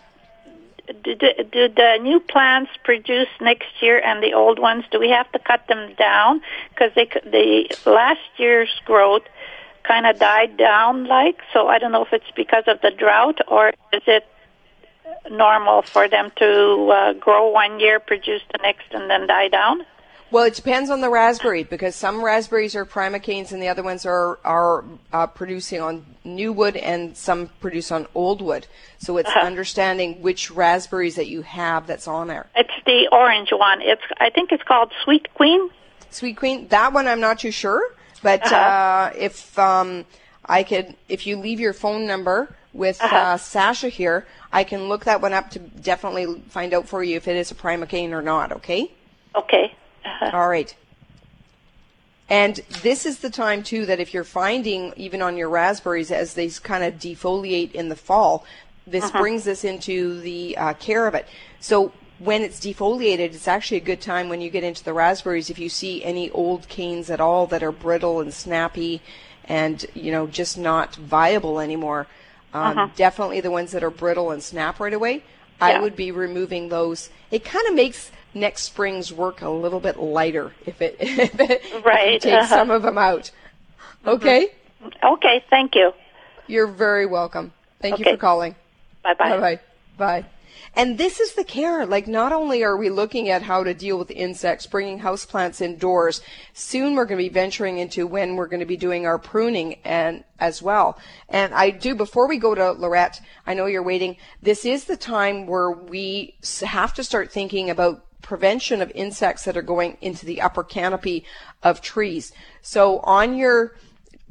do, 1.04 1.16
do, 1.16 1.70
the 1.70 2.00
new 2.02 2.20
plants 2.20 2.72
produce 2.84 3.28
next 3.40 3.82
year, 3.82 4.00
and 4.00 4.22
the 4.24 4.34
old 4.34 4.60
ones, 4.60 4.86
do 4.92 5.00
we 5.00 5.10
have 5.10 5.32
to 5.32 5.40
cut 5.40 5.68
them 5.68 5.94
down? 5.96 6.42
Because 6.70 6.92
they 6.96 7.06
the 7.06 7.76
last 7.86 8.20
year's 8.38 8.82
growth 8.86 9.24
kind 9.84 10.06
of 10.06 10.20
died 10.20 10.58
down, 10.58 11.06
like. 11.06 11.40
So 11.54 11.68
I 11.68 11.80
don't 11.80 11.92
know 11.92 12.06
if 12.06 12.14
it's 12.14 12.32
because 12.36 12.64
of 12.68 12.82
the 12.82 12.92
drought, 12.92 13.40
or 13.48 13.70
is 13.94 14.04
it 14.08 14.28
normal 15.30 15.82
for 15.82 16.08
them 16.08 16.32
to 16.38 16.90
uh, 16.92 17.14
grow 17.14 17.50
one 17.50 17.80
year, 17.80 18.00
produce 18.00 18.42
the 18.52 18.60
next, 18.62 18.92
and 18.92 19.10
then 19.10 19.28
die 19.28 19.48
down? 19.48 19.86
Well, 20.32 20.46
it 20.46 20.56
depends 20.56 20.90
on 20.90 21.02
the 21.02 21.10
raspberry 21.10 21.64
because 21.64 21.94
some 21.94 22.24
raspberries 22.24 22.74
are 22.76 22.86
primocanes 22.86 23.52
and 23.52 23.62
the 23.62 23.68
other 23.68 23.84
ones 23.84 24.06
are 24.06 24.40
are 24.46 24.86
uh, 25.12 25.28
producing 25.28 25.82
on 25.82 26.06
new 26.24 26.54
wood 26.54 26.78
and 26.78 27.18
some 27.18 27.50
produce 27.60 27.92
on 27.92 28.08
old 28.16 28.42
wood. 28.42 28.66
So 28.98 29.18
it's 29.18 29.30
understanding 29.30 30.22
which 30.22 30.50
raspberries 30.50 31.16
that 31.16 31.28
you 31.28 31.42
have 31.42 31.86
that's 31.86 32.08
on 32.08 32.28
there. 32.28 32.48
It's 32.56 32.72
the 32.86 33.10
orange 33.12 33.50
one. 33.52 33.82
It's 33.82 34.02
I 34.20 34.30
think 34.30 34.52
it's 34.54 34.64
called 34.64 34.94
Sweet 35.04 35.34
Queen. 35.34 35.70
Sweet 36.10 36.38
Queen, 36.38 36.68
that 36.70 36.94
one 36.94 37.08
I'm 37.08 37.20
not 37.20 37.40
too 37.40 37.52
sure, 37.52 37.94
but 38.24 38.42
Uh-huh. 38.46 38.56
uh, 38.56 39.14
if 39.18 39.58
um, 39.60 40.06
I 40.46 40.64
could, 40.64 40.96
if 41.10 41.26
you 41.28 41.38
leave 41.38 41.60
your 41.60 41.74
phone 41.74 42.06
number 42.08 42.54
with 42.74 43.02
Uh-huh. 43.02 43.16
uh, 43.16 43.38
Sasha 43.38 43.90
here, 43.90 44.26
I 44.52 44.64
can 44.64 44.88
look 44.90 45.06
that 45.06 45.22
one 45.22 45.34
up 45.34 45.50
to 45.52 45.60
definitely 45.60 46.42
find 46.50 46.74
out 46.74 46.88
for 46.88 47.04
you 47.04 47.16
if 47.18 47.28
it 47.28 47.36
is 47.36 47.52
a 47.52 47.56
primocane 47.56 48.12
or 48.12 48.22
not. 48.22 48.52
Okay. 48.54 48.92
Okay. 49.36 49.74
Uh-huh. 50.06 50.32
All 50.34 50.50
right. 50.50 50.76
And 52.30 52.62
this 52.82 53.06
is 53.06 53.20
the 53.20 53.30
time 53.30 53.62
too 53.62 53.86
that 53.88 54.00
if 54.00 54.14
you're 54.14 54.24
finding 54.24 54.94
even 54.96 55.22
on 55.22 55.36
your 55.36 55.50
raspberries 55.50 56.12
as 56.12 56.34
they 56.34 56.50
kind 56.50 56.84
of 56.84 56.94
defoliate 56.96 57.74
in 57.74 57.90
the 57.90 57.96
fall, 57.96 58.46
this 58.88 59.06
Uh-huh. 59.06 59.20
brings 59.20 59.48
us 59.48 59.64
into 59.64 60.20
the 60.22 60.58
uh, 60.58 60.74
care 60.76 61.08
of 61.08 61.14
it. 61.14 61.28
So 61.60 61.92
when 62.20 62.42
it's 62.42 62.60
defoliated, 62.60 63.20
it's 63.34 63.48
actually 63.48 63.78
a 63.78 63.82
good 63.82 64.00
time 64.02 64.30
when 64.30 64.42
you 64.42 64.50
get 64.50 64.64
into 64.64 64.84
the 64.84 64.94
raspberries 64.94 65.50
if 65.50 65.60
you 65.60 65.70
see 65.70 66.04
any 66.04 66.30
old 66.32 66.68
canes 66.70 67.10
at 67.10 67.20
all 67.20 67.48
that 67.48 67.64
are 67.64 67.72
brittle 67.72 68.22
and 68.22 68.34
snappy 68.34 69.02
and 69.46 69.86
you 69.94 70.12
know 70.12 70.28
just 70.28 70.58
not 70.58 70.96
viable 70.96 71.60
anymore. 71.60 72.08
Um, 72.54 72.92
Definitely 72.96 73.42
the 73.42 73.52
ones 73.52 73.72
that 73.72 73.84
are 73.84 73.90
brittle 73.90 74.32
and 74.32 74.42
snap 74.44 74.80
right 74.80 74.94
away. 74.94 75.24
I 75.62 75.72
Yeah. 75.74 75.82
would 75.82 75.96
be 75.96 76.12
removing 76.12 76.70
those. 76.70 77.10
It 77.30 77.46
kind 77.46 77.68
of 77.68 77.76
makes 77.76 78.12
next 78.34 78.64
spring's 78.64 79.14
work 79.14 79.42
a 79.42 79.50
little 79.50 79.80
bit 79.80 79.98
lighter 79.98 80.52
if 80.66 80.82
it, 80.82 80.98
if 81.00 81.40
it 81.40 81.86
Right, 81.86 82.20
take 82.22 82.34
uh-huh. 82.34 82.48
some 82.48 82.72
of 82.72 82.82
them 82.82 82.98
out. 82.98 83.32
Okay, 84.06 84.50
Okay. 85.04 85.44
Thank 85.50 85.76
you. 85.76 85.94
you're 86.48 86.66
very 86.68 87.06
welcome. 87.06 87.54
Thank 87.80 88.00
you 88.00 88.06
for 88.06 88.18
calling. 88.18 88.56
Bye 89.04 89.14
bye. 89.14 89.30
Bye 89.30 89.40
bye. 89.40 89.60
Bye. 90.22 90.26
And 90.74 90.98
this 90.98 91.20
is 91.20 91.34
the 91.34 91.44
care. 91.44 91.86
Like, 91.86 92.08
not 92.08 92.32
only 92.32 92.64
are 92.64 92.78
we 92.78 92.90
looking 92.90 93.30
at 93.30 93.42
how 93.42 93.64
to 93.64 93.74
deal 93.74 94.00
with 94.00 94.10
insects, 94.10 94.66
bringing 94.66 95.00
houseplants 95.00 95.60
indoors, 95.60 96.22
soon 96.54 96.96
we're 96.96 97.06
going 97.06 97.18
to 97.18 97.30
be 97.30 97.34
venturing 97.34 97.78
into 97.78 98.08
when 98.08 98.36
we're 98.36 98.48
going 98.48 98.62
to 98.62 98.66
be 98.66 98.78
doing 98.78 99.06
our 99.06 99.20
pruning 99.20 99.76
and 99.84 100.24
as 100.40 100.62
well. 100.62 100.98
And 101.28 101.54
I 101.54 101.72
do, 101.72 101.94
before 101.94 102.28
we 102.28 102.38
go 102.38 102.56
to 102.56 102.72
Lorette, 102.72 103.22
I 103.46 103.54
know 103.54 103.66
you're 103.66 103.84
waiting. 103.84 104.16
This 104.42 104.64
is 104.64 104.86
the 104.86 104.98
time 104.98 105.46
where 105.46 105.72
we 105.72 106.36
have 106.62 106.94
to 106.94 107.04
start 107.04 107.32
thinking 107.32 107.70
about 107.70 108.06
prevention 108.22 108.82
of 108.82 108.92
insects 108.96 109.44
that 109.44 109.58
are 109.58 109.62
going 109.62 109.98
into 110.00 110.26
the 110.26 110.42
upper 110.42 110.64
canopy 110.64 111.26
of 111.64 111.82
trees. 111.82 112.32
So 112.62 113.00
on 113.00 113.36
your 113.36 113.76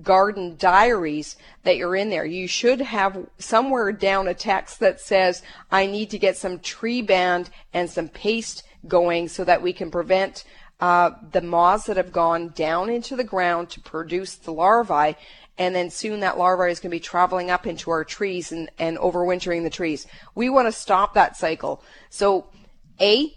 garden 0.03 0.57
diaries 0.57 1.37
that 1.65 1.77
you're 1.77 1.97
in 1.97 2.11
there. 2.11 2.25
You 2.25 2.47
should 2.47 2.81
have 2.81 3.27
somewhere 3.39 3.93
down 3.93 4.29
a 4.29 4.35
text 4.35 4.81
that 4.81 5.01
says, 5.01 5.43
I 5.71 5.87
need 5.87 6.11
to 6.11 6.19
get 6.19 6.37
some 6.37 6.59
tree 6.59 7.03
band 7.03 7.51
and 7.73 7.89
some 7.89 8.09
paste 8.09 8.63
going 8.87 9.29
so 9.29 9.45
that 9.45 9.63
we 9.63 9.73
can 9.73 9.91
prevent 9.91 10.45
uh, 10.81 11.11
the 11.33 11.43
moths 11.43 11.85
that 11.85 11.97
have 11.97 12.13
gone 12.13 12.49
down 12.49 12.89
into 12.89 13.17
the 13.17 13.25
ground 13.25 13.71
to 13.71 13.81
produce 13.81 14.37
the 14.37 14.53
larvae. 14.53 15.17
And 15.59 15.75
then 15.75 15.91
soon 15.91 16.21
that 16.21 16.39
larvae 16.39 16.71
is 16.71 16.81
going 16.81 16.91
to 16.91 16.97
be 16.97 17.01
traveling 17.01 17.51
up 17.51 17.67
into 17.67 17.91
our 17.91 18.05
trees 18.05 18.51
and, 18.51 18.71
and 18.79 18.97
overwintering 18.97 19.63
the 19.63 19.71
trees. 19.71 20.07
We 20.35 20.49
want 20.49 20.69
to 20.69 20.73
stop 20.73 21.15
that 21.15 21.37
cycle. 21.37 21.83
So, 22.09 22.47
A, 22.99 23.35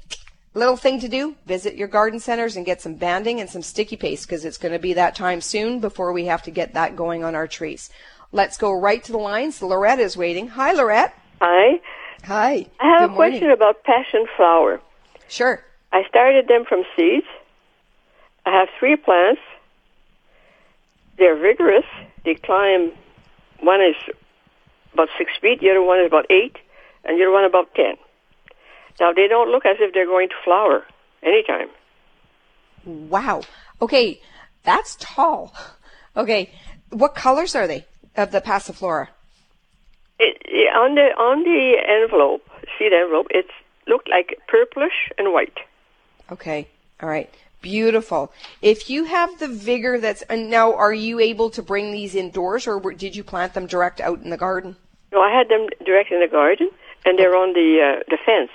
Little 0.56 0.78
thing 0.78 1.00
to 1.00 1.08
do, 1.08 1.36
visit 1.48 1.76
your 1.76 1.88
garden 1.88 2.20
centers 2.20 2.56
and 2.56 2.66
get 2.66 2.82
some 2.82 2.94
banding 2.94 3.40
and 3.40 3.50
some 3.50 3.64
sticky 3.64 3.98
paste 3.98 4.28
because 4.28 4.46
it's 4.46 4.60
going 4.60 4.74
to 4.74 4.80
be 4.80 4.94
that 4.94 5.16
time 5.16 5.42
soon 5.42 5.80
before 5.80 6.14
we 6.14 6.26
have 6.26 6.44
to 6.44 6.52
get 6.52 6.76
that 6.76 6.96
going 6.96 7.24
on 7.24 7.34
our 7.34 7.48
trees. 7.48 7.90
Let's 8.32 8.58
go 8.58 8.72
right 8.72 9.04
to 9.04 9.12
the 9.12 9.18
lines. 9.18 9.62
Lorette 9.62 10.00
is 10.00 10.16
waiting. 10.16 10.50
Hi, 10.50 10.74
Lorette. 10.74 11.16
Hi. 11.42 11.80
Hi. 12.26 12.68
I 12.80 13.00
have 13.00 13.10
Good 13.10 13.14
a 13.14 13.16
question 13.16 13.50
about 13.50 13.84
passion 13.84 14.28
flower. 14.38 14.80
Sure. 15.28 15.64
I 15.92 16.04
started 16.08 16.48
them 16.48 16.66
from 16.66 16.84
seeds. 16.96 17.28
I 18.46 18.52
have 18.52 18.70
three 18.80 18.96
plants. 18.96 19.42
They're 21.18 21.36
vigorous. 21.36 21.86
They 22.26 22.36
climb. 22.36 22.92
One 23.60 23.82
is 23.82 23.96
about 24.94 25.10
six 25.18 25.32
feet. 25.42 25.62
The 25.62 25.70
other 25.72 25.82
one 25.82 26.00
is 26.00 26.08
about 26.08 26.26
eight, 26.30 26.58
and 27.04 27.18
the 27.18 27.24
other 27.24 27.32
one 27.32 27.46
about 27.46 27.74
ten. 27.76 27.96
Now 29.00 29.14
they 29.14 29.28
don't 29.28 29.50
look 29.50 29.66
as 29.66 29.78
if 29.80 29.94
they're 29.94 30.06
going 30.06 30.30
to 30.30 30.36
flower 30.44 30.86
anytime. 31.22 31.70
Wow. 32.86 33.42
Okay, 33.82 34.22
that's 34.64 34.98
tall. 35.00 35.54
Okay, 36.16 36.52
what 36.90 37.16
colors 37.16 37.56
are 37.56 37.68
they 37.68 37.86
of 38.16 38.32
the 38.32 38.42
passiflora? 38.42 39.08
It, 40.20 40.38
it, 40.46 40.76
on 40.76 40.96
the 40.96 41.10
on 41.18 41.44
the 41.44 41.76
envelope, 41.88 42.48
seed 42.78 42.94
envelope, 42.94 43.28
it 43.32 43.48
looked 43.88 44.10
like 44.10 44.40
purplish 44.48 45.12
and 45.18 45.34
white. 45.34 45.58
Okay, 46.32 46.68
all 47.02 47.10
right, 47.10 47.34
beautiful. 47.62 48.32
If 48.62 48.90
you 48.90 49.06
have 49.06 49.40
the 49.40 49.48
vigor 49.48 50.00
that's 50.00 50.22
and 50.24 50.50
now, 50.50 50.74
are 50.76 50.94
you 50.94 51.20
able 51.20 51.50
to 51.52 51.64
bring 51.64 51.92
these 51.92 52.16
indoors, 52.16 52.68
or 52.68 52.80
did 52.94 53.16
you 53.16 53.24
plant 53.24 53.54
them 53.54 53.66
direct 53.66 54.00
out 54.00 54.22
in 54.22 54.30
the 54.30 54.38
garden? 54.38 54.76
No, 55.12 55.22
I 55.22 55.36
had 55.36 55.50
them 55.50 55.68
direct 55.86 56.12
in 56.12 56.20
the 56.20 56.28
garden, 56.28 56.70
and 57.06 57.18
they're 57.18 57.36
on 57.36 57.54
the 57.54 57.80
uh, 57.82 58.04
the 58.08 58.18
fence. 58.24 58.52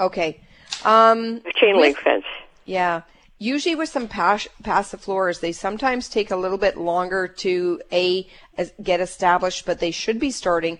Okay. 0.00 0.40
Um, 0.84 1.42
a 1.46 1.52
chain 1.54 1.80
link 1.80 1.98
fence. 1.98 2.24
Yeah. 2.64 3.02
Usually 3.38 3.74
with 3.74 3.88
some 3.88 4.08
pas- 4.08 4.48
passifloras, 4.62 5.40
they 5.40 5.52
sometimes 5.52 6.08
take 6.08 6.30
a 6.30 6.36
little 6.36 6.58
bit 6.58 6.76
longer 6.76 7.26
to 7.26 7.80
a 7.90 8.28
get 8.82 9.00
established, 9.00 9.66
but 9.66 9.80
they 9.80 9.90
should 9.90 10.20
be 10.20 10.30
starting. 10.30 10.78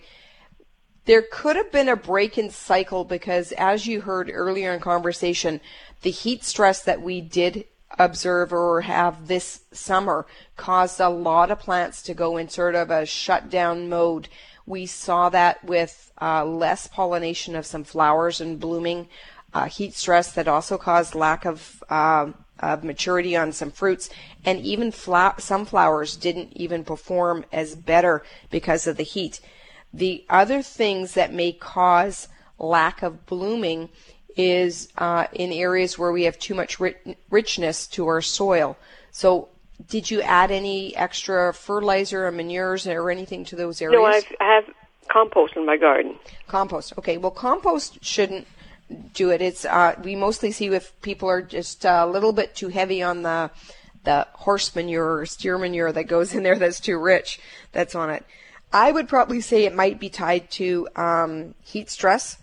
There 1.05 1.25
could 1.29 1.57
have 1.57 1.71
been 1.71 1.89
a 1.89 1.97
break 1.97 2.37
in 2.37 2.49
cycle 2.49 3.03
because, 3.03 3.51
as 3.53 3.85
you 3.85 4.01
heard 4.01 4.31
earlier 4.31 4.73
in 4.73 4.79
conversation, 4.79 5.59
the 6.01 6.11
heat 6.11 6.45
stress 6.45 6.81
that 6.83 7.01
we 7.01 7.19
did 7.19 7.65
observe 7.99 8.53
or 8.53 8.81
have 8.81 9.27
this 9.27 9.61
summer 9.71 10.25
caused 10.55 10.99
a 10.99 11.09
lot 11.09 11.51
of 11.51 11.59
plants 11.59 12.01
to 12.03 12.13
go 12.13 12.37
in 12.37 12.49
sort 12.49 12.75
of 12.75 12.89
a 12.89 13.05
shutdown 13.05 13.89
mode. 13.89 14.29
We 14.65 14.85
saw 14.85 15.29
that 15.29 15.63
with 15.63 16.11
uh, 16.21 16.45
less 16.45 16.87
pollination 16.87 17.55
of 17.55 17.65
some 17.65 17.83
flowers 17.83 18.39
and 18.39 18.59
blooming, 18.59 19.09
uh, 19.53 19.65
heat 19.65 19.93
stress 19.93 20.31
that 20.33 20.47
also 20.47 20.77
caused 20.77 21.15
lack 21.15 21.45
of, 21.45 21.83
uh, 21.89 22.31
of 22.59 22.83
maturity 22.83 23.35
on 23.35 23.51
some 23.51 23.71
fruits, 23.71 24.09
and 24.45 24.59
even 24.61 24.91
fla- 24.91 25.35
some 25.37 25.65
flowers 25.65 26.15
didn't 26.15 26.53
even 26.53 26.83
perform 26.83 27.45
as 27.51 27.75
better 27.75 28.23
because 28.49 28.87
of 28.87 28.97
the 28.97 29.03
heat. 29.03 29.39
The 29.93 30.25
other 30.29 30.61
things 30.61 31.13
that 31.13 31.33
may 31.33 31.51
cause 31.51 32.27
lack 32.57 33.03
of 33.03 33.25
blooming 33.25 33.89
is 34.35 34.89
uh, 34.97 35.27
in 35.33 35.51
areas 35.51 35.99
where 35.99 36.11
we 36.11 36.23
have 36.23 36.39
too 36.39 36.55
much 36.55 36.79
ri- 36.79 36.95
richness 37.29 37.85
to 37.87 38.07
our 38.07 38.21
soil. 38.21 38.77
So 39.11 39.49
did 39.87 40.09
you 40.09 40.21
add 40.21 40.51
any 40.51 40.95
extra 40.95 41.53
fertilizer 41.53 42.27
or 42.27 42.31
manures 42.31 42.87
or 42.87 43.09
anything 43.09 43.45
to 43.45 43.55
those 43.55 43.81
areas? 43.81 43.99
No, 43.99 44.05
I've, 44.05 44.25
I 44.39 44.55
have 44.55 44.65
compost 45.09 45.55
in 45.55 45.65
my 45.65 45.77
garden. 45.77 46.17
Compost. 46.47 46.93
Okay. 46.97 47.17
Well, 47.17 47.31
compost 47.31 48.03
shouldn't 48.03 48.47
do 49.13 49.31
it. 49.31 49.41
It's 49.41 49.65
uh, 49.65 49.95
we 50.03 50.15
mostly 50.15 50.51
see 50.51 50.67
if 50.67 50.99
people 51.01 51.29
are 51.29 51.41
just 51.41 51.85
a 51.85 52.05
little 52.05 52.33
bit 52.33 52.55
too 52.55 52.69
heavy 52.69 53.01
on 53.01 53.23
the 53.23 53.51
the 54.03 54.27
horse 54.33 54.75
manure 54.75 55.19
or 55.19 55.25
steer 55.25 55.57
manure 55.57 55.91
that 55.91 56.03
goes 56.03 56.35
in 56.35 56.43
there 56.43 56.57
that's 56.59 56.79
too 56.79 56.97
rich. 56.97 57.39
That's 57.71 57.95
on 57.95 58.09
it. 58.09 58.25
I 58.71 58.91
would 58.91 59.07
probably 59.07 59.39
say 59.39 59.65
it 59.65 59.75
might 59.75 59.99
be 59.99 60.09
tied 60.09 60.49
to 60.51 60.87
um, 60.95 61.55
heat 61.63 61.89
stress 61.89 62.37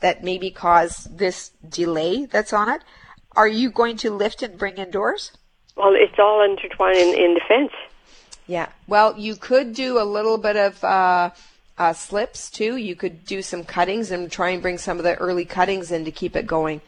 that 0.00 0.22
maybe 0.22 0.50
caused 0.50 1.18
this 1.18 1.50
delay 1.66 2.26
that's 2.26 2.52
on 2.52 2.68
it. 2.68 2.82
Are 3.34 3.48
you 3.48 3.70
going 3.70 3.96
to 3.98 4.10
lift 4.10 4.42
and 4.42 4.58
bring 4.58 4.76
indoors? 4.76 5.32
Well, 5.76 5.94
it's 5.94 6.18
all 6.18 6.42
intertwined 6.42 6.96
in, 6.96 7.14
in 7.14 7.34
the 7.34 7.40
fence. 7.46 7.72
Yeah. 8.46 8.68
Well, 8.86 9.18
you 9.18 9.36
could 9.36 9.74
do 9.74 10.00
a 10.00 10.04
little 10.04 10.38
bit 10.38 10.56
of 10.56 10.82
uh, 10.82 11.30
uh, 11.76 11.92
slips 11.92 12.50
too. 12.50 12.76
You 12.76 12.94
could 12.94 13.24
do 13.26 13.42
some 13.42 13.64
cuttings 13.64 14.10
and 14.10 14.30
try 14.30 14.50
and 14.50 14.62
bring 14.62 14.78
some 14.78 14.98
of 14.98 15.04
the 15.04 15.16
early 15.16 15.44
cuttings 15.44 15.90
in 15.90 16.04
to 16.04 16.10
keep 16.10 16.36
it 16.36 16.46
going. 16.46 16.80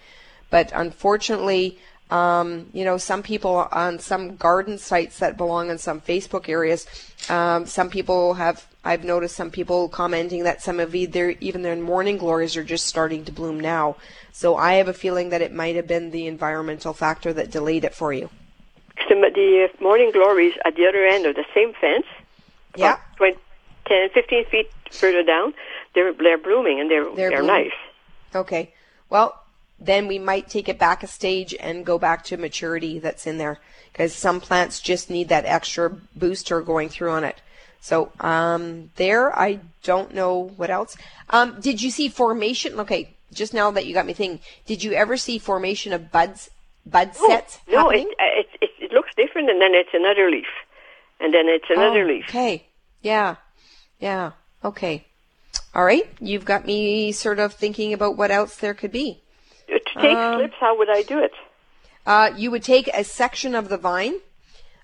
But 0.51 0.73
unfortunately, 0.75 1.79
um, 2.11 2.71
you 2.73 2.85
know, 2.85 2.97
some 2.97 3.23
people 3.23 3.69
on 3.71 3.99
some 3.99 4.37
garden 4.37 4.79
sites 4.79 5.19
that 5.19 5.37
belong 5.37 5.69
in 5.69 5.77
some 5.77 6.01
Facebook 6.01 6.49
areas, 6.49 6.87
um, 7.29 7.67
some 7.67 7.91
people 7.91 8.35
have. 8.35 8.67
I've 8.85 9.05
noticed 9.05 9.37
some 9.37 9.51
people 9.51 9.91
commenting 9.91 10.45
that 10.45 10.63
some 10.63 10.81
of 10.81 10.95
either 10.95 11.31
even 11.41 11.61
their 11.61 11.77
morning 11.77 12.17
glories 12.17 12.57
are 12.57 12.65
just 12.65 12.87
starting 12.87 13.27
to 13.27 13.33
bloom 13.33 13.61
now. 13.61 13.97
So 14.33 14.57
I 14.57 14.75
have 14.75 14.89
a 14.89 14.95
feeling 14.95 15.29
that 15.31 15.43
it 15.43 15.53
might 15.53 15.77
have 15.77 15.87
been 15.87 16.11
the 16.11 16.27
environmental 16.27 16.95
factor 16.95 17.35
that 17.35 17.51
delayed 17.51 17.85
it 17.85 17.95
for 17.95 18.15
you 18.15 18.31
the, 19.09 19.15
the 19.15 19.69
morning 19.83 20.11
glories 20.13 20.55
at 20.65 20.75
the 20.77 20.87
other 20.87 21.05
end 21.05 21.27
of 21.27 21.35
the 21.35 21.45
same 21.55 21.73
fence. 21.75 22.07
Yeah. 22.77 22.99
20, 23.17 23.37
10, 23.87 24.11
15 24.11 24.45
feet 24.47 24.71
further 24.91 25.23
down, 25.23 25.55
they're 25.95 26.13
they're 26.13 26.39
blooming 26.39 26.81
and 26.81 26.91
they're 26.91 27.15
they're, 27.15 27.31
they're 27.31 27.43
nice. 27.43 27.73
Okay. 28.35 28.73
Well, 29.11 29.43
then 29.81 30.07
we 30.07 30.19
might 30.19 30.49
take 30.49 30.69
it 30.69 30.79
back 30.79 31.03
a 31.03 31.07
stage 31.07 31.55
and 31.59 31.87
go 31.87 31.99
back 31.99 32.25
to 32.25 32.37
maturity 32.37 32.99
that's 32.99 33.27
in 33.27 33.39
there 33.39 33.59
because 33.93 34.15
some 34.15 34.41
plants 34.41 34.81
just 34.81 35.09
need 35.09 35.29
that 35.29 35.45
extra 35.45 35.91
booster 36.15 36.61
going 36.61 36.89
through 36.89 37.11
on 37.11 37.25
it. 37.25 37.41
So 37.81 38.13
um, 38.21 38.91
there, 38.97 39.37
I 39.39 39.61
don't 39.83 40.13
know 40.13 40.53
what 40.57 40.71
else. 40.71 40.97
Um, 41.31 41.61
did 41.61 41.81
you 41.81 41.91
see 41.91 42.09
formation? 42.09 42.79
Okay, 42.81 43.15
just 43.33 43.55
now 43.55 43.71
that 43.71 43.87
you 43.87 43.95
got 43.95 44.07
me 44.07 44.15
thinking, 44.15 44.41
did 44.67 44.83
you 44.83 44.93
ever 44.93 45.17
see 45.17 45.39
formation 45.39 45.93
of 45.93 46.11
buds 46.11 46.51
bud 46.87 47.11
oh, 47.21 47.29
sets 47.29 47.59
no, 47.69 47.91
it, 47.91 48.07
it, 48.19 48.68
different, 49.19 49.51
and 49.51 49.61
then 49.61 49.75
it's 49.75 49.91
another 49.93 50.31
leaf, 50.31 50.47
and 51.21 51.35
then 51.35 51.49
it's 51.49 51.67
another 51.69 52.05
oh, 52.05 52.07
leaf. 52.07 52.25
Okay, 52.29 52.69
yeah, 53.03 53.37
yeah, 54.01 54.33
okay, 54.65 55.05
all 55.75 55.85
right. 55.85 56.09
You've 56.21 56.45
got 56.45 56.65
me 56.65 57.13
sort 57.13 57.39
of 57.39 57.53
thinking 57.53 57.93
about 57.93 58.17
what 58.17 58.31
else 58.31 58.57
there 58.57 58.75
could 58.75 58.93
be. 58.93 59.23
To 59.69 59.79
take 60.01 60.17
um, 60.17 60.39
slips, 60.39 60.55
how 60.59 60.79
would 60.79 60.89
I 60.89 61.03
do 61.03 61.19
it? 61.19 61.33
Uh, 62.07 62.31
you 62.37 62.51
would 62.51 62.63
take 62.63 62.89
a 62.89 63.05
section 63.05 63.55
of 63.55 63.69
the 63.69 63.77
vine 63.77 64.15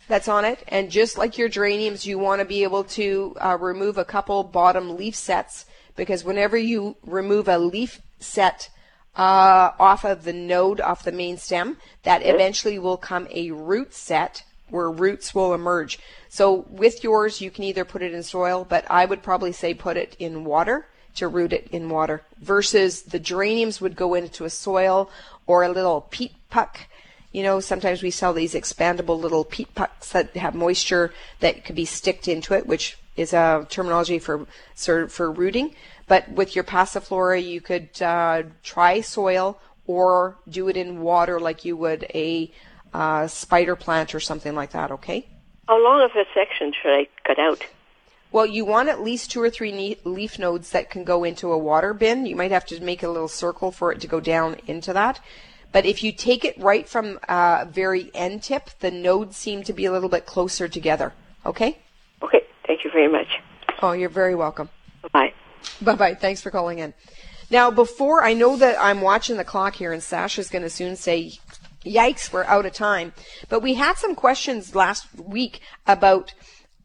that's 0.09 0.29
on 0.29 0.44
it, 0.44 0.62
and 0.68 0.90
just 0.90 1.16
like 1.16 1.38
your 1.38 1.49
geraniums, 1.49 2.07
you 2.07 2.18
want 2.18 2.40
to 2.40 2.44
be 2.44 2.62
able 2.62 2.85
to 2.85 3.35
uh, 3.40 3.57
remove 3.59 3.97
a 3.97 4.05
couple 4.05 4.44
bottom 4.44 4.97
leaf 4.97 5.14
sets 5.14 5.64
because 5.97 6.25
whenever 6.25 6.59
you 6.59 6.97
remove 7.03 7.49
a 7.49 7.59
leaf 7.59 8.03
set 8.18 8.68
uh, 9.16 9.71
off 9.79 10.04
of 10.04 10.25
the 10.25 10.33
node, 10.33 10.81
off 10.81 11.04
the 11.04 11.12
main 11.12 11.37
stem, 11.37 11.77
that 12.02 12.23
eventually 12.25 12.79
will 12.79 12.96
come 12.96 13.29
a 13.31 13.50
root 13.50 13.94
set 13.94 14.44
where 14.71 14.90
roots 14.90 15.35
will 15.35 15.54
emerge. 15.54 15.98
So 16.29 16.67
with 16.69 17.04
yours, 17.04 17.40
you 17.40 17.50
can 17.50 17.65
either 17.65 17.85
put 17.85 18.02
it 18.02 18.12
in 18.12 18.23
soil, 18.23 18.67
but 18.69 18.85
I 18.90 19.04
would 19.04 19.23
probably 19.23 19.52
say 19.52 19.73
put 19.73 19.96
it 19.96 20.17
in 20.19 20.44
water 20.44 20.88
to 21.17 21.29
root 21.29 21.52
it 21.52 21.69
in 21.71 21.88
water 21.88 22.23
versus 22.40 23.02
the 23.02 23.21
geraniums 23.21 23.81
would 23.81 23.94
go 23.94 24.15
into 24.15 24.44
a 24.44 24.50
soil 24.50 25.08
or 25.46 25.62
a 25.62 25.69
little 25.69 26.00
peat 26.10 26.33
puck. 26.50 26.81
You 27.31 27.42
know, 27.42 27.60
sometimes 27.60 28.02
we 28.02 28.10
sell 28.10 28.33
these 28.33 28.54
expandable 28.54 29.21
little 29.21 29.44
peat 29.44 29.75
pucks 29.75 30.10
that 30.10 30.37
have 30.37 30.54
moisture 30.54 31.12
that 31.40 31.65
could 31.65 31.77
be 31.77 31.85
sticked 31.85 32.27
into 32.27 32.54
it, 32.54 32.67
which 32.67 32.96
is 33.17 33.33
a 33.33 33.67
terminology 33.71 34.19
for 34.19 34.46
for 34.75 35.31
rooting. 35.31 35.75
But 36.07 36.29
with 36.31 36.55
your 36.55 36.65
Passiflora, 36.65 37.42
you 37.42 37.61
could 37.61 38.00
uh, 38.02 38.44
try 38.63 39.00
soil 39.00 39.61
or 39.87 40.38
do 40.48 40.69
it 40.69 40.77
in 40.77 41.00
water 41.00 41.40
like 41.40 41.65
you 41.65 41.77
would 41.77 42.05
a 42.15 42.50
uh, 42.92 43.27
spider 43.27 43.77
plant 43.77 44.15
or 44.15 44.21
something 44.21 44.55
like 44.55 44.71
that, 44.73 44.90
okay? 44.90 45.27
How 45.69 45.83
long 45.83 46.02
of 46.02 46.11
a 46.13 46.25
section 46.35 46.73
should 46.73 46.92
I 46.92 47.09
cut 47.27 47.38
out? 47.38 47.67
Well, 48.33 48.46
you 48.46 48.65
want 48.65 48.88
at 48.88 49.00
least 49.00 49.31
two 49.31 49.40
or 49.40 49.48
three 49.48 49.96
leaf 50.05 50.38
nodes 50.38 50.71
that 50.71 50.90
can 50.90 51.05
go 51.05 51.25
into 51.25 51.52
a 51.52 51.59
water 51.59 51.94
bin. 51.94 52.27
You 52.27 52.37
might 52.37 52.50
have 52.50 52.67
to 52.67 52.81
make 52.81 53.02
a 53.02 53.09
little 53.09 53.29
circle 53.29 53.71
for 53.71 53.92
it 53.92 54.00
to 54.00 54.07
go 54.07 54.21
down 54.21 54.57
into 54.67 54.92
that. 54.92 55.21
But 55.71 55.87
if 55.87 56.02
you 56.02 56.13
take 56.13 56.44
it 56.44 56.59
right 56.59 56.88
from 56.88 57.19
uh, 57.29 57.67
very 57.69 58.11
end 58.15 58.42
tip, 58.42 58.71
the 58.81 58.90
nodes 58.90 59.37
seem 59.37 59.63
to 59.65 59.73
be 59.73 59.85
a 59.85 59.92
little 59.92 60.09
bit 60.09 60.27
closer 60.27 60.69
together. 60.69 61.13
Okay? 61.46 61.79
Okay, 62.23 62.42
thank 62.67 62.85
you 62.85 62.90
very 62.90 63.09
much. 63.09 63.40
Oh, 63.83 63.92
you're 63.92 64.09
very 64.09 64.35
welcome. 64.35 64.69
Bye 65.13 65.33
bye. 65.81 65.94
Bye. 65.94 66.15
Thanks 66.15 66.42
for 66.42 66.50
calling 66.50 66.79
in. 66.79 66.94
Now, 67.50 67.71
before 67.71 68.25
I 68.25 68.33
know 68.33 68.56
that 68.56 68.77
I'm 68.81 69.00
watching 69.00 69.37
the 69.37 69.44
clock 69.44 69.75
here, 69.75 69.92
and 69.92 70.02
Sasha's 70.02 70.50
going 70.50 70.62
to 70.62 70.71
soon 70.71 70.96
say, 70.96 71.33
"Yikes, 71.85 72.33
we're 72.33 72.44
out 72.44 72.67
of 72.67 72.73
time." 72.73 73.12
But 73.48 73.60
we 73.60 73.75
had 73.75 73.96
some 73.96 74.15
questions 74.15 74.75
last 74.75 75.06
week 75.19 75.60
about 75.87 76.33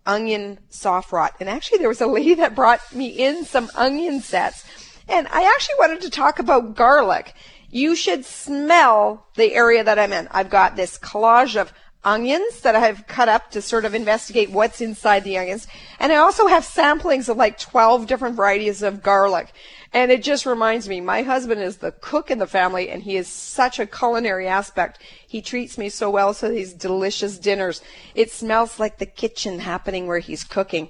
onion 0.06 0.60
soft 0.70 1.12
rot, 1.12 1.36
and 1.40 1.50
actually, 1.50 1.78
there 1.78 1.88
was 1.88 2.02
a 2.02 2.08
lady 2.08 2.34
that 2.36 2.56
brought 2.56 2.94
me 2.94 3.08
in 3.08 3.46
some 3.46 3.70
onion 3.76 4.22
sets, 4.22 4.66
and 5.08 5.28
I 5.28 5.44
actually 5.44 5.76
wanted 5.80 6.02
to 6.02 6.10
talk 6.10 6.40
about 6.40 6.76
garlic. 6.76 7.34
You 7.72 7.96
should 7.96 8.26
smell 8.26 9.28
the 9.36 9.54
area 9.54 9.84
that 9.84 10.00
I'm 10.00 10.12
in. 10.12 10.28
I've 10.32 10.50
got 10.50 10.76
this 10.76 10.98
collage 10.98 11.56
of 11.56 11.72
onions 12.04 12.62
that 12.62 12.76
I've 12.76 13.08
cut 13.08 13.28
up 13.28 13.52
to 13.52 13.62
sort 13.62 13.86
of 13.86 13.94
investigate 13.94 14.50
what's 14.52 14.82
inside 14.82 15.24
the 15.24 15.38
onions. 15.38 15.68
And 16.00 16.12
I 16.12 16.18
also 16.18 16.48
have 16.48 16.64
samplings 16.64 17.28
of 17.28 17.38
like 17.38 17.60
12 17.60 18.08
different 18.08 18.36
varieties 18.36 18.82
of 18.82 19.04
garlic. 19.04 19.52
And 19.92 20.12
it 20.12 20.24
just 20.24 20.46
reminds 20.46 20.88
me, 20.88 21.02
my 21.02 21.24
husband 21.24 21.62
is 21.62 21.78
the 21.78 21.92
cook 21.92 22.32
in 22.32 22.38
the 22.38 22.48
family 22.48 22.90
and 22.90 23.04
he 23.04 23.18
is 23.18 23.28
such 23.28 23.80
a 23.80 23.86
culinary 23.86 24.48
aspect. 24.48 25.02
He 25.28 25.42
treats 25.42 25.78
me 25.78 25.90
so 25.90 26.10
well 26.10 26.34
to 26.36 26.48
these 26.48 26.74
delicious 26.74 27.38
dinners. 27.38 27.82
It 28.16 28.32
smells 28.32 28.80
like 28.80 29.00
the 29.00 29.06
kitchen 29.06 29.60
happening 29.60 30.08
where 30.08 30.20
he's 30.20 30.44
cooking. 30.44 30.90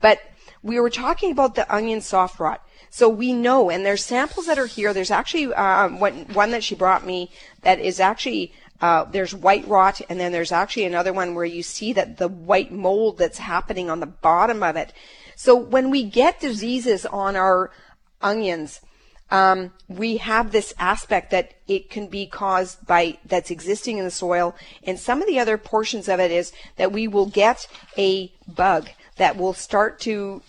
But 0.00 0.20
we 0.62 0.78
were 0.78 0.90
talking 0.90 1.32
about 1.32 1.54
the 1.54 1.72
onion 1.74 2.00
soft 2.00 2.38
rot. 2.40 2.66
So 2.90 3.08
we 3.08 3.32
know, 3.32 3.70
and 3.70 3.86
there's 3.86 4.04
samples 4.04 4.46
that 4.46 4.58
are 4.58 4.66
here. 4.66 4.92
There's 4.92 5.10
actually 5.10 5.54
um, 5.54 5.98
one, 5.98 6.26
one 6.34 6.50
that 6.50 6.62
she 6.62 6.74
brought 6.74 7.06
me 7.06 7.30
that 7.62 7.78
is 7.78 8.00
actually 8.00 8.52
uh, 8.82 9.04
there's 9.04 9.32
white 9.32 9.66
rot, 9.68 10.00
and 10.08 10.18
then 10.18 10.32
there's 10.32 10.50
actually 10.50 10.84
another 10.84 11.12
one 11.12 11.34
where 11.36 11.44
you 11.44 11.62
see 11.62 11.92
that 11.92 12.18
the 12.18 12.28
white 12.28 12.72
mold 12.72 13.16
that's 13.16 13.38
happening 13.38 13.88
on 13.88 14.00
the 14.00 14.06
bottom 14.06 14.62
of 14.62 14.76
it. 14.76 14.92
So 15.36 15.54
when 15.54 15.88
we 15.88 16.02
get 16.02 16.40
diseases 16.40 17.06
on 17.06 17.36
our 17.36 17.70
onions, 18.20 18.80
um, 19.30 19.72
we 19.88 20.18
have 20.18 20.50
this 20.50 20.74
aspect 20.78 21.30
that 21.30 21.54
it 21.68 21.90
can 21.90 22.08
be 22.08 22.26
caused 22.26 22.84
by 22.84 23.18
that's 23.24 23.52
existing 23.52 23.98
in 23.98 24.04
the 24.04 24.10
soil, 24.10 24.56
and 24.82 24.98
some 24.98 25.22
of 25.22 25.28
the 25.28 25.38
other 25.38 25.56
portions 25.56 26.08
of 26.08 26.18
it 26.18 26.32
is 26.32 26.52
that 26.76 26.92
we 26.92 27.06
will 27.06 27.26
get 27.26 27.68
a 27.96 28.32
bug 28.48 28.90
that 29.16 29.36
will 29.36 29.54
start 29.54 30.00
to 30.00 30.42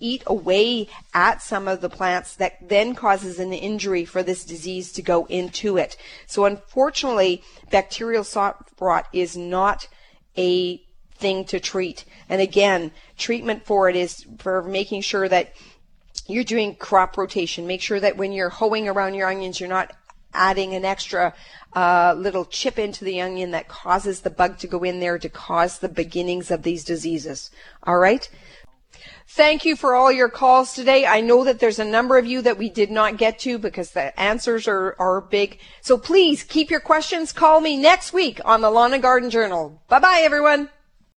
eat 0.00 0.22
away 0.26 0.88
at 1.14 1.42
some 1.42 1.68
of 1.68 1.80
the 1.80 1.90
plants 1.90 2.36
that 2.36 2.68
then 2.68 2.94
causes 2.94 3.38
an 3.38 3.52
injury 3.52 4.04
for 4.04 4.22
this 4.22 4.44
disease 4.44 4.92
to 4.92 5.02
go 5.02 5.26
into 5.26 5.76
it. 5.76 5.96
So 6.26 6.44
unfortunately, 6.44 7.42
bacterial 7.70 8.24
soft 8.24 8.72
rot 8.80 9.08
is 9.12 9.36
not 9.36 9.88
a 10.36 10.82
thing 11.16 11.44
to 11.46 11.60
treat. 11.60 12.04
And 12.28 12.40
again, 12.40 12.92
treatment 13.16 13.64
for 13.64 13.88
it 13.88 13.96
is 13.96 14.24
for 14.38 14.62
making 14.62 15.02
sure 15.02 15.28
that 15.28 15.52
you're 16.26 16.44
doing 16.44 16.76
crop 16.76 17.16
rotation. 17.16 17.66
Make 17.66 17.80
sure 17.80 18.00
that 18.00 18.16
when 18.16 18.32
you're 18.32 18.50
hoeing 18.50 18.88
around 18.88 19.14
your 19.14 19.28
onions, 19.28 19.58
you're 19.58 19.68
not 19.68 19.92
adding 20.34 20.74
an 20.74 20.84
extra 20.84 21.34
uh, 21.74 22.14
little 22.16 22.44
chip 22.44 22.78
into 22.78 23.04
the 23.04 23.20
onion 23.20 23.50
that 23.50 23.68
causes 23.68 24.20
the 24.20 24.30
bug 24.30 24.58
to 24.58 24.66
go 24.66 24.82
in 24.84 25.00
there 25.00 25.18
to 25.18 25.28
cause 25.28 25.78
the 25.78 25.88
beginnings 25.88 26.50
of 26.50 26.62
these 26.62 26.84
diseases. 26.84 27.50
All 27.82 27.98
right? 27.98 28.28
Thank 29.30 29.66
you 29.66 29.76
for 29.76 29.94
all 29.94 30.10
your 30.10 30.30
calls 30.30 30.72
today. 30.72 31.04
I 31.04 31.20
know 31.20 31.44
that 31.44 31.60
there's 31.60 31.78
a 31.78 31.84
number 31.84 32.16
of 32.16 32.24
you 32.24 32.40
that 32.42 32.56
we 32.56 32.70
did 32.70 32.90
not 32.90 33.18
get 33.18 33.38
to 33.40 33.58
because 33.58 33.90
the 33.90 34.18
answers 34.18 34.66
are, 34.66 34.96
are 34.98 35.20
big. 35.20 35.58
So 35.82 35.98
please 35.98 36.42
keep 36.42 36.70
your 36.70 36.80
questions. 36.80 37.32
Call 37.34 37.60
me 37.60 37.76
next 37.76 38.14
week 38.14 38.40
on 38.46 38.62
the 38.62 38.70
Lawn 38.70 38.94
and 38.94 39.02
Garden 39.02 39.28
Journal. 39.28 39.82
Bye 39.86 40.00
bye, 40.00 40.22
everyone. 40.24 40.70